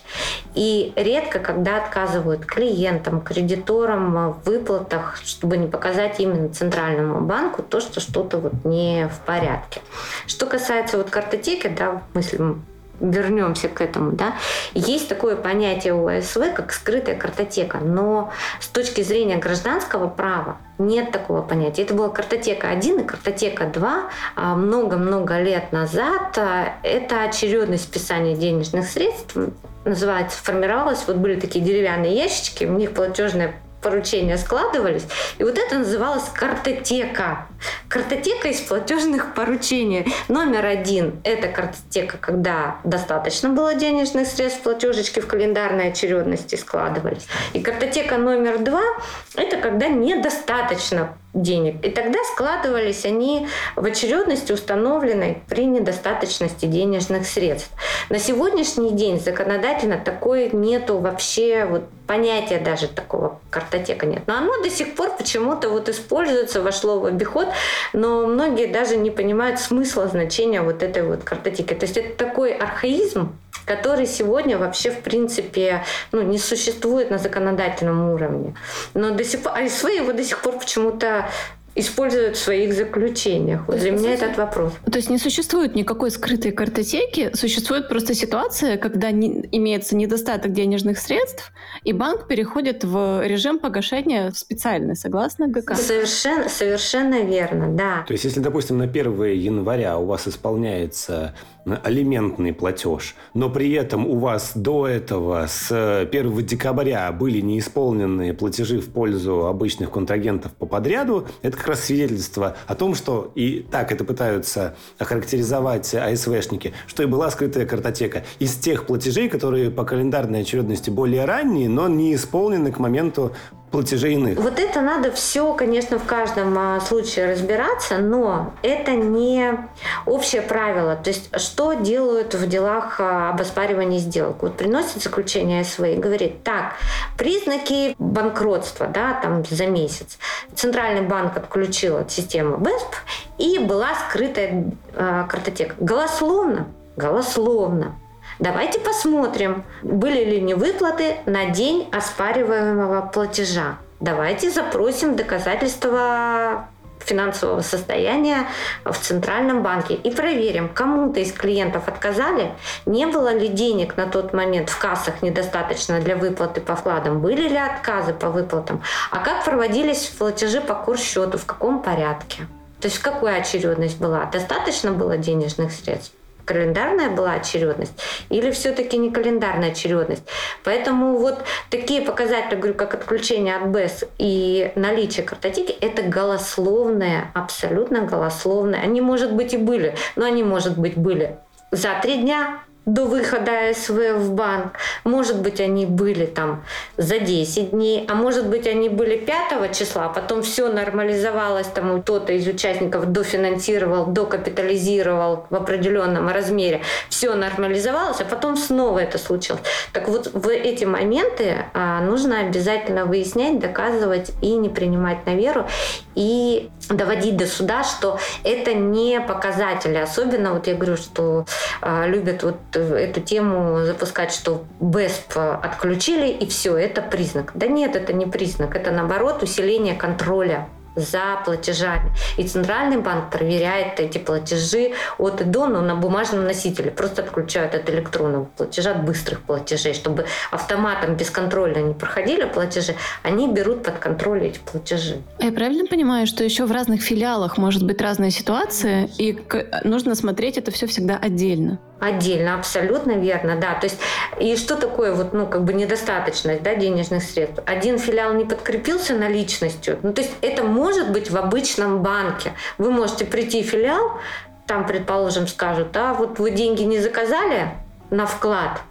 И 0.54 0.92
редко, 0.96 1.38
когда 1.38 1.76
отказывают 1.76 2.44
клиентам, 2.44 3.20
кредиторам 3.20 4.32
в 4.32 4.44
выплатах, 4.44 5.18
чтобы 5.24 5.56
не 5.56 5.68
показать 5.68 6.20
именно 6.20 6.48
центральному 6.52 7.20
банку 7.20 7.62
то, 7.62 7.80
что 7.80 8.00
что-то 8.00 8.38
вот 8.38 8.64
не 8.64 9.08
в 9.08 9.20
порядке. 9.20 9.80
Что 10.26 10.46
касается 10.46 10.96
вот 10.96 11.10
картотеки, 11.10 11.68
да, 11.68 12.02
мыслим 12.14 12.64
вернемся 13.00 13.68
к 13.68 13.80
этому, 13.80 14.12
да, 14.12 14.34
есть 14.74 15.08
такое 15.08 15.36
понятие 15.36 15.94
у 15.94 16.06
АСВ, 16.06 16.52
как 16.54 16.72
скрытая 16.72 17.16
картотека, 17.16 17.78
но 17.78 18.32
с 18.60 18.68
точки 18.68 19.02
зрения 19.02 19.36
гражданского 19.36 20.08
права 20.08 20.58
нет 20.78 21.12
такого 21.12 21.42
понятия. 21.42 21.82
Это 21.82 21.94
была 21.94 22.08
картотека 22.08 22.68
1 22.68 23.00
и 23.00 23.04
картотека 23.04 23.66
2 23.66 24.02
а, 24.36 24.54
много-много 24.54 25.40
лет 25.40 25.72
назад. 25.72 26.38
а, 26.38 26.74
Это 26.82 27.22
очередность 27.22 27.84
списания 27.84 28.36
денежных 28.36 28.86
средств, 28.86 29.36
называется, 29.84 30.38
формировалась, 30.42 31.04
вот 31.06 31.16
были 31.16 31.38
такие 31.38 31.64
деревянные 31.64 32.14
ящички, 32.14 32.64
в 32.64 32.70
них 32.70 32.92
платежное 32.92 33.54
поручения 33.80 34.38
складывались, 34.38 35.06
и 35.38 35.44
вот 35.44 35.58
это 35.58 35.78
называлось 35.78 36.24
картотека. 36.34 37.46
Картотека 37.88 38.48
из 38.48 38.60
платежных 38.60 39.34
поручений. 39.34 40.06
Номер 40.28 40.66
один– 40.66 41.20
это 41.24 41.48
картотека, 41.48 42.18
когда 42.18 42.76
достаточно 42.84 43.48
было 43.48 43.74
денежных 43.74 44.26
средств, 44.28 44.62
платежечки 44.62 45.20
в 45.20 45.26
календарной 45.26 45.88
очередности 45.88 46.54
складывались. 46.54 47.26
И 47.52 47.60
картотека 47.60 48.16
номер 48.16 48.58
два– 48.58 48.82
это 49.34 49.56
когда 49.56 49.88
недостаточно 49.88 51.16
денег. 51.34 51.84
И 51.84 51.90
тогда 51.90 52.18
складывались 52.32 53.04
они 53.04 53.46
в 53.76 53.84
очередности, 53.84 54.52
установленной 54.52 55.42
при 55.48 55.64
недостаточности 55.64 56.66
денежных 56.66 57.26
средств. 57.26 57.70
На 58.08 58.18
сегодняшний 58.18 58.92
день 58.92 59.20
законодательно 59.20 59.98
такое 59.98 60.50
нету 60.50 60.98
вообще 60.98 61.64
вот 61.64 61.84
понятия 62.10 62.58
даже 62.58 62.88
такого 62.88 63.38
картотека 63.50 64.04
нет. 64.04 64.24
Но 64.26 64.34
оно 64.38 64.60
до 64.64 64.68
сих 64.68 64.96
пор 64.96 65.16
почему-то 65.16 65.68
вот 65.68 65.88
используется, 65.88 66.60
вошло 66.60 66.98
в 66.98 67.06
обиход, 67.06 67.46
но 67.92 68.26
многие 68.26 68.66
даже 68.66 68.96
не 68.96 69.12
понимают 69.12 69.60
смысла 69.60 70.08
значения 70.08 70.60
вот 70.60 70.82
этой 70.82 71.04
вот 71.04 71.22
картотеки. 71.22 71.72
То 71.72 71.86
есть 71.86 71.96
это 71.96 72.16
такой 72.16 72.52
архаизм, 72.52 73.32
который 73.64 74.06
сегодня 74.06 74.58
вообще, 74.58 74.90
в 74.90 75.02
принципе, 75.02 75.84
ну, 76.10 76.22
не 76.22 76.38
существует 76.38 77.12
на 77.12 77.18
законодательном 77.18 78.10
уровне. 78.10 78.56
Но 78.94 79.10
до 79.10 79.22
сих 79.22 79.42
пор, 79.42 79.52
АСВ 79.56 79.84
его 79.84 80.12
до 80.12 80.24
сих 80.24 80.42
пор 80.42 80.58
почему-то 80.58 81.28
используют 81.74 82.36
в 82.36 82.40
своих 82.40 82.74
заключениях. 82.74 83.66
Вот 83.68 83.78
для 83.78 83.92
меня 83.92 84.14
этот 84.14 84.36
вопрос. 84.36 84.72
То 84.90 84.98
есть 84.98 85.10
не 85.10 85.18
существует 85.18 85.74
никакой 85.74 86.10
скрытой 86.10 86.52
картотеки, 86.52 87.30
существует 87.34 87.88
просто 87.88 88.14
ситуация, 88.14 88.76
когда 88.76 89.10
не, 89.10 89.48
имеется 89.52 89.96
недостаток 89.96 90.52
денежных 90.52 90.98
средств, 90.98 91.52
и 91.84 91.92
банк 91.92 92.26
переходит 92.26 92.84
в 92.84 93.26
режим 93.26 93.58
погашения 93.58 94.32
специальный, 94.32 94.96
согласно 94.96 95.48
ГК. 95.48 95.76
Совершенно, 95.76 96.48
совершенно 96.48 97.22
верно, 97.22 97.68
да. 97.68 98.04
То 98.06 98.12
есть, 98.12 98.24
если, 98.24 98.40
допустим, 98.40 98.78
на 98.78 98.84
1 98.84 99.24
января 99.24 99.98
у 99.98 100.06
вас 100.06 100.26
исполняется 100.26 101.34
алиментный 101.64 102.52
платеж, 102.52 103.14
но 103.34 103.50
при 103.50 103.72
этом 103.72 104.06
у 104.06 104.16
вас 104.18 104.52
до 104.54 104.86
этого 104.86 105.46
с 105.46 105.70
1 105.70 106.46
декабря 106.46 107.10
были 107.12 107.40
неисполненные 107.40 108.34
платежи 108.34 108.80
в 108.80 108.90
пользу 108.90 109.46
обычных 109.46 109.90
контрагентов 109.90 110.52
по 110.52 110.66
подряду, 110.66 111.26
это 111.42 111.56
как 111.56 111.68
раз 111.68 111.84
свидетельство 111.84 112.56
о 112.66 112.74
том, 112.74 112.94
что 112.94 113.32
и 113.34 113.66
так 113.70 113.92
это 113.92 114.04
пытаются 114.04 114.76
охарактеризовать 114.98 115.94
АСВшники, 115.94 116.72
что 116.86 117.02
и 117.02 117.06
была 117.06 117.30
скрытая 117.30 117.66
картотека 117.66 118.24
из 118.38 118.54
тех 118.54 118.86
платежей, 118.86 119.28
которые 119.28 119.70
по 119.70 119.84
календарной 119.84 120.42
очередности 120.42 120.90
более 120.90 121.24
ранние, 121.24 121.68
но 121.68 121.88
не 121.88 122.14
исполнены 122.14 122.72
к 122.72 122.78
моменту 122.78 123.32
платежей 123.70 124.14
иных. 124.14 124.38
Вот 124.38 124.58
это 124.58 124.80
надо 124.80 125.12
все, 125.12 125.52
конечно, 125.54 125.98
в 125.98 126.04
каждом 126.04 126.56
а, 126.58 126.80
случае 126.80 127.30
разбираться, 127.30 127.98
но 127.98 128.52
это 128.62 128.92
не 128.92 129.58
общее 130.06 130.42
правило. 130.42 130.96
То 130.96 131.10
есть, 131.10 131.30
что 131.40 131.74
делают 131.74 132.34
в 132.34 132.48
делах 132.48 132.96
а, 132.98 133.30
об 133.30 133.40
оспаривании 133.40 133.98
сделок? 133.98 134.42
Вот 134.42 134.56
приносит 134.56 135.02
заключение 135.02 135.64
СВ 135.64 135.84
и 135.84 135.96
говорит, 135.96 136.42
так, 136.42 136.74
признаки 137.16 137.94
банкротства, 137.98 138.86
да, 138.86 139.14
там 139.14 139.44
за 139.48 139.66
месяц. 139.66 140.18
Центральный 140.54 141.02
банк 141.02 141.36
отключил 141.36 141.98
от 141.98 142.10
системы 142.10 142.56
БЭСП, 142.58 142.94
и 143.38 143.58
была 143.58 143.94
скрытая 144.08 144.72
а, 144.94 145.26
картотека. 145.26 145.76
Голословно, 145.78 146.66
голословно. 146.96 147.94
Давайте 148.40 148.80
посмотрим, 148.80 149.64
были 149.82 150.24
ли 150.24 150.40
невыплаты 150.40 151.16
на 151.26 151.50
день 151.50 151.86
оспариваемого 151.92 153.02
платежа. 153.02 153.76
Давайте 154.00 154.50
запросим 154.50 155.14
доказательства 155.14 156.66
финансового 157.00 157.60
состояния 157.60 158.48
в 158.86 158.94
Центральном 158.94 159.62
банке 159.62 159.94
и 159.94 160.10
проверим, 160.10 160.70
кому-то 160.70 161.20
из 161.20 161.32
клиентов 161.32 161.86
отказали, 161.86 162.52
не 162.86 163.06
было 163.06 163.34
ли 163.34 163.48
денег 163.48 163.98
на 163.98 164.06
тот 164.06 164.32
момент 164.32 164.70
в 164.70 164.78
кассах 164.78 165.20
недостаточно 165.20 166.00
для 166.00 166.16
выплаты 166.16 166.62
по 166.62 166.76
вкладам, 166.76 167.20
были 167.20 167.46
ли 167.46 167.58
отказы 167.58 168.14
по 168.14 168.30
выплатам, 168.30 168.82
а 169.10 169.18
как 169.18 169.44
проводились 169.44 170.06
платежи 170.06 170.62
по 170.62 170.74
курс-счету, 170.74 171.36
в 171.36 171.44
каком 171.44 171.82
порядке. 171.82 172.46
То 172.80 172.88
есть 172.88 172.96
в 172.96 173.02
какой 173.02 173.36
очередность 173.36 173.98
была? 173.98 174.24
Достаточно 174.24 174.92
было 174.92 175.18
денежных 175.18 175.72
средств? 175.72 176.14
Календарная 176.50 177.10
была 177.10 177.34
очередность 177.34 177.92
или 178.28 178.50
все-таки 178.50 178.98
не 178.98 179.12
календарная 179.12 179.70
очередность. 179.70 180.24
Поэтому 180.64 181.16
вот 181.18 181.44
такие 181.70 182.02
показатели, 182.02 182.56
говорю, 182.56 182.74
как 182.74 182.94
отключение 182.94 183.54
от 183.54 183.68
БЭС 183.68 184.04
и 184.18 184.72
наличие 184.74 185.24
картотеки, 185.24 185.70
это 185.70 186.02
голословные, 186.02 187.30
абсолютно 187.34 188.00
голословные. 188.00 188.82
Они, 188.82 189.00
может 189.00 189.32
быть, 189.32 189.54
и 189.54 189.58
были, 189.58 189.94
но 190.16 190.24
они, 190.24 190.42
может 190.42 190.76
быть, 190.76 190.96
были 190.96 191.36
за 191.70 191.90
три 192.02 192.16
дня, 192.16 192.64
до 192.86 193.04
выхода 193.04 193.72
СВ 193.74 194.14
в 194.14 194.32
банк. 194.32 194.72
Может 195.04 195.40
быть, 195.42 195.60
они 195.60 195.86
были 195.86 196.26
там 196.26 196.64
за 196.96 197.18
10 197.18 197.70
дней, 197.70 198.06
а 198.08 198.14
может 198.14 198.48
быть, 198.48 198.66
они 198.66 198.88
были 198.88 199.16
5 199.16 199.76
числа, 199.76 200.06
а 200.06 200.08
потом 200.08 200.42
все 200.42 200.72
нормализовалось, 200.72 201.66
там 201.66 202.02
кто-то 202.02 202.32
из 202.32 202.46
участников 202.46 203.12
дофинансировал, 203.12 204.06
докапитализировал 204.06 205.46
в 205.50 205.54
определенном 205.54 206.28
размере, 206.28 206.82
все 207.08 207.34
нормализовалось, 207.34 208.20
а 208.20 208.24
потом 208.24 208.56
снова 208.56 209.00
это 209.00 209.18
случилось. 209.18 209.62
Так 209.92 210.08
вот, 210.08 210.30
в 210.32 210.48
эти 210.48 210.84
моменты 210.84 211.66
а, 211.74 212.00
нужно 212.00 212.40
обязательно 212.40 213.04
выяснять, 213.04 213.58
доказывать 213.58 214.32
и 214.42 214.54
не 214.56 214.68
принимать 214.68 215.26
на 215.26 215.34
веру, 215.34 215.66
и 216.14 216.70
доводить 216.90 217.36
до 217.36 217.46
суда, 217.46 217.84
что 217.84 218.18
это 218.44 218.74
не 218.74 219.20
показатели. 219.20 219.96
Особенно, 219.96 220.54
вот 220.54 220.66
я 220.66 220.74
говорю, 220.74 220.96
что 220.96 221.46
а, 221.80 222.06
любят 222.06 222.42
вот 222.42 222.58
эту 222.74 223.20
тему 223.20 223.84
запускать, 223.84 224.32
что 224.32 224.64
БЭСП 224.80 225.36
отключили, 225.62 226.28
и 226.28 226.46
все, 226.48 226.76
это 226.76 227.02
признак. 227.02 227.52
Да 227.54 227.66
нет, 227.66 227.96
это 227.96 228.12
не 228.12 228.26
признак, 228.26 228.76
это 228.76 228.90
наоборот 228.90 229.42
усиление 229.42 229.94
контроля 229.94 230.68
за 231.00 231.40
платежами. 231.44 232.12
И 232.36 232.44
Центральный 232.44 232.98
банк 232.98 233.30
проверяет 233.30 234.00
эти 234.00 234.18
платежи 234.18 234.92
от 235.18 235.40
и 235.40 235.44
до, 235.44 235.66
но 235.66 235.80
на 235.80 235.94
бумажном 235.94 236.44
носителе. 236.44 236.90
Просто 236.90 237.22
отключают 237.22 237.74
от 237.74 237.88
электронного 237.90 238.44
платежа, 238.44 238.92
от 238.92 239.04
быстрых 239.04 239.40
платежей, 239.42 239.94
чтобы 239.94 240.26
автоматом 240.50 241.16
бесконтрольно 241.16 241.78
не 241.78 241.94
проходили 241.94 242.44
платежи, 242.44 242.94
они 243.22 243.48
берут 243.48 243.82
под 243.82 243.98
контроль 243.98 244.44
эти 244.44 244.58
платежи. 244.58 245.22
А 245.38 245.44
я 245.44 245.52
правильно 245.52 245.86
понимаю, 245.86 246.26
что 246.26 246.44
еще 246.44 246.64
в 246.64 246.72
разных 246.72 247.02
филиалах 247.02 247.58
может 247.58 247.84
быть 247.84 248.00
разная 248.00 248.30
ситуация, 248.30 249.08
и 249.18 249.38
нужно 249.84 250.14
смотреть 250.14 250.58
это 250.58 250.70
все 250.70 250.86
всегда 250.86 251.16
отдельно? 251.16 251.78
Отдельно, 252.00 252.54
абсолютно 252.54 253.12
верно, 253.12 253.56
да. 253.56 253.74
То 253.74 253.84
есть, 253.84 253.98
и 254.40 254.56
что 254.56 254.76
такое 254.76 255.12
вот, 255.12 255.34
ну, 255.34 255.46
как 255.46 255.64
бы 255.64 255.74
недостаточность, 255.74 256.62
да, 256.62 256.74
денежных 256.74 257.22
средств? 257.22 257.60
Один 257.66 257.98
филиал 257.98 258.32
не 258.32 258.46
подкрепился 258.46 259.14
наличностью, 259.14 259.98
ну, 260.02 260.14
то 260.14 260.22
есть 260.22 260.32
это 260.40 260.64
может 260.90 261.12
быть 261.12 261.30
в 261.30 261.36
обычном 261.36 262.02
банке. 262.02 262.52
Вы 262.76 262.90
можете 262.90 263.24
прийти 263.24 263.62
в 263.62 263.66
филиал, 263.66 264.18
там, 264.66 264.86
предположим, 264.86 265.46
скажут, 265.46 265.96
а 265.96 266.14
вот 266.14 266.40
вы 266.40 266.50
деньги 266.50 266.82
не 266.82 266.98
заказали 266.98 267.70
на 268.10 268.26
вклад, 268.26 268.82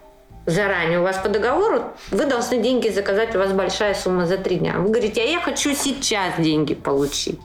заранее 0.46 1.00
у 1.00 1.02
вас 1.02 1.18
по 1.18 1.28
договору, 1.28 1.84
вы 2.10 2.26
должны 2.26 2.58
деньги 2.58 2.88
заказать, 2.88 3.34
у 3.34 3.38
вас 3.38 3.52
большая 3.52 3.94
сумма 3.94 4.26
за 4.26 4.38
три 4.38 4.56
дня. 4.56 4.74
Вы 4.78 4.88
говорите, 4.90 5.22
а 5.22 5.24
я 5.24 5.40
хочу 5.40 5.74
сейчас 5.74 6.34
деньги 6.38 6.74
получить. 6.74 7.38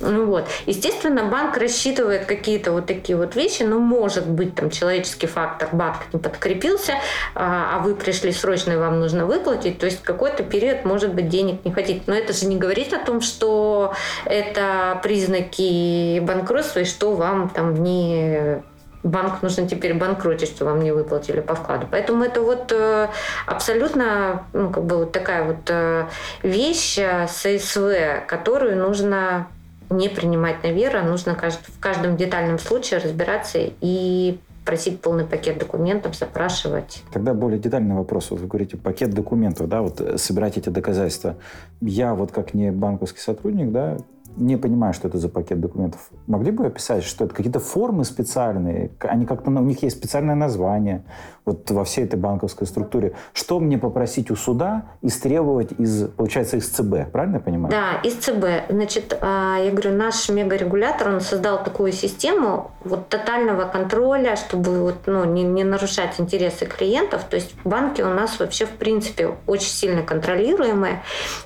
Ну 0.00 0.26
вот. 0.26 0.46
Естественно, 0.66 1.24
банк 1.24 1.56
рассчитывает 1.56 2.26
какие-то 2.26 2.72
вот 2.72 2.86
такие 2.86 3.16
вот 3.16 3.34
вещи, 3.34 3.62
но 3.62 3.78
может 3.78 4.26
быть 4.28 4.54
там 4.54 4.70
человеческий 4.70 5.26
фактор, 5.26 5.68
банк 5.72 5.96
не 6.12 6.20
подкрепился, 6.20 6.94
а, 7.34 7.76
а 7.76 7.78
вы 7.80 7.94
пришли 7.94 8.32
срочно 8.32 8.72
и 8.72 8.76
вам 8.76 9.00
нужно 9.00 9.26
выплатить, 9.26 9.78
то 9.78 9.86
есть 9.86 10.02
какой-то 10.02 10.42
период, 10.42 10.84
может 10.84 11.12
быть, 11.14 11.28
денег 11.28 11.64
не 11.64 11.72
хватит. 11.72 12.02
Но 12.06 12.14
это 12.14 12.32
же 12.32 12.46
не 12.46 12.56
говорит 12.56 12.92
о 12.92 13.04
том, 13.04 13.20
что 13.20 13.94
это 14.24 15.00
признаки 15.02 16.20
банкротства 16.20 16.80
и 16.80 16.84
что 16.84 17.12
вам 17.12 17.48
там 17.48 17.82
не 17.82 18.62
банк 19.02 19.42
нужно 19.42 19.68
теперь 19.68 19.94
банкротить, 19.94 20.48
что 20.48 20.64
вам 20.64 20.82
не 20.82 20.92
выплатили 20.92 21.40
по 21.40 21.54
вкладу. 21.54 21.86
Поэтому 21.90 22.24
это 22.24 22.42
вот 22.42 22.72
э, 22.72 23.08
абсолютно 23.46 24.44
ну, 24.52 24.70
как 24.70 24.84
бы 24.84 24.98
вот 24.98 25.12
такая 25.12 25.44
вот 25.44 25.68
э, 25.68 26.06
вещь 26.42 26.98
э, 26.98 27.26
с 27.28 27.58
СВ, 27.58 28.26
которую 28.26 28.76
нужно 28.76 29.48
не 29.90 30.08
принимать 30.08 30.62
на 30.62 30.68
веру, 30.68 31.02
нужно 31.02 31.34
в 31.34 31.80
каждом 31.80 32.16
детальном 32.16 32.58
случае 32.58 33.00
разбираться 33.00 33.58
и 33.58 34.38
просить 34.66 35.00
полный 35.00 35.24
пакет 35.24 35.58
документов, 35.58 36.14
запрашивать. 36.14 37.02
Тогда 37.10 37.32
более 37.32 37.58
детальный 37.58 37.94
вопрос. 37.94 38.30
Вот 38.30 38.40
вы 38.40 38.46
говорите, 38.48 38.76
пакет 38.76 39.14
документов, 39.14 39.66
да, 39.66 39.80
вот 39.80 40.20
собирать 40.20 40.58
эти 40.58 40.68
доказательства. 40.68 41.36
Я 41.80 42.14
вот 42.14 42.32
как 42.32 42.52
не 42.52 42.70
банковский 42.70 43.20
сотрудник, 43.20 43.72
да, 43.72 43.96
не 44.38 44.56
понимаю, 44.56 44.94
что 44.94 45.08
это 45.08 45.18
за 45.18 45.28
пакет 45.28 45.60
документов. 45.60 46.10
Могли 46.26 46.50
бы 46.50 46.66
описать, 46.66 47.04
что 47.04 47.24
это 47.24 47.34
какие-то 47.34 47.60
формы 47.60 48.04
специальные? 48.04 48.92
Они 49.00 49.26
как-то, 49.26 49.50
у 49.50 49.64
них 49.64 49.82
есть 49.82 49.96
специальное 49.96 50.34
название 50.34 51.04
вот 51.48 51.70
во 51.70 51.84
всей 51.84 52.04
этой 52.04 52.18
банковской 52.18 52.66
структуре. 52.66 53.14
Что 53.32 53.58
мне 53.58 53.78
попросить 53.78 54.30
у 54.30 54.36
суда 54.36 54.84
истребовать 55.02 55.72
из, 55.78 56.08
получается, 56.08 56.56
из 56.58 56.68
ЦБ? 56.68 57.10
Правильно 57.10 57.36
я 57.36 57.40
понимаю? 57.40 57.70
Да, 57.70 58.00
из 58.08 58.14
ЦБ. 58.16 58.70
Значит, 58.70 59.16
а, 59.20 59.58
я 59.58 59.70
говорю, 59.70 59.92
наш 59.92 60.28
мегарегулятор, 60.28 61.08
он 61.08 61.20
создал 61.20 61.64
такую 61.64 61.92
систему 61.92 62.70
вот 62.84 63.08
тотального 63.08 63.64
контроля, 63.64 64.36
чтобы 64.36 64.82
вот, 64.82 65.06
ну, 65.06 65.24
не, 65.24 65.42
не 65.42 65.64
нарушать 65.64 66.14
интересы 66.18 66.66
клиентов. 66.66 67.24
То 67.24 67.36
есть 67.36 67.54
банки 67.64 68.02
у 68.02 68.10
нас 68.10 68.38
вообще, 68.38 68.66
в 68.66 68.70
принципе, 68.70 69.34
очень 69.46 69.70
сильно 69.70 70.02
контролируемые. 70.02 71.02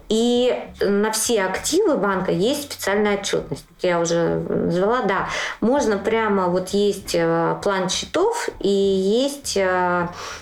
И 0.09 0.55
на 0.81 1.11
все 1.13 1.43
активы 1.45 1.97
банка 1.97 2.33
есть 2.33 2.73
специальная 2.73 3.19
отчетность. 3.19 3.65
Я 3.81 4.01
уже 4.01 4.41
назвала, 4.49 5.03
да. 5.03 5.29
Можно 5.61 5.97
прямо, 5.97 6.49
вот 6.49 6.71
есть 6.71 7.15
э, 7.15 7.57
план 7.63 7.89
счетов 7.89 8.49
и 8.61 8.69
есть 8.69 9.57
э, 9.57 9.92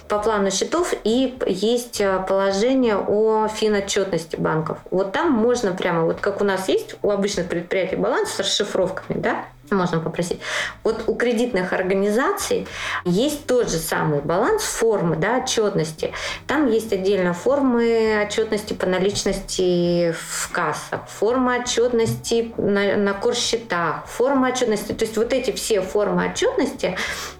по 0.08 0.18
плану 0.18 0.50
счетов 0.50 0.92
и 1.04 1.38
есть 1.46 2.00
э, 2.00 2.24
положение 2.28 2.96
о 2.96 3.48
финотчетности 3.48 4.36
банков. 4.36 4.78
Вот 4.90 5.12
там 5.12 5.32
можно 5.32 5.72
прямо, 5.72 6.04
вот 6.04 6.20
как 6.20 6.40
у 6.40 6.44
нас 6.44 6.68
есть 6.68 6.96
у 7.02 7.10
обычных 7.10 7.48
предприятий 7.48 7.96
баланс 7.96 8.30
с 8.30 8.40
расшифровками, 8.40 9.18
да, 9.18 9.44
можно 9.70 10.00
попросить. 10.00 10.40
Вот 10.84 11.04
у 11.06 11.14
кредитных 11.14 11.72
организаций 11.72 12.66
есть 13.04 13.46
тот 13.46 13.70
же 13.70 13.78
самый 13.78 14.20
баланс 14.20 14.62
формы 14.62 15.16
да, 15.16 15.38
отчетности. 15.38 16.12
Там 16.46 16.68
есть 16.68 16.92
отдельно 16.92 17.34
формы 17.34 18.22
отчетности 18.24 18.72
по 18.72 18.86
наличности 18.86 20.12
в 20.12 20.50
кассах, 20.52 21.08
форма 21.08 21.56
отчетности 21.60 22.52
на, 22.56 22.96
на 22.96 23.12
корсчетах, 23.12 24.06
форма 24.06 24.48
отчетности. 24.48 24.92
То 24.92 25.04
есть 25.04 25.16
вот 25.16 25.32
эти 25.32 25.52
все 25.52 25.80
формы 25.80 26.26
отчетности 26.30 26.96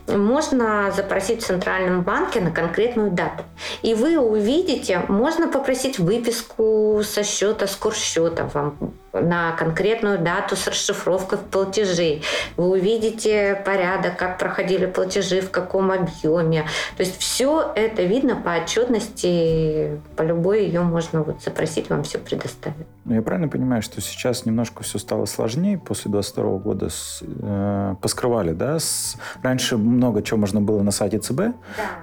можно 0.06 0.92
запросить 0.94 1.42
в 1.42 1.46
Центральном 1.46 2.02
банке 2.02 2.40
на 2.40 2.50
конкретную 2.50 3.10
дату. 3.10 3.44
И 3.82 3.94
вы 3.94 4.18
увидите, 4.18 5.02
можно 5.08 5.48
попросить 5.48 5.98
выписку 5.98 7.02
со 7.04 7.22
счета, 7.22 7.66
с 7.66 7.76
курсчета 7.76 8.50
вам 8.52 8.76
на 9.12 9.52
конкретную 9.52 10.18
дату 10.18 10.56
с 10.56 10.66
расшифровкой 10.66 11.38
платежей. 11.38 12.22
Вы 12.56 12.70
увидите 12.70 13.60
порядок, 13.64 14.16
как 14.16 14.38
проходили 14.38 14.86
платежи, 14.86 15.40
в 15.40 15.50
каком 15.50 15.90
объеме. 15.90 16.66
То 16.96 17.02
есть 17.02 17.18
все 17.18 17.72
это 17.74 18.02
видно 18.02 18.36
по 18.36 18.56
отчетности, 18.56 20.00
по 20.16 20.22
любой 20.22 20.64
ее 20.64 20.82
можно 20.82 21.22
вот 21.22 21.42
запросить, 21.42 21.90
вам 21.90 22.04
все 22.04 22.18
предоставят. 22.18 22.86
Ну, 23.10 23.16
я 23.16 23.22
правильно 23.22 23.48
понимаю, 23.48 23.82
что 23.82 24.00
сейчас 24.00 24.46
немножко 24.46 24.84
все 24.84 25.00
стало 25.00 25.24
сложнее 25.24 25.76
после 25.76 26.12
22 26.12 26.58
года? 26.58 26.90
С, 26.90 27.20
э, 27.20 27.96
поскрывали, 28.00 28.52
да? 28.52 28.78
С, 28.78 29.16
раньше 29.42 29.76
много 29.78 30.22
чего 30.22 30.38
можно 30.38 30.60
было 30.60 30.80
на 30.84 30.92
сайте 30.92 31.18
ЦБ 31.18 31.36
да. 31.36 31.54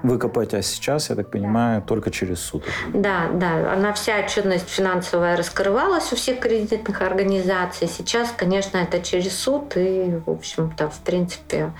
выкопать, 0.02 0.52
а 0.52 0.60
сейчас, 0.60 1.08
я 1.08 1.16
так 1.16 1.30
понимаю, 1.30 1.80
да. 1.80 1.86
только 1.86 2.10
через 2.10 2.40
суд. 2.40 2.62
Да, 2.92 3.30
да. 3.32 3.72
Она 3.72 3.94
вся 3.94 4.18
отчетность 4.18 4.68
финансовая 4.68 5.34
раскрывалась 5.38 6.12
у 6.12 6.16
всех 6.16 6.40
кредитных 6.40 7.00
организаций. 7.00 7.88
Сейчас, 7.88 8.30
конечно, 8.36 8.76
это 8.76 9.00
через 9.00 9.32
суд 9.32 9.78
и, 9.78 10.20
в 10.26 10.28
общем-то, 10.28 10.90
в 10.90 10.98
принципе, 10.98 11.72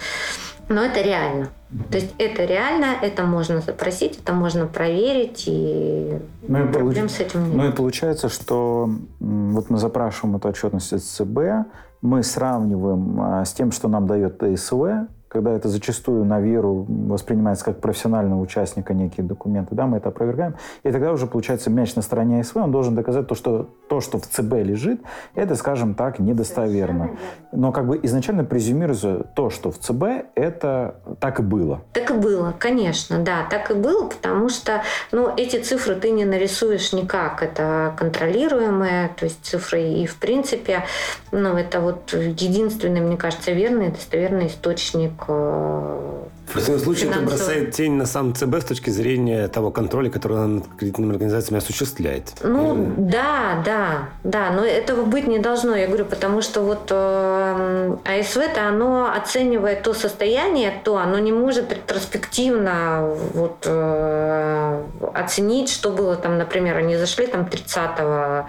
но 0.70 0.86
это 0.86 1.02
реально. 1.02 1.50
То 1.90 1.98
есть 1.98 2.14
это 2.16 2.44
реально, 2.44 2.96
это 3.02 3.24
можно 3.24 3.60
запросить, 3.60 4.18
это 4.22 4.32
можно 4.32 4.66
проверить, 4.66 5.44
и 5.46 6.18
ну, 6.46 6.64
и 6.64 6.72
проблем 6.72 7.08
получ... 7.08 7.10
с 7.10 7.20
этим 7.20 7.44
нет. 7.44 7.54
Ну 7.54 7.68
и 7.68 7.72
получается, 7.72 8.30
что 8.30 8.88
вот 9.20 9.68
мы 9.68 9.76
запрашиваем 9.76 10.36
эту 10.36 10.48
отчетность 10.48 10.92
от 10.94 11.02
ЦБ, 11.02 11.68
мы 12.00 12.22
сравниваем 12.22 13.20
а, 13.20 13.44
с 13.44 13.52
тем, 13.52 13.72
что 13.72 13.88
нам 13.88 14.06
дает 14.06 14.38
ТСВ, 14.38 15.08
когда 15.28 15.52
это 15.52 15.68
зачастую 15.68 16.24
на 16.24 16.40
веру 16.40 16.86
воспринимается 16.88 17.64
как 17.64 17.80
профессионального 17.80 18.40
участника 18.40 18.94
некие 18.94 19.26
документы, 19.26 19.74
да, 19.74 19.86
мы 19.86 19.98
это 19.98 20.08
опровергаем, 20.08 20.54
и 20.82 20.90
тогда 20.90 21.12
уже 21.12 21.26
получается 21.26 21.70
мяч 21.70 21.94
на 21.94 22.02
стороне 22.02 22.42
СВ, 22.42 22.56
он 22.56 22.72
должен 22.72 22.94
доказать 22.94 23.26
то, 23.26 23.34
что 23.34 23.68
то, 23.88 24.00
что 24.00 24.18
в 24.18 24.26
ЦБ 24.26 24.54
лежит, 24.64 25.00
это, 25.34 25.54
скажем 25.54 25.94
так, 25.94 26.18
недостоверно. 26.18 27.10
Но 27.52 27.72
как 27.72 27.86
бы 27.86 27.98
изначально 28.02 28.44
презюмируется 28.44 29.26
то, 29.34 29.50
что 29.50 29.70
в 29.70 29.78
ЦБ, 29.78 30.28
это 30.34 30.96
так 31.20 31.40
и 31.40 31.42
было. 31.42 31.82
Так 31.92 32.10
и 32.10 32.14
было, 32.14 32.54
конечно, 32.58 33.18
да, 33.18 33.46
так 33.48 33.70
и 33.70 33.74
было, 33.74 34.08
потому 34.08 34.48
что, 34.48 34.82
ну, 35.12 35.32
эти 35.36 35.60
цифры 35.60 35.94
ты 35.94 36.10
не 36.10 36.24
нарисуешь 36.24 36.92
никак, 36.92 37.42
это 37.42 37.94
контролируемые, 37.96 39.10
то 39.16 39.24
есть 39.24 39.44
цифры, 39.44 39.82
и 39.82 40.06
в 40.06 40.16
принципе, 40.16 40.84
ну, 41.32 41.54
это 41.56 41.80
вот 41.80 42.12
единственный, 42.12 43.00
мне 43.00 43.16
кажется, 43.16 43.52
верный, 43.52 43.90
достоверный 43.90 44.46
источник 44.46 45.17
Э, 45.26 46.28
В 46.48 46.56
этом 46.56 46.78
случае 46.78 47.10
это 47.10 47.20
бросает 47.20 47.72
тень 47.72 47.92
на 47.92 48.06
сам 48.06 48.34
ЦБ 48.34 48.60
с 48.60 48.64
точки 48.64 48.90
зрения 48.90 49.48
того 49.48 49.70
контроля, 49.70 50.10
который 50.10 50.38
он 50.38 50.54
над 50.56 50.66
кредитными 50.78 51.12
организациями 51.12 51.58
осуществляет. 51.58 52.32
Ну, 52.42 52.74
Верно? 52.74 52.94
да, 52.96 53.62
да, 53.64 54.08
да, 54.24 54.50
но 54.50 54.64
этого 54.64 55.04
быть 55.04 55.26
не 55.26 55.38
должно, 55.38 55.76
я 55.76 55.86
говорю, 55.86 56.04
потому 56.06 56.40
что 56.42 56.62
вот 56.62 56.88
э, 56.90 57.96
АСВ-то 58.04 58.66
оно 58.66 59.12
оценивает 59.14 59.82
то 59.82 59.94
состояние, 59.94 60.72
то 60.84 60.96
оно 60.96 61.18
не 61.18 61.32
может 61.32 61.72
ретроспективно 61.72 63.14
вот 63.34 63.64
э, 63.66 64.82
оценить, 65.14 65.70
что 65.70 65.90
было 65.90 66.16
там, 66.16 66.38
например, 66.38 66.76
они 66.76 66.96
зашли 66.96 67.26
там 67.26 67.46
30 67.46 68.46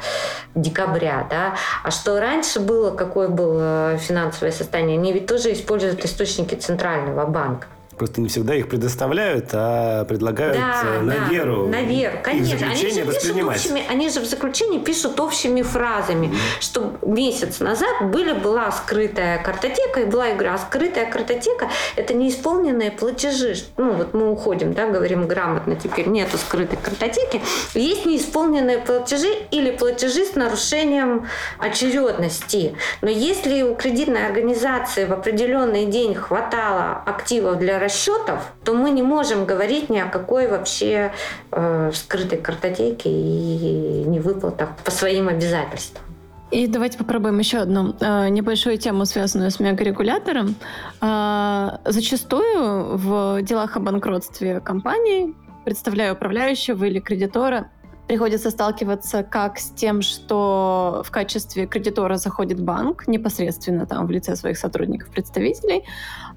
декабря, 0.56 1.28
да, 1.30 1.56
а 1.84 1.92
что 1.92 2.20
раньше 2.20 2.60
было, 2.60 2.92
какое 2.92 3.28
было 3.28 3.98
финансовое 3.98 4.52
состояние, 4.52 4.98
они 4.98 5.14
ведь 5.14 5.28
тоже 5.28 5.52
используют 5.54 6.04
источники 6.06 6.56
центрального 6.56 7.26
банка. 7.26 7.68
Просто 8.00 8.22
не 8.22 8.30
всегда 8.30 8.56
их 8.56 8.70
предоставляют, 8.70 9.50
а 9.52 10.06
предлагают 10.06 10.56
да, 10.56 10.84
э, 10.86 11.02
на 11.02 11.16
да, 11.16 11.26
веру. 11.26 11.68
На 11.68 11.82
веру, 11.82 12.18
конечно. 12.24 12.66
Они 12.66 12.90
же, 12.90 13.04
воспринимать. 13.04 13.58
общими, 13.58 13.84
они 13.90 14.10
же 14.10 14.22
в 14.22 14.26
заключении 14.26 14.80
пишут 14.80 15.20
общими 15.20 15.62
фразами, 15.64 16.28
mm-hmm. 16.28 16.62
что 16.62 16.94
месяц 17.02 17.60
назад 17.60 18.10
были, 18.10 18.32
была 18.32 18.72
скрытая 18.72 19.44
картотека, 19.44 20.00
и 20.00 20.06
была 20.06 20.34
игра. 20.34 20.58
Скрытая 20.58 21.12
картотека– 21.12 21.68
это 21.98 22.14
неисполненные 22.14 22.90
платежи. 22.90 23.56
Ну, 23.76 23.92
вот 23.92 24.14
мы 24.14 24.32
уходим, 24.32 24.74
да, 24.74 24.88
говорим 24.88 25.28
грамотно, 25.28 25.76
теперь 25.76 26.08
нету 26.08 26.38
скрытой 26.38 26.80
картотеки. 26.82 27.42
Есть 27.74 28.06
неисполненные 28.06 28.78
платежи 28.78 29.34
или 29.52 29.72
платежи 29.72 30.24
с 30.24 30.36
нарушением 30.36 31.28
очередности. 31.58 32.78
Но 33.02 33.10
если 33.10 33.62
у 33.64 33.76
кредитной 33.76 34.26
организации 34.26 35.04
в 35.04 35.12
определенный 35.12 35.86
день 35.86 36.16
хватало 36.16 37.04
активов 37.06 37.60
для 37.60 37.78
расчетов, 37.90 38.40
то 38.64 38.74
мы 38.74 38.92
не 38.92 39.02
можем 39.02 39.46
говорить 39.46 39.90
ни 39.90 39.98
о 39.98 40.06
какой 40.06 40.48
вообще 40.48 41.12
э, 41.52 41.92
скрытой 41.94 42.38
картотеке 42.38 43.10
и 43.10 44.04
невыплатах 44.08 44.70
по 44.86 44.92
своим 44.92 45.28
обязательствам. 45.28 46.04
И 46.52 46.68
давайте 46.68 46.98
попробуем 46.98 47.40
еще 47.40 47.60
одну 47.60 47.96
э, 48.00 48.30
небольшую 48.30 48.78
тему, 48.78 49.06
связанную 49.06 49.52
с 49.52 49.60
мегарегулятором. 49.60 50.56
Э, 51.02 51.78
зачастую 51.86 52.98
в 52.98 53.42
делах 53.42 53.76
о 53.76 53.80
банкротстве 53.80 54.60
компаний, 54.60 55.36
представляя 55.66 56.14
управляющего 56.14 56.86
или 56.86 57.00
кредитора, 57.00 57.70
приходится 58.10 58.50
сталкиваться 58.50 59.22
как 59.22 59.60
с 59.60 59.70
тем, 59.70 60.02
что 60.02 61.04
в 61.06 61.12
качестве 61.12 61.68
кредитора 61.68 62.16
заходит 62.16 62.60
банк 62.60 63.08
непосредственно 63.08 63.86
там 63.86 64.08
в 64.08 64.10
лице 64.10 64.36
своих 64.36 64.58
сотрудников, 64.58 65.10
представителей, 65.10 65.84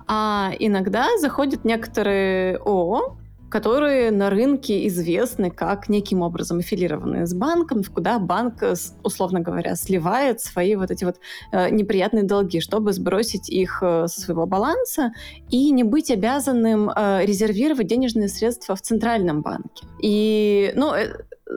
а 0.07 0.53
иногда 0.59 1.07
заходят 1.19 1.65
некоторые 1.65 2.57
ООО, 2.59 3.17
которые 3.53 4.11
на 4.11 4.31
рынке 4.31 4.87
известны 4.89 5.51
как 5.51 5.91
неким 5.91 6.23
образом 6.23 6.61
аффилированные 6.61 7.27
с 7.27 7.35
банком, 7.35 7.85
куда 7.85 8.19
банк, 8.19 8.65
условно 9.03 9.41
говоря, 9.41 9.77
сливает 9.77 10.41
свои 10.41 10.75
вот 10.75 10.91
эти 10.91 11.05
вот 11.05 11.17
э, 11.53 11.69
неприятные 11.69 12.25
долги, 12.25 12.61
чтобы 12.61 12.95
сбросить 12.95 13.51
их 13.51 13.83
э, 13.83 14.07
со 14.09 14.21
своего 14.23 14.47
баланса 14.47 15.13
и 15.51 15.71
не 15.71 15.85
быть 15.85 16.11
обязанным 16.11 16.89
э, 16.89 17.27
резервировать 17.27 17.89
денежные 17.89 18.29
средства 18.29 18.75
в 18.75 18.81
центральном 18.81 19.43
банке. 19.43 19.87
И, 20.01 20.73
ну, 20.75 20.95
э, 20.95 21.13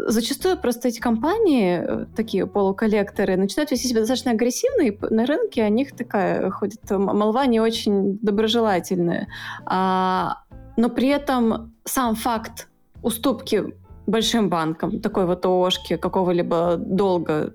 зачастую 0.07 0.57
просто 0.57 0.87
эти 0.87 0.99
компании, 0.99 1.83
э, 1.83 2.05
такие 2.15 2.45
полуколлекторы, 2.45 3.37
начинают 3.37 3.71
вести 3.71 3.87
себя 3.87 4.01
достаточно 4.01 4.31
агрессивно, 4.31 4.81
и 4.83 4.97
на 5.09 5.25
рынке 5.25 5.63
о 5.63 5.69
них 5.69 5.95
такая 5.95 6.49
ходит 6.51 6.89
молва 6.89 7.45
не 7.45 7.59
очень 7.59 8.17
доброжелательная. 8.21 9.27
А, 9.65 10.37
но 10.77 10.89
при 10.89 11.07
этом 11.07 11.73
сам 11.85 12.15
факт 12.15 12.67
уступки 13.01 13.73
большим 14.07 14.49
банкам, 14.49 14.99
такой 14.99 15.25
вот 15.25 15.45
ООшки, 15.45 15.97
какого-либо 15.97 16.75
долга 16.77 17.53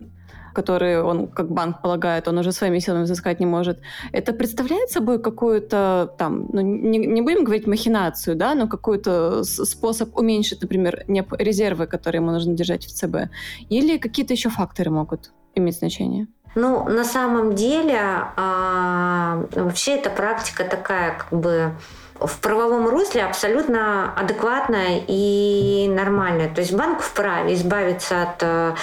которые 0.53 1.03
он, 1.03 1.27
как 1.29 1.51
банк 1.51 1.83
полагает, 1.83 2.29
он 2.29 2.39
уже 2.39 2.53
своими 2.53 2.79
силами 2.79 3.05
взыскать 3.05 3.41
не 3.41 3.47
может, 3.47 3.81
это 4.13 4.33
представляет 4.33 4.91
собой 4.91 5.21
какую-то 5.21 6.15
там, 6.19 6.49
ну, 6.53 6.61
не, 6.61 6.99
не 6.99 7.23
будем 7.23 7.45
говорить 7.45 7.67
махинацию, 7.67 8.37
да, 8.37 8.55
но 8.55 8.69
какой-то 8.69 9.45
способ 9.45 10.17
уменьшить, 10.19 10.63
например, 10.63 11.05
резервы, 11.39 11.87
которые 11.87 12.21
ему 12.21 12.33
нужно 12.33 12.55
держать 12.55 12.85
в 12.85 12.93
ЦБ? 12.93 13.31
Или 13.69 13.99
какие-то 13.99 14.33
еще 14.33 14.51
факторы 14.51 14.91
могут 14.91 15.33
иметь 15.55 15.79
значение? 15.79 16.27
Ну, 16.57 16.89
на 16.89 17.05
самом 17.05 17.55
деле, 17.55 18.01
а, 18.37 19.45
вообще 19.55 19.93
эта 19.93 20.11
практика 20.11 20.65
такая, 20.65 21.17
как 21.19 21.39
бы, 21.39 21.73
в 22.21 22.39
правовом 22.41 22.89
русле 22.89 23.25
абсолютно 23.25 24.13
адекватная 24.15 25.03
и 25.07 25.89
нормальная. 25.89 26.53
То 26.53 26.61
есть 26.61 26.73
банк 26.73 27.01
вправе 27.01 27.55
избавиться 27.55 28.23
от 28.23 28.43
э, 28.43 28.75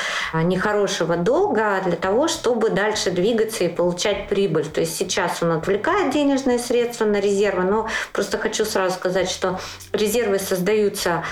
нехорошего 0.43 1.17
долга 1.17 1.81
для 1.85 1.95
того, 1.95 2.27
чтобы 2.27 2.69
дальше 2.69 3.11
двигаться 3.11 3.63
и 3.63 3.67
получать 3.67 4.27
прибыль. 4.27 4.65
То 4.65 4.81
есть 4.81 4.95
сейчас 4.95 5.43
он 5.43 5.51
отвлекает 5.51 6.11
денежные 6.11 6.57
средства 6.57 7.05
на 7.05 7.19
резервы, 7.19 7.63
но 7.63 7.87
просто 8.11 8.37
хочу 8.37 8.65
сразу 8.65 8.95
сказать, 8.95 9.29
что 9.29 9.59
резервы 9.93 10.39
создаются 10.39 11.23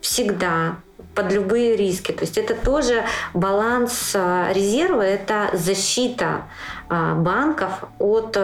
всегда 0.00 0.76
под 1.14 1.32
любые 1.32 1.76
риски. 1.76 2.12
То 2.12 2.22
есть 2.22 2.38
это 2.38 2.54
тоже 2.54 3.04
баланс 3.34 4.12
э, 4.14 4.52
резерва, 4.54 5.02
это 5.02 5.50
защита 5.52 6.42
э, 6.88 7.14
банков 7.14 7.84
от 7.98 8.36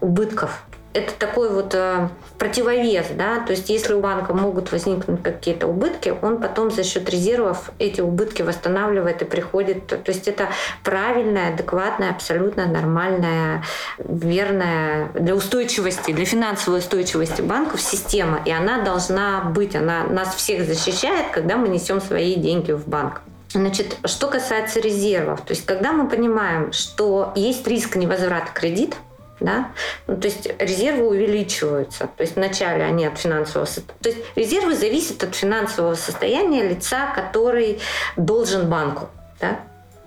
убытков 0.00 0.62
это 0.94 1.12
такой 1.14 1.50
вот 1.50 1.74
э, 1.74 2.08
противовес, 2.38 3.06
да, 3.16 3.40
то 3.40 3.52
есть 3.52 3.70
если 3.70 3.94
у 3.94 4.00
банка 4.00 4.34
могут 4.34 4.72
возникнуть 4.72 5.22
какие-то 5.22 5.66
убытки, 5.66 6.14
он 6.20 6.40
потом 6.40 6.70
за 6.70 6.84
счет 6.84 7.08
резервов 7.08 7.70
эти 7.78 8.00
убытки 8.00 8.42
восстанавливает 8.42 9.22
и 9.22 9.24
приходит, 9.24 9.86
то, 9.86 9.98
есть 10.06 10.28
это 10.28 10.48
правильная, 10.84 11.54
адекватная, 11.54 12.10
абсолютно 12.10 12.66
нормальная, 12.66 13.64
верная 13.98 15.08
для 15.14 15.34
устойчивости, 15.34 16.12
для 16.12 16.26
финансовой 16.26 16.80
устойчивости 16.80 17.40
банков 17.40 17.80
система, 17.80 18.40
и 18.44 18.50
она 18.50 18.82
должна 18.82 19.40
быть, 19.40 19.74
она 19.74 20.04
нас 20.04 20.34
всех 20.34 20.66
защищает, 20.66 21.30
когда 21.32 21.56
мы 21.56 21.68
несем 21.68 22.00
свои 22.00 22.34
деньги 22.34 22.72
в 22.72 22.86
банк. 22.86 23.22
Значит, 23.50 23.98
что 24.04 24.28
касается 24.28 24.80
резервов, 24.80 25.42
то 25.42 25.52
есть 25.52 25.66
когда 25.66 25.92
мы 25.92 26.08
понимаем, 26.08 26.72
что 26.72 27.32
есть 27.34 27.66
риск 27.66 27.96
невозврата 27.96 28.50
кредита, 28.52 28.96
да? 29.42 29.72
Ну, 30.06 30.16
то 30.16 30.28
есть 30.28 30.48
резервы 30.58 31.08
увеличиваются. 31.08 32.08
То 32.16 32.22
есть 32.22 32.36
вначале 32.36 32.84
они 32.84 33.06
от 33.06 33.18
финансового 33.18 33.68
То 34.00 34.08
есть 34.08 34.20
резервы 34.36 34.74
зависят 34.74 35.22
от 35.24 35.34
финансового 35.34 35.94
состояния 35.94 36.62
лица, 36.62 37.12
который 37.14 37.80
должен 38.16 38.68
банку 38.68 39.08
да? 39.40 39.60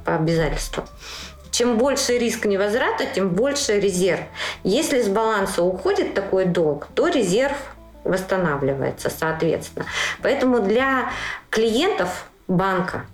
по 0.04 0.16
обязательству. 0.16 0.84
Чем 1.52 1.78
больше 1.78 2.18
риск 2.18 2.46
невозврата, 2.46 3.06
тем 3.06 3.30
больше 3.30 3.80
резерв. 3.80 4.22
Если 4.64 5.02
с 5.02 5.08
баланса 5.08 5.64
уходит 5.64 6.14
такой 6.14 6.46
долг, 6.46 6.88
то 6.96 7.08
резерв 7.08 7.56
восстанавливается, 8.04 9.10
соответственно. 9.10 9.86
Поэтому 10.22 10.60
для 10.60 11.12
клиентов 11.50 12.28
банка 12.48 13.06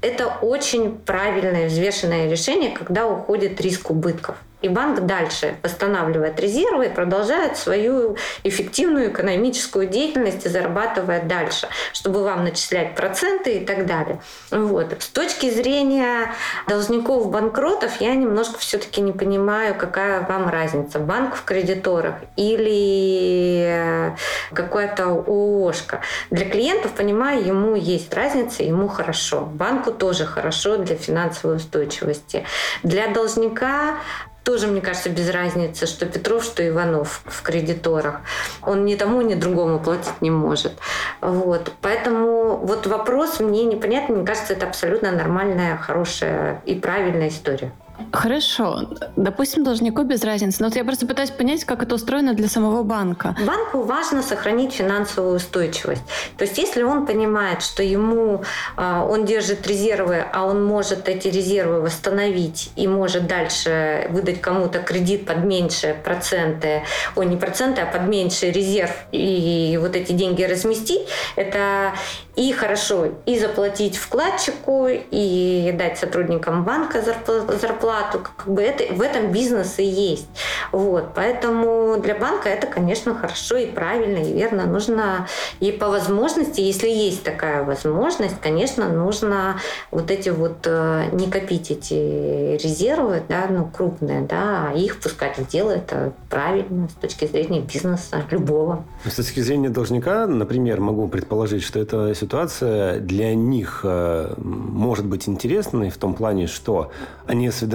это 0.00 0.26
очень 0.26 0.98
правильное, 0.98 1.68
взвешенное 1.68 2.28
решение, 2.30 2.70
когда 2.70 3.06
уходит 3.06 3.60
риск 3.60 3.90
убытков. 3.90 4.36
И 4.64 4.68
банк 4.70 5.00
дальше 5.00 5.56
восстанавливает 5.62 6.40
резервы 6.40 6.86
и 6.86 6.88
продолжает 6.88 7.58
свою 7.58 8.16
эффективную 8.44 9.10
экономическую 9.10 9.86
деятельность 9.86 10.46
и 10.46 10.48
зарабатывает 10.48 11.28
дальше, 11.28 11.68
чтобы 11.92 12.24
вам 12.24 12.44
начислять 12.44 12.94
проценты 12.94 13.58
и 13.58 13.64
так 13.66 13.84
далее. 13.84 14.22
Вот. 14.50 14.96
С 15.00 15.08
точки 15.08 15.50
зрения 15.50 16.32
должников 16.66 17.30
банкротов 17.30 18.00
я 18.00 18.14
немножко 18.14 18.56
все-таки 18.58 19.02
не 19.02 19.12
понимаю, 19.12 19.74
какая 19.74 20.22
вам 20.22 20.48
разница. 20.48 20.98
Банк 20.98 21.34
в 21.34 21.44
кредиторах 21.44 22.14
или 22.36 24.16
какая-то 24.54 25.08
ООшка. 25.08 26.00
Для 26.30 26.48
клиентов, 26.48 26.92
понимаю, 26.92 27.44
ему 27.44 27.74
есть 27.74 28.14
разница, 28.14 28.62
ему 28.62 28.88
хорошо. 28.88 29.42
Банку 29.42 29.92
тоже 29.92 30.24
хорошо 30.24 30.78
для 30.78 30.96
финансовой 30.96 31.56
устойчивости. 31.56 32.46
Для 32.82 33.08
должника 33.08 33.96
тоже, 34.44 34.66
мне 34.66 34.80
кажется, 34.80 35.08
без 35.08 35.30
разницы, 35.30 35.86
что 35.86 36.06
Петров, 36.06 36.44
что 36.44 36.66
Иванов 36.66 37.22
в 37.24 37.42
кредиторах. 37.42 38.20
Он 38.62 38.84
ни 38.84 38.94
тому, 38.94 39.22
ни 39.22 39.34
другому 39.34 39.80
платить 39.80 40.20
не 40.20 40.30
может. 40.30 40.74
Вот. 41.20 41.72
Поэтому 41.80 42.58
вот 42.58 42.86
вопрос 42.86 43.40
мне 43.40 43.64
непонятно. 43.64 44.16
Мне 44.16 44.26
кажется, 44.26 44.52
это 44.52 44.66
абсолютно 44.66 45.10
нормальная, 45.10 45.78
хорошая 45.78 46.60
и 46.66 46.74
правильная 46.74 47.28
история. 47.28 47.72
Хорошо. 48.12 48.88
Допустим, 49.16 49.64
должнику 49.64 50.02
без 50.02 50.22
разницы. 50.24 50.58
Но 50.60 50.68
вот 50.68 50.76
я 50.76 50.84
просто 50.84 51.06
пытаюсь 51.06 51.30
понять, 51.30 51.64
как 51.64 51.82
это 51.82 51.94
устроено 51.94 52.34
для 52.34 52.48
самого 52.48 52.82
банка. 52.82 53.36
Банку 53.46 53.82
важно 53.82 54.22
сохранить 54.22 54.72
финансовую 54.72 55.36
устойчивость. 55.36 56.02
То 56.36 56.44
есть, 56.44 56.58
если 56.58 56.82
он 56.82 57.06
понимает, 57.06 57.62
что 57.62 57.82
ему 57.82 58.42
а, 58.76 59.04
он 59.04 59.24
держит 59.24 59.66
резервы, 59.66 60.24
а 60.32 60.44
он 60.44 60.64
может 60.64 61.08
эти 61.08 61.28
резервы 61.28 61.80
восстановить 61.80 62.70
и 62.76 62.88
может 62.88 63.26
дальше 63.26 64.08
выдать 64.10 64.40
кому-то 64.40 64.78
кредит 64.80 65.26
под 65.26 65.44
меньшие 65.44 65.94
проценты, 65.94 66.82
ой, 67.16 67.26
не 67.26 67.36
проценты, 67.36 67.82
а 67.82 67.86
под 67.86 68.02
меньший 68.02 68.50
резерв 68.50 68.92
и 69.12 69.78
вот 69.80 69.96
эти 69.96 70.12
деньги 70.12 70.42
разместить, 70.42 71.02
это 71.36 71.92
и 72.36 72.52
хорошо 72.52 73.08
и 73.26 73.38
заплатить 73.38 73.96
вкладчику, 73.96 74.88
и 74.88 75.72
дать 75.76 75.98
сотрудникам 75.98 76.64
банка 76.64 77.02
зарплату. 77.02 77.83
Как 77.84 78.46
бы 78.46 78.62
это, 78.62 78.92
в 78.94 79.02
этом 79.02 79.30
бизнес 79.30 79.78
и 79.78 79.84
есть. 79.84 80.26
Вот. 80.72 81.10
Поэтому 81.14 81.98
для 82.00 82.14
банка 82.14 82.48
это, 82.48 82.66
конечно, 82.66 83.14
хорошо 83.14 83.56
и 83.56 83.66
правильно, 83.66 84.18
и 84.18 84.32
верно. 84.32 84.64
Нужно 84.64 85.26
и 85.60 85.70
по 85.70 85.88
возможности, 85.88 86.60
если 86.60 86.88
есть 86.88 87.22
такая 87.22 87.62
возможность, 87.62 88.40
конечно, 88.40 88.88
нужно 88.88 89.60
вот 89.90 90.10
эти 90.10 90.30
вот 90.30 90.66
э, 90.66 91.10
не 91.12 91.30
копить 91.30 91.70
эти 91.70 92.56
резервы, 92.62 93.22
да, 93.28 93.46
ну, 93.50 93.70
крупные, 93.70 94.22
да, 94.22 94.70
а 94.70 94.74
их 94.74 95.00
пускать 95.00 95.38
в 95.38 95.46
дело. 95.46 95.70
Это 95.70 96.12
правильно 96.30 96.88
с 96.88 96.94
точки 96.94 97.26
зрения 97.26 97.60
бизнеса 97.60 98.22
любого. 98.30 98.84
С 99.04 99.14
точки 99.14 99.40
зрения 99.40 99.68
должника, 99.68 100.26
например, 100.26 100.80
могу 100.80 101.06
предположить, 101.08 101.62
что 101.62 101.78
это 101.78 102.14
ситуация 102.14 102.98
для 103.00 103.34
них 103.34 103.80
э, 103.84 104.34
может 104.38 105.04
быть 105.04 105.28
интересной 105.28 105.90
в 105.90 105.98
том 105.98 106.14
плане, 106.14 106.46
что 106.46 106.90
они 107.26 107.48
осведомлены 107.48 107.73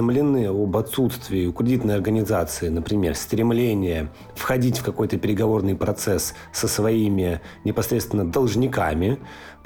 об 0.49 0.75
отсутствии 0.77 1.45
у 1.45 1.53
кредитной 1.53 1.95
организации, 1.95 2.69
например, 2.69 3.15
стремления 3.15 4.11
входить 4.35 4.79
в 4.79 4.83
какой-то 4.83 5.17
переговорный 5.17 5.75
процесс 5.75 6.33
со 6.51 6.67
своими 6.67 7.41
непосредственно 7.63 8.29
должниками, 8.29 9.19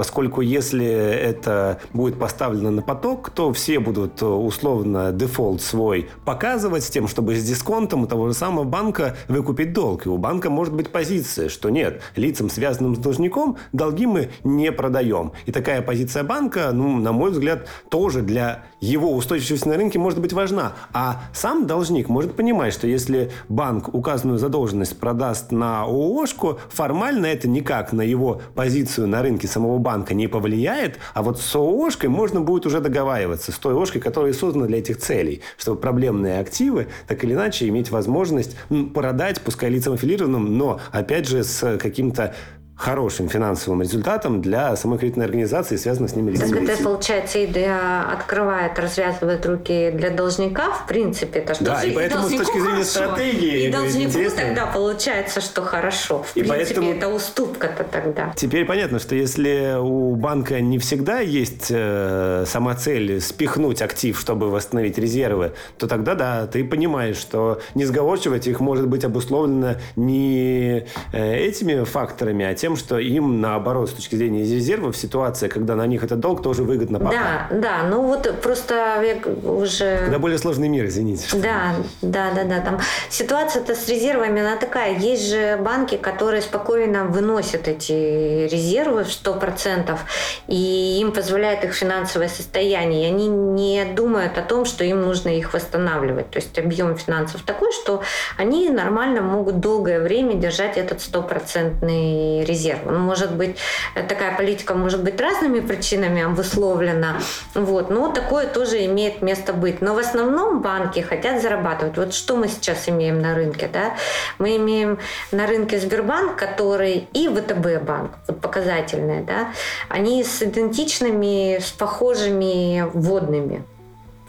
поскольку 0.04 0.42
если 0.42 0.86
это 0.86 1.80
будет 1.94 2.20
поставлено 2.20 2.72
на 2.72 2.82
поток, 2.82 3.30
то 3.30 3.54
все 3.54 3.80
будут 3.80 4.22
э, 4.22 4.26
условно 4.26 5.14
дефолт 5.14 5.62
свой 5.62 6.10
показывать 6.26 6.84
с 6.84 6.90
тем, 6.90 7.08
чтобы 7.08 7.36
с 7.36 7.44
дисконтом 7.46 8.04
у 8.04 8.06
того 8.06 8.28
же 8.28 8.34
самого 8.34 8.66
банка 8.66 9.16
выкупить 9.30 9.72
долг. 9.72 10.06
И 10.06 10.10
у 10.10 10.18
банка 10.18 10.50
может 10.50 10.74
быть 10.74 10.90
позиция, 10.90 11.48
что 11.48 11.70
нет, 11.70 12.02
лицам, 12.18 12.50
связанным 12.50 12.98
с 12.98 13.00
должником, 13.00 13.56
долги 13.72 14.06
мы 14.06 14.30
не 14.44 14.74
продаем. 14.74 15.32
И 15.46 15.54
такая 15.54 15.82
позиция 15.82 16.24
банка, 16.24 16.72
ну, 16.74 16.98
на 16.98 17.14
мой 17.14 17.32
взгляд, 17.32 17.70
тоже 17.88 18.24
для 18.24 18.66
его 18.82 19.16
устойчивости 19.16 19.70
на 19.70 19.78
рынке 19.78 20.00
может 20.00 20.20
быть 20.20 20.34
важна. 20.34 20.74
А 20.92 21.22
сам 21.32 21.66
должник 21.66 22.10
может 22.10 22.36
понимать, 22.36 22.74
что 22.74 22.88
если 22.88 23.32
банк 23.48 23.88
указанную 23.94 24.38
задолженность 24.38 25.00
продаст 25.00 25.54
на 25.54 25.84
ООшку, 25.84 26.60
формально 26.70 27.28
это 27.28 27.48
никак 27.48 27.94
на 27.94 28.02
его 28.02 28.42
позицию 28.54 29.08
на 29.08 29.22
рынке 29.22 29.48
самого 29.48 29.78
банка 29.78 29.93
не 30.14 30.28
повлияет, 30.28 31.00
а 31.14 31.24
вот 31.24 31.40
с 31.40 31.56
ООшкой 31.56 32.10
можно 32.10 32.42
будет 32.42 32.66
уже 32.66 32.80
договариваться, 32.80 33.52
с 33.52 33.56
той 33.56 33.74
ООшкой, 33.74 34.02
которая 34.02 34.34
создана 34.34 34.66
для 34.66 34.80
этих 34.80 34.98
целей, 34.98 35.42
чтобы 35.58 35.80
проблемные 35.80 36.40
активы 36.40 36.88
так 37.08 37.24
или 37.24 37.34
иначе 37.34 37.68
иметь 37.68 37.92
возможность 37.92 38.56
продать, 38.94 39.42
пускай 39.42 39.70
лицам 39.70 39.94
аффилированным, 39.94 40.58
но 40.58 40.80
опять 40.92 41.28
же 41.28 41.44
с 41.44 41.78
каким-то 41.78 42.36
хорошим 42.76 43.30
финансовым 43.30 43.82
результатом 43.82 44.42
для 44.42 44.76
самой 44.76 44.98
кредитной 44.98 45.26
организации, 45.26 45.76
связанной 45.78 46.10
с 46.10 46.16
ними. 46.16 46.36
Так 46.36 46.52
это, 46.52 46.84
получается, 46.84 47.46
идея 47.46 48.02
открывает, 48.12 48.78
развязывает 48.80 49.46
руки 49.46 49.92
для 49.94 50.10
должника, 50.10 50.72
в 50.72 50.88
принципе, 50.88 51.40
это 51.40 51.54
что 51.54 51.64
Да, 51.66 51.84
и 51.84 51.92
поэтому 51.96 52.28
с 52.28 52.32
точки 52.32 52.54
зрения 52.60 52.84
хорошо. 52.84 52.90
стратегии 52.90 53.68
И 53.68 53.72
должнику 53.72 54.10
интересно. 54.10 54.42
тогда 54.42 54.66
получается, 54.66 55.40
что 55.40 55.62
хорошо. 55.62 56.24
В 56.24 56.36
И 56.36 56.42
принципе, 56.44 56.76
поэтому- 56.82 56.92
это 56.94 57.08
уступка-то 57.10 57.84
тогда. 57.84 58.34
Теперь 58.36 58.66
понятно, 58.66 59.00
что 59.00 59.16
если 59.16 59.78
у 59.80 60.16
банка 60.16 60.60
не 60.60 60.80
всегда 60.80 61.20
есть 61.20 61.68
э, 61.70 62.44
сама 62.48 62.76
цель 62.76 63.22
спихнуть 63.22 63.82
актив, 63.82 64.20
чтобы 64.20 64.50
восстановить 64.50 64.98
резервы, 64.98 65.54
то 65.78 65.88
тогда 65.88 66.16
да, 66.16 66.48
ты 66.48 66.64
понимаешь, 66.66 67.18
что 67.18 67.62
несговорчивость 67.76 68.48
их 68.48 68.60
может 68.60 68.88
быть 68.88 69.06
обусловлено 69.06 69.76
не 69.96 70.86
э, 71.14 71.36
этими 71.38 71.84
факторами, 71.84 72.46
а 72.46 72.56
тем, 72.64 72.78
что 72.78 72.98
им, 72.98 73.42
наоборот, 73.42 73.90
с 73.90 73.92
точки 73.92 74.16
зрения 74.16 74.44
резервов, 74.44 74.96
ситуация, 74.96 75.50
когда 75.50 75.76
на 75.76 75.86
них 75.86 76.02
этот 76.02 76.22
долг 76.22 76.42
тоже 76.42 76.64
выгодно 76.64 76.98
пока. 76.98 77.50
Да, 77.52 77.58
да, 77.58 77.84
ну 77.90 78.04
вот 78.04 78.40
просто 78.42 78.74
я 79.04 79.18
уже... 79.50 79.98
Когда 79.98 80.18
более 80.18 80.38
сложный 80.38 80.70
мир, 80.70 80.86
извините. 80.86 81.26
Да, 81.34 81.76
да, 82.02 82.32
да, 82.34 82.46
да. 82.46 82.62
Там 82.62 82.80
ситуация-то 83.10 83.76
с 83.76 83.90
резервами, 83.90 84.40
она 84.40 84.56
такая. 84.56 84.98
Есть 84.98 85.30
же 85.30 85.58
банки, 85.58 85.98
которые 85.98 86.42
спокойно 86.42 87.04
выносят 87.04 87.68
эти 87.68 88.48
резервы 88.48 89.04
в 89.04 89.10
100%, 89.10 90.00
и 90.48 91.00
им 91.02 91.12
позволяет 91.12 91.66
их 91.66 91.74
финансовое 91.74 92.30
состояние. 92.30 93.10
И 93.10 93.14
они 93.14 93.28
не 93.28 93.84
думают 93.94 94.38
о 94.38 94.42
том, 94.42 94.64
что 94.64 94.86
им 94.86 95.02
нужно 95.02 95.38
их 95.38 95.54
восстанавливать. 95.54 96.30
То 96.30 96.40
есть 96.40 96.58
объем 96.58 96.96
финансов 96.96 97.42
такой, 97.42 97.74
что 97.74 98.04
они 98.38 98.70
нормально 98.70 99.22
могут 99.22 99.60
долгое 99.60 100.00
время 100.00 100.36
держать 100.36 100.78
этот 100.78 101.02
стопроцентный 101.02 102.46
резерв. 102.46 102.53
Ну, 102.86 103.00
может 103.00 103.36
быть, 103.36 103.58
такая 103.94 104.36
политика 104.36 104.74
может 104.76 105.04
быть 105.04 105.20
разными 105.20 105.60
причинами 105.60 106.22
обусловлена, 106.22 107.18
вот, 107.54 107.90
но 107.90 108.12
такое 108.12 108.48
тоже 108.48 108.86
имеет 108.86 109.22
место 109.22 109.54
быть. 109.54 109.82
Но 109.82 109.94
в 109.94 109.98
основном 109.98 110.62
банки 110.62 111.00
хотят 111.00 111.42
зарабатывать. 111.42 111.98
Вот 111.98 112.14
что 112.14 112.36
мы 112.36 112.48
сейчас 112.48 112.90
имеем 112.90 113.22
на 113.22 113.36
рынке, 113.36 113.70
да? 113.72 113.96
Мы 114.40 114.58
имеем 114.58 115.00
на 115.32 115.48
рынке 115.48 115.80
Сбербанк, 115.80 116.36
который 116.36 117.08
и 117.14 117.28
ВТБ 117.28 117.84
банк, 117.84 118.12
вот 118.28 118.40
показательные, 118.42 119.22
да, 119.22 119.50
они 119.90 120.24
с 120.24 120.42
идентичными, 120.42 121.60
с 121.60 121.72
похожими 121.72 122.86
вводными 122.94 123.64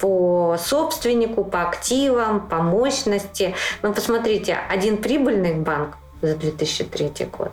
по 0.00 0.56
собственнику, 0.58 1.44
по 1.44 1.62
активам, 1.62 2.48
по 2.48 2.56
мощности. 2.56 3.54
Ну, 3.82 3.94
посмотрите, 3.94 4.58
один 4.68 4.98
прибыльный 4.98 5.54
банк 5.54 5.96
за 6.20 6.36
2003 6.36 7.28
год, 7.36 7.52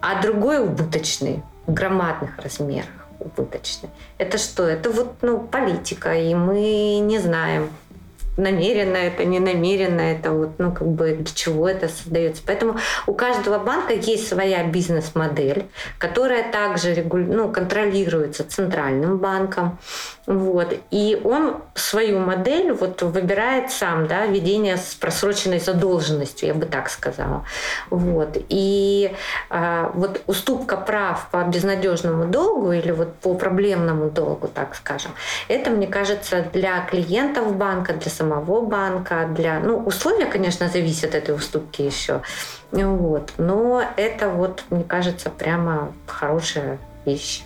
а 0.00 0.20
другой 0.20 0.60
убыточный 0.62 1.42
в 1.66 1.72
громадных 1.72 2.38
размерах 2.38 2.88
убыточный. 3.18 3.90
Это 4.18 4.38
что? 4.38 4.64
Это 4.64 4.90
вот 4.90 5.16
ну, 5.22 5.40
политика, 5.40 6.14
и 6.14 6.34
мы 6.34 6.98
не 6.98 7.18
знаем, 7.18 7.70
намеренно 8.36 8.96
это, 8.96 9.24
не 9.24 9.40
намеренно 9.40 10.00
это, 10.00 10.32
вот, 10.32 10.58
ну, 10.58 10.72
как 10.72 10.86
бы 10.88 11.12
для 11.12 11.34
чего 11.34 11.68
это 11.68 11.88
создается. 11.88 12.42
Поэтому 12.46 12.78
у 13.06 13.14
каждого 13.14 13.58
банка 13.58 13.94
есть 13.94 14.28
своя 14.28 14.64
бизнес-модель, 14.64 15.66
которая 15.98 16.50
также 16.50 16.94
регуль... 16.94 17.26
ну, 17.26 17.50
контролируется 17.50 18.44
центральным 18.44 19.18
банком. 19.18 19.78
Вот. 20.26 20.74
И 20.90 21.20
он 21.22 21.56
свою 21.74 22.18
модель 22.18 22.72
вот 22.72 23.02
выбирает 23.02 23.70
сам, 23.70 24.06
да, 24.06 24.26
ведение 24.26 24.76
с 24.76 24.94
просроченной 24.94 25.60
задолженностью, 25.60 26.48
я 26.48 26.54
бы 26.54 26.66
так 26.66 26.88
сказала. 26.88 27.44
Вот. 27.90 28.36
И 28.48 29.12
а, 29.50 29.92
вот 29.94 30.22
уступка 30.26 30.76
прав 30.76 31.28
по 31.30 31.44
безнадежному 31.44 32.26
долгу 32.26 32.72
или 32.72 32.90
вот 32.90 33.14
по 33.16 33.34
проблемному 33.34 34.10
долгу, 34.10 34.48
так 34.48 34.74
скажем, 34.74 35.12
это, 35.48 35.70
мне 35.70 35.86
кажется, 35.86 36.46
для 36.52 36.80
клиентов 36.86 37.54
банка, 37.56 37.92
для 37.92 38.10
самого 38.10 38.23
банка, 38.24 39.28
для... 39.34 39.60
Ну, 39.60 39.78
условия, 39.78 40.26
конечно, 40.26 40.68
зависят 40.68 41.10
от 41.10 41.14
этой 41.14 41.34
уступки 41.34 41.82
еще. 41.82 42.22
Вот. 42.70 43.32
Но 43.38 43.82
это 43.96 44.28
вот, 44.28 44.64
мне 44.70 44.84
кажется, 44.84 45.30
прямо 45.30 45.92
хорошая 46.06 46.78
вещь 47.04 47.44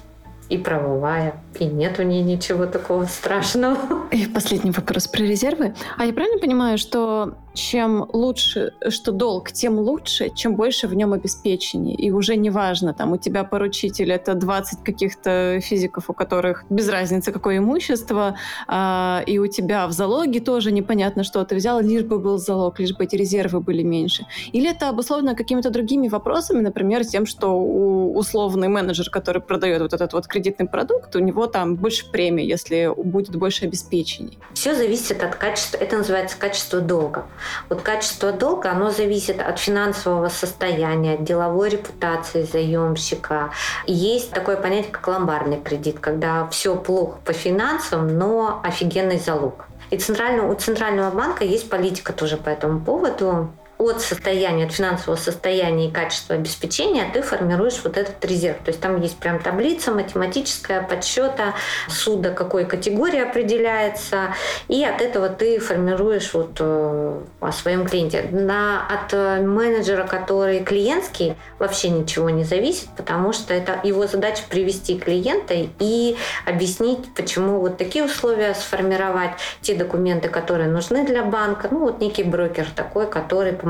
и 0.48 0.56
правовая, 0.56 1.34
и 1.58 1.66
нет 1.66 1.98
в 1.98 2.02
ней 2.02 2.22
ничего 2.22 2.66
такого 2.66 3.04
страшного. 3.04 3.76
И 4.10 4.26
последний 4.26 4.70
вопрос 4.70 5.06
про 5.06 5.22
резервы. 5.22 5.74
А 5.98 6.06
я 6.06 6.12
правильно 6.12 6.38
понимаю, 6.38 6.78
что 6.78 7.34
чем 7.59 8.09
лучше, 8.12 8.72
что 8.88 9.12
долг, 9.12 9.50
тем 9.52 9.78
лучше, 9.78 10.30
чем 10.34 10.54
больше 10.54 10.86
в 10.86 10.94
нем 10.94 11.12
обеспечений. 11.12 11.94
И 11.94 12.11
уже 12.12 12.36
не 12.36 12.50
важно, 12.50 12.94
там 12.94 13.12
у 13.12 13.16
тебя 13.16 13.42
поручитель 13.44 14.12
это 14.12 14.34
20 14.34 14.84
каких-то 14.84 15.61
физиков, 15.61 16.09
у 16.09 16.12
которых 16.12 16.64
без 16.70 16.88
разницы 16.88 17.32
какое 17.32 17.59
имущество, 17.59 18.36
а, 18.68 19.22
и 19.26 19.38
у 19.38 19.46
тебя 19.48 19.86
в 19.88 19.92
залоге 19.92 20.40
тоже 20.40 20.70
непонятно, 20.70 21.24
что 21.24 21.44
ты 21.44 21.56
взял, 21.56 21.80
лишь 21.80 22.04
бы 22.04 22.18
был 22.18 22.38
залог, 22.38 22.78
лишь 22.78 22.94
бы 22.94 23.04
эти 23.04 23.16
резервы 23.16 23.61
были 23.61 23.82
меньше. 23.82 24.26
Или 24.52 24.70
это 24.70 24.88
обусловлено 24.88 25.34
какими-то 25.34 25.70
другими 25.70 26.09
вопросами, 26.09 26.61
например, 26.61 27.04
тем, 27.04 27.26
что 27.26 27.59
у 27.59 28.16
условный 28.16 28.68
менеджер, 28.68 29.11
который 29.11 29.42
продает 29.42 29.82
вот 29.82 29.92
этот 29.92 30.12
вот 30.12 30.26
кредитный 30.26 30.68
продукт, 30.68 31.16
у 31.16 31.18
него 31.18 31.46
там 31.46 31.76
больше 31.76 32.11
премии, 32.11 32.44
если 32.44 32.92
будет 32.96 33.36
больше 33.36 33.64
обеспечений. 33.64 34.38
Все 34.54 34.74
зависит 34.74 35.22
от 35.22 35.34
качества, 35.34 35.78
это 35.78 35.98
называется 35.98 36.38
качество 36.38 36.80
долга. 36.80 37.26
Вот 37.68 37.82
качество 37.82 38.32
долга, 38.32 38.70
оно 38.70 38.90
зависит 38.90 39.40
от 39.40 39.59
финансового 39.59 40.28
состояния, 40.28 41.14
от 41.14 41.24
деловой 41.24 41.70
репутации 41.70 42.42
заемщика. 42.42 43.51
Есть 43.86 44.30
такое 44.30 44.57
понятие, 44.57 44.92
как 44.92 45.07
ломбардный 45.09 45.61
кредит, 45.61 45.99
когда 46.01 46.46
все 46.49 46.76
плохо 46.76 47.18
по 47.24 47.32
финансам, 47.32 48.18
но 48.18 48.61
офигенный 48.62 49.18
залог. 49.18 49.66
И 49.90 49.96
центрального, 49.96 50.53
у 50.53 50.55
Центрального 50.55 51.11
банка 51.11 51.44
есть 51.44 51.70
политика 51.70 52.12
тоже 52.12 52.36
по 52.36 52.51
этому 52.51 52.80
поводу 52.80 53.51
от 53.78 54.00
состояния, 54.00 54.66
от 54.66 54.72
финансового 54.72 55.18
состояния 55.18 55.88
и 55.88 55.90
качества 55.90 56.34
обеспечения 56.34 57.08
ты 57.12 57.22
формируешь 57.22 57.80
вот 57.84 57.96
этот 57.96 58.22
резерв. 58.24 58.58
То 58.64 58.70
есть 58.70 58.80
там 58.80 59.00
есть 59.00 59.16
прям 59.18 59.38
таблица 59.38 59.92
математическая 59.92 60.82
подсчета 60.82 61.54
суда, 61.88 62.30
какой 62.30 62.64
категории 62.64 63.20
определяется, 63.20 64.34
и 64.66 64.84
от 64.84 65.00
этого 65.00 65.28
ты 65.28 65.60
формируешь 65.60 66.34
вот 66.34 66.56
э, 66.58 67.20
о 67.40 67.52
своем 67.52 67.86
клиенте. 67.86 68.28
На, 68.32 68.84
от 68.86 69.12
э, 69.12 69.42
менеджера, 69.42 70.04
который 70.04 70.60
клиентский, 70.64 71.36
вообще 71.60 71.90
ничего 71.90 72.30
не 72.30 72.42
зависит, 72.42 72.88
потому 72.96 73.32
что 73.32 73.54
это 73.54 73.80
его 73.84 74.06
задача 74.08 74.42
привести 74.48 74.98
клиента 74.98 75.54
и 75.78 76.16
объяснить, 76.44 77.14
почему 77.14 77.60
вот 77.60 77.76
такие 77.76 78.04
условия 78.04 78.54
сформировать, 78.54 79.30
те 79.60 79.76
документы, 79.76 80.28
которые 80.28 80.68
нужны 80.68 81.06
для 81.06 81.22
банка. 81.22 81.68
Ну 81.70 81.78
вот 81.80 82.00
некий 82.00 82.24
брокер 82.24 82.66
такой, 82.74 83.08
который 83.08 83.52
помогает 83.52 83.67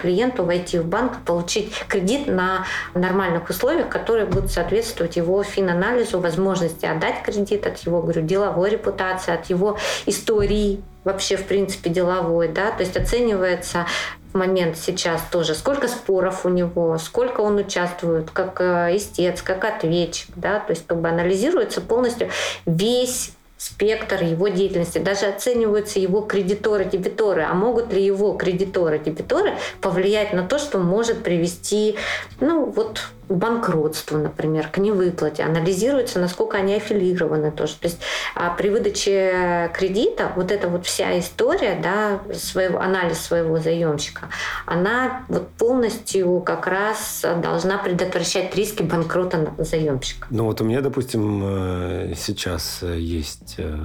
клиенту 0.00 0.44
войти 0.44 0.78
в 0.78 0.86
банк, 0.86 1.18
получить 1.24 1.72
кредит 1.88 2.26
на 2.26 2.66
нормальных 2.94 3.48
условиях, 3.50 3.88
которые 3.88 4.26
будут 4.26 4.50
соответствовать 4.50 5.16
его 5.16 5.42
финанализу, 5.42 6.20
возможности 6.20 6.86
отдать 6.86 7.22
кредит, 7.22 7.66
от 7.66 7.78
его, 7.78 8.02
говорю, 8.02 8.22
деловой 8.22 8.70
репутации, 8.70 9.34
от 9.34 9.46
его 9.46 9.78
истории 10.06 10.82
вообще, 11.04 11.36
в 11.36 11.46
принципе, 11.46 11.90
деловой, 11.90 12.48
да, 12.48 12.70
то 12.72 12.82
есть 12.82 12.96
оценивается 12.96 13.86
момент 14.32 14.76
сейчас 14.76 15.22
тоже, 15.30 15.54
сколько 15.54 15.88
споров 15.88 16.44
у 16.46 16.48
него, 16.48 16.98
сколько 16.98 17.40
он 17.40 17.56
участвует, 17.56 18.30
как 18.30 18.60
э, 18.60 18.96
истец, 18.96 19.42
как 19.42 19.64
ответчик, 19.64 20.28
да, 20.36 20.60
то 20.60 20.72
есть 20.72 20.86
как 20.86 21.00
бы 21.00 21.08
анализируется 21.08 21.80
полностью 21.80 22.30
весь 22.66 23.32
спектр 23.60 24.22
его 24.22 24.48
деятельности. 24.48 24.96
Даже 24.96 25.26
оцениваются 25.26 26.00
его 26.00 26.22
кредиторы-дебиторы. 26.22 27.42
А 27.42 27.52
могут 27.52 27.92
ли 27.92 28.02
его 28.02 28.32
кредиторы-дебиторы 28.32 29.52
повлиять 29.82 30.32
на 30.32 30.46
то, 30.46 30.58
что 30.58 30.78
может 30.78 31.22
привести 31.22 31.96
ну, 32.40 32.64
вот, 32.64 33.02
банкротству, 33.34 34.18
например, 34.18 34.68
к 34.68 34.78
невыплате. 34.78 35.42
Анализируется, 35.42 36.18
насколько 36.20 36.56
они 36.56 36.74
аффилированы 36.74 37.50
тоже. 37.50 37.74
То 37.74 37.86
есть 37.86 38.00
а 38.34 38.50
при 38.50 38.68
выдаче 38.68 39.70
кредита 39.74 40.32
вот 40.36 40.50
эта 40.50 40.68
вот 40.68 40.86
вся 40.86 41.18
история, 41.18 41.78
да, 41.82 42.20
своего, 42.34 42.80
анализ 42.80 43.20
своего 43.20 43.58
заемщика, 43.58 44.28
она 44.66 45.24
вот 45.28 45.48
полностью 45.48 46.40
как 46.40 46.66
раз 46.66 47.24
должна 47.42 47.78
предотвращать 47.78 48.54
риски 48.54 48.82
банкрота 48.82 49.52
заемщика. 49.58 50.26
Ну 50.30 50.44
вот 50.44 50.60
у 50.60 50.64
меня, 50.64 50.80
допустим, 50.80 51.42
э, 51.44 52.14
сейчас 52.16 52.82
есть 52.82 53.56
э, 53.58 53.76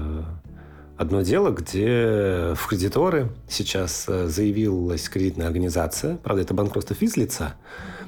одно 0.97 1.21
дело, 1.21 1.51
где 1.51 2.53
в 2.55 2.67
кредиторы 2.67 3.29
сейчас 3.49 4.05
э, 4.07 4.27
заявилась 4.27 5.09
кредитная 5.09 5.47
организация, 5.47 6.17
правда, 6.17 6.43
это 6.43 6.53
банкротство 6.53 6.95
физлица, 6.95 7.55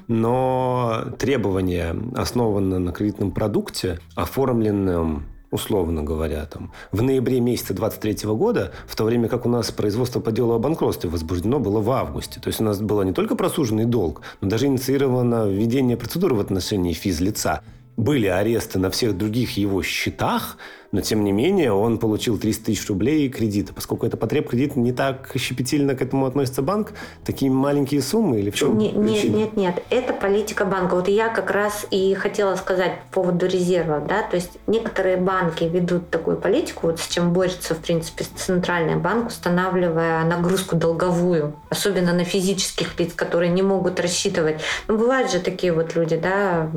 но 0.08 1.06
требования 1.18 1.96
основаны 2.16 2.80
на 2.80 2.92
кредитном 2.92 3.32
продукте, 3.32 4.00
оформленном 4.16 5.26
условно 5.52 6.04
говоря, 6.04 6.46
там, 6.46 6.72
в 6.92 7.02
ноябре 7.02 7.40
месяца 7.40 7.74
23 7.74 8.30
года, 8.34 8.74
в 8.86 8.96
то 8.96 9.06
время 9.06 9.30
как 9.30 9.46
у 9.46 9.50
нас 9.50 9.72
производство 9.72 10.20
по 10.20 10.32
делу 10.32 10.54
о 10.54 10.60
банкротстве 10.60 11.10
возбуждено 11.10 11.60
было 11.60 11.80
в 11.80 11.90
августе. 11.92 12.40
То 12.40 12.48
есть 12.48 12.60
у 12.60 12.64
нас 12.64 12.80
было 12.82 13.04
не 13.04 13.14
только 13.14 13.36
просуженный 13.36 13.86
долг, 13.86 14.22
но 14.42 14.50
даже 14.50 14.68
инициировано 14.68 15.48
введение 15.48 15.98
процедуры 15.98 16.36
в 16.36 16.40
отношении 16.40 16.94
физлица. 16.94 17.62
Были 17.96 18.28
аресты 18.28 18.78
на 18.78 18.92
всех 18.92 19.18
других 19.18 19.58
его 19.58 19.82
счетах, 19.82 20.58
но 20.92 21.02
тем 21.02 21.24
не 21.24 21.32
менее 21.32 21.72
он 21.74 21.98
получил 21.98 22.38
300 22.38 22.66
тысяч 22.66 22.88
рублей 22.88 23.30
кредита. 23.30 23.74
Поскольку 23.74 24.06
это 24.06 24.18
потреб 24.18 24.50
кредит, 24.50 24.76
не 24.76 24.92
так 24.92 25.32
щепетильно 25.38 25.96
к 25.96 26.02
этому 26.02 26.26
относится 26.26 26.62
банк, 26.62 26.94
такие 27.26 27.52
маленькие 27.52 28.02
суммы 28.02 28.40
или 28.40 28.50
в 28.50 28.56
чем 28.56 28.78
Нет, 28.78 28.96
нет, 28.96 29.24
нет, 29.26 29.58
нет. 29.58 29.84
Это 29.90 30.14
политика 30.14 30.66
банка. 30.66 30.96
Вот 30.96 31.08
я 31.08 31.30
как 31.30 31.52
раз 31.52 31.86
и 31.92 32.14
хотела 32.14 32.56
сказать 32.56 33.02
по 33.12 33.22
поводу 33.22 33.48
резервов. 33.48 34.08
Да? 34.08 34.24
То 34.24 34.36
есть 34.36 34.52
некоторые 34.68 35.18
банки 35.18 35.64
ведут 35.64 36.10
такую 36.10 36.38
политику, 36.38 36.88
вот 36.88 37.00
с 37.00 37.08
чем 37.08 37.34
борется, 37.34 37.76
в 37.76 37.80
принципе, 37.80 38.26
Центральный 38.36 38.96
банк, 38.96 39.28
устанавливая 39.28 40.24
нагрузку 40.24 40.76
долговую, 40.76 41.56
особенно 41.70 42.14
на 42.14 42.24
физических 42.24 43.00
лиц, 43.00 43.14
которые 43.14 43.52
не 43.52 43.62
могут 43.62 44.00
рассчитывать. 44.00 44.62
Ну, 44.88 44.98
бывают 44.98 45.32
же 45.32 45.40
такие 45.40 45.74
вот 45.74 45.96
люди, 45.96 46.18
да, 46.18 46.70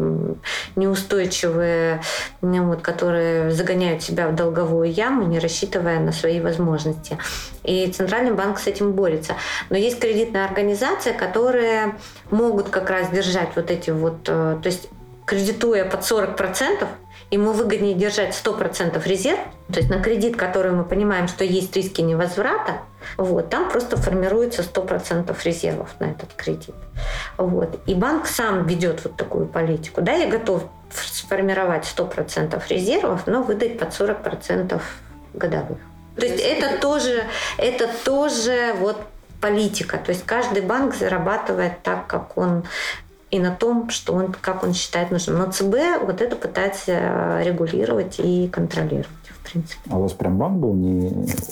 неустойчивые, 0.77 2.03
вот, 2.41 2.83
которые 2.83 3.51
загоняют 3.51 4.00
загоняют 4.01 4.03
себя 4.03 4.29
в 4.29 4.35
долговую 4.35 4.93
яму, 4.93 5.27
не 5.27 5.39
рассчитывая 5.39 6.01
на 6.01 6.13
свои 6.13 6.41
возможности. 6.41 7.19
И 7.65 7.91
Центральный 7.91 8.33
банк 8.33 8.59
с 8.59 8.67
этим 8.67 8.93
борется. 8.93 9.35
Но 9.71 9.77
есть 9.77 10.01
кредитные 10.01 10.45
организации, 10.45 11.13
которые 11.13 11.95
могут 12.31 12.69
как 12.69 12.91
раз 12.91 13.11
держать 13.11 13.51
вот 13.57 13.71
эти 13.71 13.91
вот, 13.91 14.29
э, 14.29 14.59
то 14.63 14.69
есть 14.69 14.89
кредитуя 15.27 15.85
под 15.85 16.01
40%, 16.01 16.87
ему 17.31 17.53
выгоднее 17.53 17.95
держать 17.95 18.31
100% 18.31 19.07
резерв, 19.07 19.39
то 19.73 19.79
есть 19.79 19.89
на 19.91 20.01
кредит, 20.03 20.37
который 20.37 20.73
мы 20.73 20.85
понимаем, 20.85 21.29
что 21.29 21.45
есть 21.45 21.75
риски 21.77 22.01
невозврата, 22.01 22.79
вот, 23.17 23.51
там 23.51 23.71
просто 23.71 23.97
формируется 23.97 24.63
100% 24.63 25.37
резервов 25.45 25.89
на 26.01 26.07
этот 26.07 26.33
кредит. 26.35 26.75
Вот. 27.37 27.81
И 27.87 27.95
банк 27.95 28.27
сам 28.27 28.67
ведет 28.67 29.05
вот 29.05 29.17
такую 29.17 29.47
политику. 29.47 30.03
Да, 30.03 30.13
я 30.13 30.29
готов 30.29 30.65
сформировать 30.91 31.85
100% 31.85 32.61
резервов, 32.69 33.27
но 33.27 33.43
выдать 33.43 33.79
под 33.79 33.91
40% 33.91 34.81
годовых. 35.35 35.79
То 36.17 36.27
есть 36.27 36.43
это 36.43 36.79
тоже, 36.79 37.25
это 37.57 37.89
тоже 38.05 38.75
вот 38.79 38.97
политика. 39.41 39.99
То 39.99 40.11
есть 40.11 40.27
каждый 40.27 40.63
банк 40.63 40.95
зарабатывает 40.95 41.83
так, 41.83 42.07
как 42.07 42.37
он 42.37 42.65
и 43.31 43.39
на 43.39 43.55
том, 43.55 43.91
что 43.91 44.15
он, 44.15 44.33
как 44.33 44.63
он 44.63 44.75
считает 44.75 45.11
нужным. 45.11 45.39
Но 45.39 45.51
ЦБ 45.51 46.05
вот 46.05 46.21
это 46.21 46.37
пытается 46.37 47.41
регулировать 47.43 48.19
и 48.19 48.49
контролировать 48.49 49.09
принципе. 49.53 49.91
А 49.91 49.99
у 49.99 50.03
вас 50.03 50.13
прям 50.13 50.39
банк 50.39 50.59
был? 50.59 50.75
Не, 50.75 51.09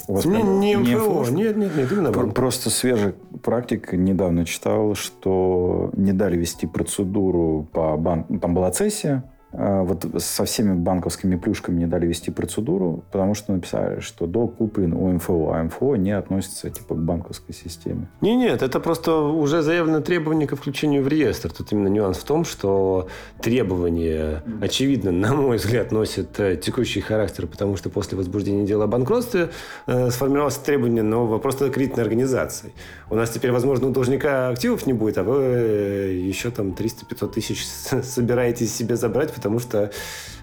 у 0.07 0.13
вас 0.13 0.25
не, 0.25 0.35
прям, 0.35 0.59
не 0.59 0.75
МФО. 0.75 1.25
Нет, 1.31 1.57
нет, 1.57 1.75
нет, 1.75 1.91
именно 1.91 2.11
банк. 2.11 2.33
Просто 2.33 2.69
свежий 2.69 3.13
практик 3.43 3.93
недавно 3.93 4.45
читал, 4.45 4.95
что 4.95 5.89
не 5.93 6.13
дали 6.13 6.37
вести 6.37 6.67
процедуру 6.67 7.67
по 7.71 7.95
банку. 7.97 8.37
Там 8.39 8.53
была 8.53 8.71
цессия, 8.71 9.23
вот 9.51 10.05
со 10.19 10.45
всеми 10.45 10.75
банковскими 10.75 11.35
плюшками 11.35 11.79
не 11.79 11.87
дали 11.87 12.05
вести 12.05 12.31
процедуру, 12.31 13.03
потому 13.11 13.33
что 13.33 13.51
написали, 13.51 13.99
что 13.99 14.27
долг 14.27 14.57
куплен 14.57 14.93
у 14.93 15.11
МФО, 15.11 15.51
а 15.53 15.63
МФО 15.63 15.95
не 15.95 16.11
относится 16.11 16.69
типа 16.69 16.95
к 16.95 16.99
банковской 16.99 17.55
системе. 17.55 18.07
Не, 18.21 18.35
нет, 18.35 18.61
это 18.61 18.79
просто 18.79 19.15
уже 19.15 19.61
заявлено 19.61 20.01
требование 20.01 20.47
к 20.47 20.55
включению 20.55 21.03
в 21.03 21.07
реестр. 21.07 21.51
Тут 21.51 21.71
именно 21.71 21.87
нюанс 21.87 22.17
в 22.17 22.23
том, 22.23 22.45
что 22.45 23.07
требование, 23.41 24.43
очевидно, 24.61 25.11
на 25.11 25.33
мой 25.33 25.57
взгляд, 25.57 25.91
носит 25.91 26.39
э, 26.39 26.55
текущий 26.55 27.01
характер, 27.01 27.47
потому 27.47 27.75
что 27.77 27.89
после 27.89 28.17
возбуждения 28.17 28.65
дела 28.65 28.85
о 28.85 28.87
банкротстве 28.87 29.49
э, 29.87 30.09
сформировалось 30.09 30.57
требование 30.57 31.03
нового 31.03 31.39
просто 31.39 31.69
кредитной 31.69 32.03
организации. 32.03 32.73
У 33.09 33.15
нас 33.15 33.29
теперь, 33.31 33.51
возможно, 33.51 33.87
у 33.87 33.91
должника 33.91 34.49
активов 34.49 34.85
не 34.85 34.93
будет, 34.93 35.17
а 35.17 35.23
вы 35.23 35.41
э, 35.41 36.13
еще 36.13 36.51
там 36.51 36.69
300-500 36.69 37.33
тысяч 37.33 37.65
собираетесь 37.65 38.75
себе 38.75 38.95
забрать, 38.95 39.31
потому 39.39 39.59
что 39.59 39.91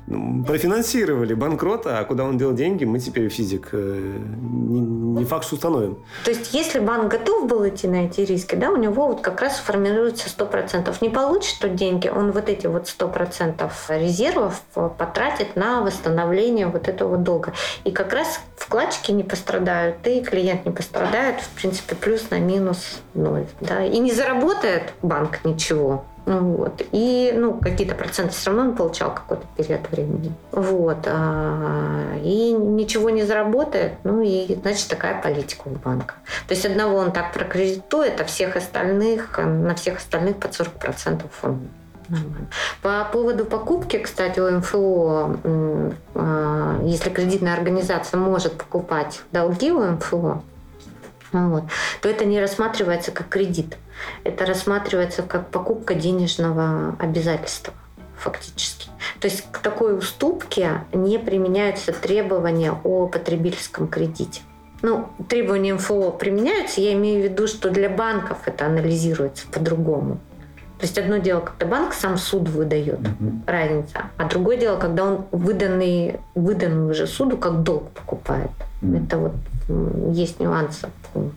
ну, 0.07 0.45
профинансировали 0.45 1.35
банкрота, 1.35 1.99
а 1.99 2.05
куда 2.05 2.25
он 2.25 2.39
дел 2.39 2.55
деньги, 2.55 2.85
мы 2.85 3.01
теперь 3.01 3.29
физик 3.29 3.71
э, 3.73 4.19
не, 4.41 4.81
не 4.81 5.25
факт, 5.25 5.53
установим. 5.53 5.99
То 6.25 6.31
есть, 6.31 6.55
если 6.55 6.79
банк 6.79 7.11
готов 7.11 7.49
был 7.49 7.69
идти 7.69 7.89
на 7.89 8.07
эти 8.07 8.21
риски, 8.21 8.55
да, 8.55 8.71
у 8.71 8.77
него 8.77 9.09
вот 9.09 9.21
как 9.21 9.41
раз 9.41 9.59
формируется 9.59 10.29
100%. 10.29 10.97
Не 11.01 11.11
получит 11.11 11.59
тут 11.61 11.75
деньги, 11.75 12.09
он 12.09 12.31
вот 12.31 12.49
эти 12.49 12.67
вот 12.69 12.85
100% 12.85 13.69
резервов 14.01 14.63
потратит 14.97 15.57
на 15.57 15.83
восстановление 15.83 16.69
вот 16.69 16.89
этого 16.89 17.17
долга. 17.17 17.53
И 17.85 17.91
как 17.91 18.13
раз 18.13 18.41
вкладчики 18.57 19.11
не 19.11 19.25
пострадают, 19.25 20.07
и 20.07 20.21
клиент 20.21 20.67
не 20.67 20.73
пострадает, 20.73 21.41
в 21.41 21.49
принципе, 21.61 21.97
плюс 21.97 22.31
на 22.31 22.39
минус 22.39 23.01
ноль. 23.15 23.47
Да? 23.61 23.85
И 23.85 23.99
не 23.99 24.13
заработает 24.13 24.93
банк 25.03 25.45
ничего. 25.45 26.05
Вот. 26.27 26.83
И 26.91 27.33
ну, 27.35 27.55
какие-то 27.55 27.95
проценты 27.95 28.33
все 28.33 28.51
равно 28.51 28.71
он 28.71 28.77
получал 28.77 29.15
какой-то 29.15 29.45
период 29.57 29.89
времени. 29.91 30.33
Вот. 30.51 31.07
А, 31.07 32.17
и 32.23 32.53
ничего 32.53 33.11
не 33.11 33.23
заработает, 33.23 33.93
ну 34.03 34.21
и 34.23 34.57
значит 34.61 34.89
такая 34.89 35.23
политика 35.23 35.63
у 35.67 35.71
банка. 35.71 36.17
То 36.49 36.55
есть 36.55 36.67
одного 36.67 36.97
он 36.97 37.13
так 37.13 37.33
прокредитует, 37.33 38.21
а 38.21 38.25
всех 38.25 38.57
остальных, 38.57 39.39
на 39.39 39.75
всех 39.77 39.99
остальных 39.99 40.37
под 40.37 40.51
40% 40.51 41.23
он 41.43 41.69
Нормально. 42.09 42.47
По 42.83 43.05
поводу 43.13 43.45
покупки, 43.45 43.99
кстати, 43.99 44.39
у 44.39 44.49
МФО, 44.59 45.37
а, 46.15 46.81
если 46.85 47.11
кредитная 47.11 47.55
организация 47.55 48.19
может 48.19 48.53
покупать 48.53 49.23
долги 49.33 49.73
у 49.73 49.83
МФО, 49.83 50.41
вот, 51.33 51.65
то 52.01 52.09
это 52.09 52.25
не 52.25 52.41
рассматривается 52.41 53.13
как 53.13 53.29
кредит. 53.29 53.77
Это 54.25 54.47
рассматривается 54.47 55.23
как 55.23 55.51
покупка 55.51 55.95
денежного 55.95 56.97
обязательства 56.99 57.75
фактически. 58.17 58.89
То 59.21 59.29
есть 59.29 59.45
к 59.51 59.59
такой 59.59 59.97
уступке 59.97 60.85
не 60.93 61.19
применяются 61.19 61.93
требования 61.93 62.73
о 62.85 63.07
потребительском 63.07 63.89
кредите. 63.89 64.43
ну, 64.83 65.09
требования 65.29 65.75
МФО 65.75 66.13
применяются, 66.13 66.81
я 66.81 66.93
имею 66.93 67.23
в 67.23 67.25
виду, 67.25 67.47
что 67.47 67.71
для 67.71 67.89
банков 67.89 68.39
это 68.47 68.67
анализируется 68.67 69.47
по-другому. 69.49 70.19
То 70.79 70.83
есть 70.85 70.99
одно 70.99 71.17
дело, 71.17 71.41
когда 71.41 71.67
банк 71.67 71.95
сам 71.95 72.19
суд 72.19 72.49
выдает, 72.51 73.01
Мгм. 73.01 73.45
разница, 73.47 74.11
а 74.19 74.25
другое 74.29 74.59
дело, 74.59 74.77
когда 74.79 75.05
он 75.05 75.25
выданный, 75.33 76.21
выданный 76.35 76.91
уже 76.91 77.07
суду 77.07 77.39
как 77.39 77.63
долг 77.63 77.89
покупает. 77.91 78.51
Мгм. 78.83 79.05
Это 79.05 79.19
вот 79.19 79.33
есть 80.15 80.39
нюансы 80.39 80.89
по 81.13 81.31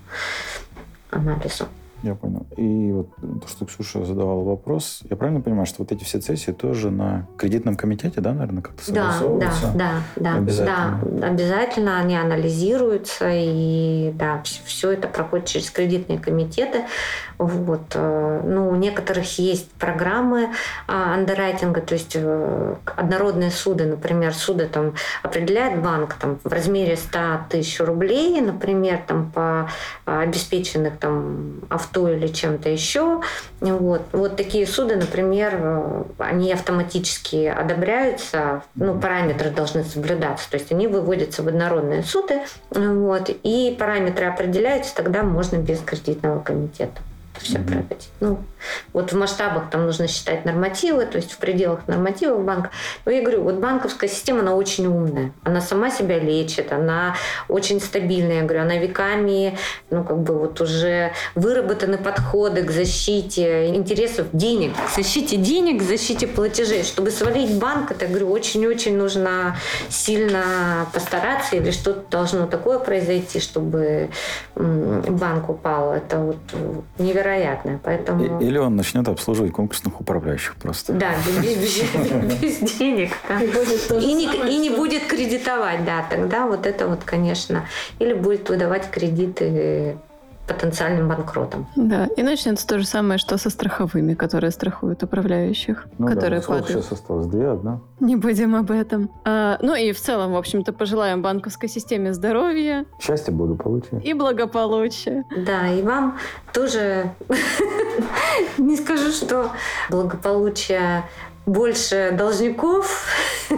анализу. 1.12 1.66
Я 2.02 2.16
понял. 2.16 2.46
И 2.56 2.94
вот 2.94 3.10
то, 3.42 3.48
что 3.50 3.66
Ксюша 3.66 4.06
задавала 4.06 4.42
вопрос, 4.44 5.02
я 5.10 5.18
правильно 5.18 5.42
понимаю, 5.42 5.66
что 5.66 5.78
вот 5.84 5.92
эти 5.92 6.06
все 6.06 6.22
сессии 6.22 6.52
тоже 6.52 6.92
на 6.92 7.28
кредитном 7.38 7.76
комитете, 7.76 8.22
да, 8.22 8.32
наверное, 8.32 8.62
как-то 8.62 8.82
Да, 8.88 8.94
да, 8.94 9.12
согласовываются? 9.12 9.72
да, 9.76 9.92
да, 10.16 10.36
Обязательно. 10.36 11.00
да, 11.04 11.28
обязательно 11.28 12.00
они 12.00 12.16
анализируются 12.16 13.26
и 13.30 14.12
да, 14.16 14.42
все 14.44 14.92
это 14.92 15.10
проходит 15.10 15.48
через 15.48 15.70
кредитные 15.72 16.20
комитеты. 16.20 16.86
Вот, 17.40 17.94
э, 17.96 18.42
ну, 18.44 18.68
у 18.68 18.76
некоторых 18.76 19.40
есть 19.40 19.72
программы 19.72 20.50
а, 20.88 21.14
андеррайтинга, 21.14 21.80
то 21.80 21.94
есть 21.94 22.12
э, 22.16 22.76
однородные 22.98 23.50
суды, 23.50 23.86
например, 23.86 24.34
суды 24.34 24.68
там 24.68 24.96
определяет 25.24 25.82
банк 25.82 26.16
там 26.16 26.38
в 26.44 26.52
размере 26.52 26.98
100 26.98 27.20
тысяч 27.50 27.80
рублей, 27.80 28.42
например, 28.42 29.00
там 29.08 29.32
по 29.32 29.70
а, 30.06 30.22
обеспеченных 30.24 30.98
там 30.98 31.62
авто 31.70 32.10
или 32.10 32.28
чем-то 32.28 32.68
еще. 32.68 33.22
Вот, 33.62 34.02
вот 34.12 34.36
такие 34.36 34.68
суды, 34.68 34.98
например, 34.98 35.54
э, 35.62 36.04
они 36.18 36.52
автоматически 36.52 37.46
одобряются, 37.46 38.64
ну, 38.76 39.00
параметры 39.00 39.50
должны 39.50 39.86
соблюдаться, 39.86 40.50
то 40.52 40.58
есть 40.58 40.74
они 40.74 40.88
выводятся 40.88 41.42
в 41.42 41.48
однородные 41.48 42.04
суды, 42.04 42.42
вот, 42.72 43.30
и 43.30 43.74
параметры 43.80 44.26
определяются, 44.26 44.94
тогда 44.94 45.24
можно 45.24 45.56
без 45.56 45.80
кредитного 45.80 46.42
комитета 46.42 47.00
все 47.50 47.60
Мгм. 47.60 47.68
проводить. 47.68 48.10
Ну, 48.20 48.40
вот 48.94 49.12
в 49.12 49.18
масштабах 49.18 49.70
там 49.70 49.86
нужно 49.86 50.08
считать 50.08 50.46
нормативы, 50.46 51.06
то 51.06 51.18
есть 51.18 51.32
в 51.32 51.38
пределах 51.38 51.88
нормативов 51.88 52.44
банка. 52.44 52.70
Но 53.06 53.12
я 53.12 53.22
говорю, 53.22 53.44
вот 53.44 53.56
банковская 53.56 54.08
система, 54.08 54.42
она 54.42 54.54
очень 54.54 54.86
умная. 54.88 55.32
Она 55.44 55.62
сама 55.62 55.90
себя 55.90 56.20
лечит, 56.20 56.72
она 56.72 57.16
очень 57.48 57.82
стабильная. 57.82 58.38
Я 58.38 58.44
говорю, 58.44 58.62
она 58.62 58.76
веками, 58.78 59.58
ну, 59.90 60.04
как 60.04 60.20
бы 60.20 60.38
вот 60.38 60.62
уже 60.62 61.12
выработаны 61.36 61.98
подходы 61.98 62.64
к 62.64 62.72
защите 62.72 63.68
интересов 63.68 64.28
денег, 64.34 64.74
к 64.76 64.96
защите 64.96 65.38
денег, 65.38 65.80
к 65.80 65.84
защите 65.84 66.28
платежей. 66.28 66.84
Чтобы 66.84 67.12
свалить 67.12 67.58
банк, 67.58 67.92
это, 67.92 68.08
говорю, 68.08 68.32
очень-очень 68.32 68.98
нужно 68.98 69.58
сильно 69.90 70.86
постараться 70.94 71.56
или 71.56 71.72
что-то 71.72 72.04
должно 72.12 72.46
такое 72.46 72.80
произойти, 72.80 73.40
чтобы 73.40 74.10
банк 74.56 75.50
упал. 75.50 75.94
Это 75.94 76.18
вот 76.18 76.38
невероятно. 76.98 77.39
Поэтому... 77.84 78.40
И- 78.40 78.46
Или 78.46 78.58
он 78.58 78.76
начнет 78.76 79.08
обслуживать 79.08 79.52
конкурсных 79.52 80.00
управляющих 80.02 80.56
просто. 80.56 80.94
Да, 80.94 81.12
без, 81.42 81.56
без- 81.58 82.60
без 82.62 82.78
денег. 82.78 83.12
да. 83.28 83.40
И 84.00 84.14
не, 84.14 84.26
и 84.26 84.58
не 84.58 84.70
будет 84.70 85.04
кредитовать, 85.06 85.86
да, 85.86 86.06
тогда 86.10 86.48
вот 86.48 86.66
это 86.66 86.88
вот, 86.88 87.04
конечно, 87.04 87.66
или 88.00 88.14
будет 88.14 88.50
выдавать 88.50 88.90
кредиты 88.90 89.98
потенциальным 90.54 91.08
банкротам. 91.08 91.68
Да, 91.76 92.08
и 92.18 92.24
начнется 92.24 92.68
то 92.68 92.80
же 92.80 92.86
самое, 92.86 93.18
что 93.18 93.38
со 93.38 93.50
страховыми, 93.50 94.14
которые 94.14 94.52
страхуют 94.52 95.04
управляющих, 95.04 95.88
Ну 95.98 96.08
да, 96.08 96.14
которые 96.16 96.42
сколько 96.42 96.64
падают. 96.64 96.84
сейчас 96.86 96.92
осталось? 97.00 97.28
Две, 97.28 97.50
одна? 97.50 97.80
Не 98.00 98.16
будем 98.16 98.56
об 98.56 98.72
этом. 98.72 99.10
А, 99.26 99.58
ну 99.62 99.76
и 99.76 99.92
в 99.92 100.00
целом, 100.00 100.34
в 100.34 100.38
общем-то, 100.38 100.74
пожелаем 100.74 101.22
банковской 101.22 101.70
системе 101.70 102.14
здоровья 102.14 102.86
Счастье, 103.00 103.34
благополучие. 103.34 104.02
и 104.02 104.14
благополучия. 104.14 105.24
Да, 105.46 105.68
и 105.68 105.82
вам 105.82 106.18
тоже 106.54 107.12
не 108.58 108.76
скажу, 108.78 109.12
что 109.12 109.52
благополучие 109.90 111.04
больше 111.46 112.14
должников. 112.18 113.06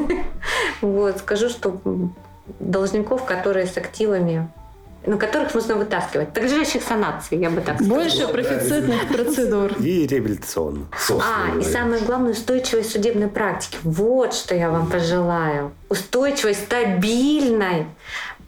Вот, 0.82 1.20
скажу, 1.20 1.48
что 1.50 1.80
должников, 2.60 3.26
которые 3.26 3.68
с 3.68 3.78
активами 3.78 4.50
на 5.06 5.18
которых 5.18 5.54
нужно 5.54 5.76
вытаскивать, 5.76 6.34
подлежащих 6.34 6.84
санации, 6.84 7.38
я 7.38 7.50
бы 7.50 7.62
так 7.62 7.76
сказала. 7.76 8.00
Больше 8.00 8.28
профицитных 8.28 9.08
процедур. 9.08 9.74
И 9.80 10.06
реабилитационно. 10.06 10.88
А, 11.10 11.58
и 11.60 11.64
самое 11.64 12.02
главное, 12.04 12.32
устойчивость 12.32 12.92
судебной 12.92 13.28
практики. 13.28 13.78
Вот 13.84 14.34
что 14.34 14.56
я 14.56 14.70
вам 14.70 14.90
пожелаю. 14.90 15.72
Устойчивость 15.90 16.66
стабильной, 16.66 17.88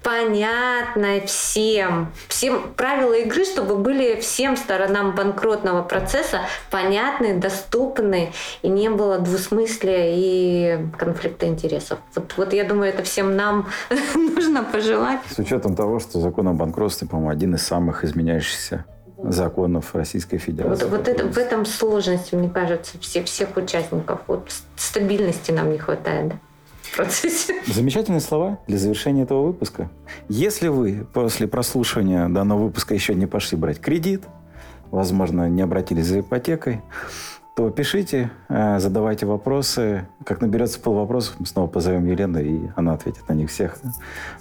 понятной 0.04 1.22
всем. 1.26 2.12
Всем 2.28 2.74
правила 2.76 3.14
игры, 3.14 3.46
чтобы 3.46 3.78
были 3.78 4.20
всем 4.20 4.58
сторонам 4.58 5.16
банкротного 5.16 5.82
процесса 5.82 6.42
понятны, 6.70 7.38
доступны, 7.40 8.32
и 8.62 8.68
не 8.68 8.90
было 8.90 9.20
двусмыслия 9.20 10.14
и 10.16 10.86
конфликта 10.98 11.48
интересов. 11.48 12.00
Вот, 12.16 12.34
вот 12.38 12.54
я 12.54 12.66
думаю, 12.66 12.90
это 12.90 13.04
всем 13.04 13.36
нам 13.36 13.68
нужно 14.16 14.64
пожелать. 14.64 15.22
С 15.30 15.40
учетом 15.40 15.76
того, 15.76 16.00
что 16.00 16.20
закон 16.20 16.50
о 16.50 16.54
банкротстве, 16.54 17.08
по-моему, 17.08 17.30
один 17.32 17.56
из 17.56 17.64
самых 17.64 18.04
изменяющихся 18.04 18.86
законов 19.24 19.96
Российской 19.96 20.36
Вот, 20.36 20.44
Федерации. 20.44 20.86
вот 20.86 21.08
это, 21.08 21.26
в 21.28 21.38
этом 21.38 21.66
сложность, 21.66 22.34
мне 22.34 22.50
кажется, 22.50 22.98
все, 23.00 23.24
всех 23.24 23.56
участников. 23.56 24.20
Вот 24.28 24.52
стабильности 24.76 25.52
нам 25.52 25.72
не 25.72 25.78
хватает 25.78 26.30
да, 26.30 26.36
в 26.94 26.96
процессе. 26.96 27.56
Замечательные 27.66 28.22
слова 28.22 28.60
для 28.68 28.78
завершения 28.78 29.24
этого 29.24 29.48
выпуска. 29.48 29.90
Если 30.30 30.68
вы 30.68 31.08
после 31.12 31.48
прослушивания 31.48 32.30
данного 32.30 32.66
выпуска 32.66 32.94
еще 32.94 33.16
не 33.16 33.26
пошли 33.26 33.58
брать 33.58 33.80
кредит, 33.80 34.24
возможно, 34.92 35.50
не 35.50 35.64
обратились 35.64 36.06
за 36.06 36.20
ипотекой, 36.20 36.82
то 37.56 37.70
пишите, 37.70 38.32
э, 38.50 38.80
задавайте 38.80 39.26
вопросы. 39.26 40.08
Как 40.26 40.42
наберется 40.42 40.80
пол 40.80 40.96
вопросов, 40.96 41.36
мы 41.40 41.46
снова 41.46 41.68
позовем 41.68 42.06
Елену, 42.06 42.40
и 42.40 42.70
она 42.76 42.94
ответит 42.94 43.28
на 43.30 43.34
них 43.34 43.50
всех. 43.50 43.78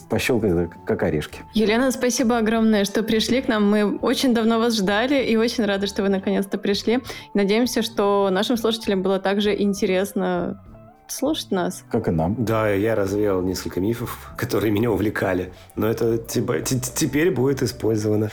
Пощелкает, 0.08 0.70
как 0.86 1.02
орешки. 1.02 1.40
Елена, 1.52 1.90
спасибо 1.90 2.38
огромное, 2.38 2.84
что 2.84 3.02
пришли 3.02 3.42
к 3.42 3.48
нам. 3.48 3.70
Мы 3.70 3.96
очень 3.98 4.34
давно 4.34 4.58
вас 4.58 4.76
ждали 4.76 5.22
и 5.24 5.36
очень 5.36 5.64
рады, 5.64 5.86
что 5.86 6.02
вы 6.02 6.08
наконец-то 6.08 6.56
пришли. 6.56 7.00
Надеемся, 7.34 7.82
что 7.82 8.28
нашим 8.30 8.56
слушателям 8.56 9.02
было 9.02 9.18
также 9.18 9.58
интересно 9.60 10.62
слушать 11.08 11.50
нас. 11.50 11.84
Как 11.90 12.08
и 12.08 12.10
нам. 12.10 12.34
Да, 12.38 12.68
я 12.70 12.94
развеял 12.94 13.42
несколько 13.42 13.80
мифов, 13.80 14.30
которые 14.36 14.70
меня 14.72 14.90
увлекали. 14.90 15.52
Но 15.76 15.86
это 15.88 16.18
типа- 16.18 16.60
теперь 16.60 17.30
будет 17.30 17.62
использовано. 17.62 18.30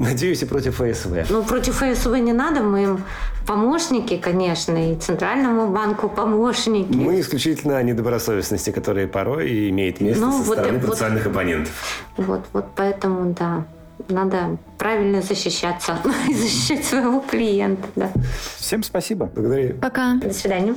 Надеюсь, 0.00 0.42
и 0.42 0.46
против 0.46 0.74
ФСВ. 0.80 1.24
Ну, 1.30 1.44
против 1.44 1.76
ФСВ 1.76 2.16
не 2.18 2.32
надо, 2.32 2.62
мы 2.62 2.82
им 2.82 3.04
помощники, 3.46 4.16
конечно, 4.16 4.92
и 4.92 4.96
Центральному 4.96 5.68
банку 5.68 6.08
помощники. 6.08 6.92
Мы 6.96 7.20
исключительно 7.20 7.76
о 7.76 7.82
недобросовестности, 7.84 8.70
которые 8.70 9.06
порой 9.06 9.70
имеет 9.70 10.00
место 10.00 10.20
Ну, 10.24 10.32
со 10.32 10.38
вот 10.48 10.58
стороны 10.58 10.78
и- 10.78 10.80
вот- 10.80 10.86
потенциальных 10.86 11.26
оппонентов. 11.26 11.72
Вот, 12.16 12.40
вот 12.52 12.66
поэтому, 12.74 13.34
да, 13.38 13.66
надо 14.08 14.56
правильно 14.78 15.22
защищаться 15.22 15.96
и 16.28 16.34
защищать 16.34 16.84
своего 16.84 17.20
клиента, 17.20 17.86
да. 17.94 18.10
Всем 18.56 18.82
спасибо. 18.82 19.26
Благодарю. 19.26 19.76
Пока. 19.76 20.14
До 20.16 20.32
свидания. 20.34 20.74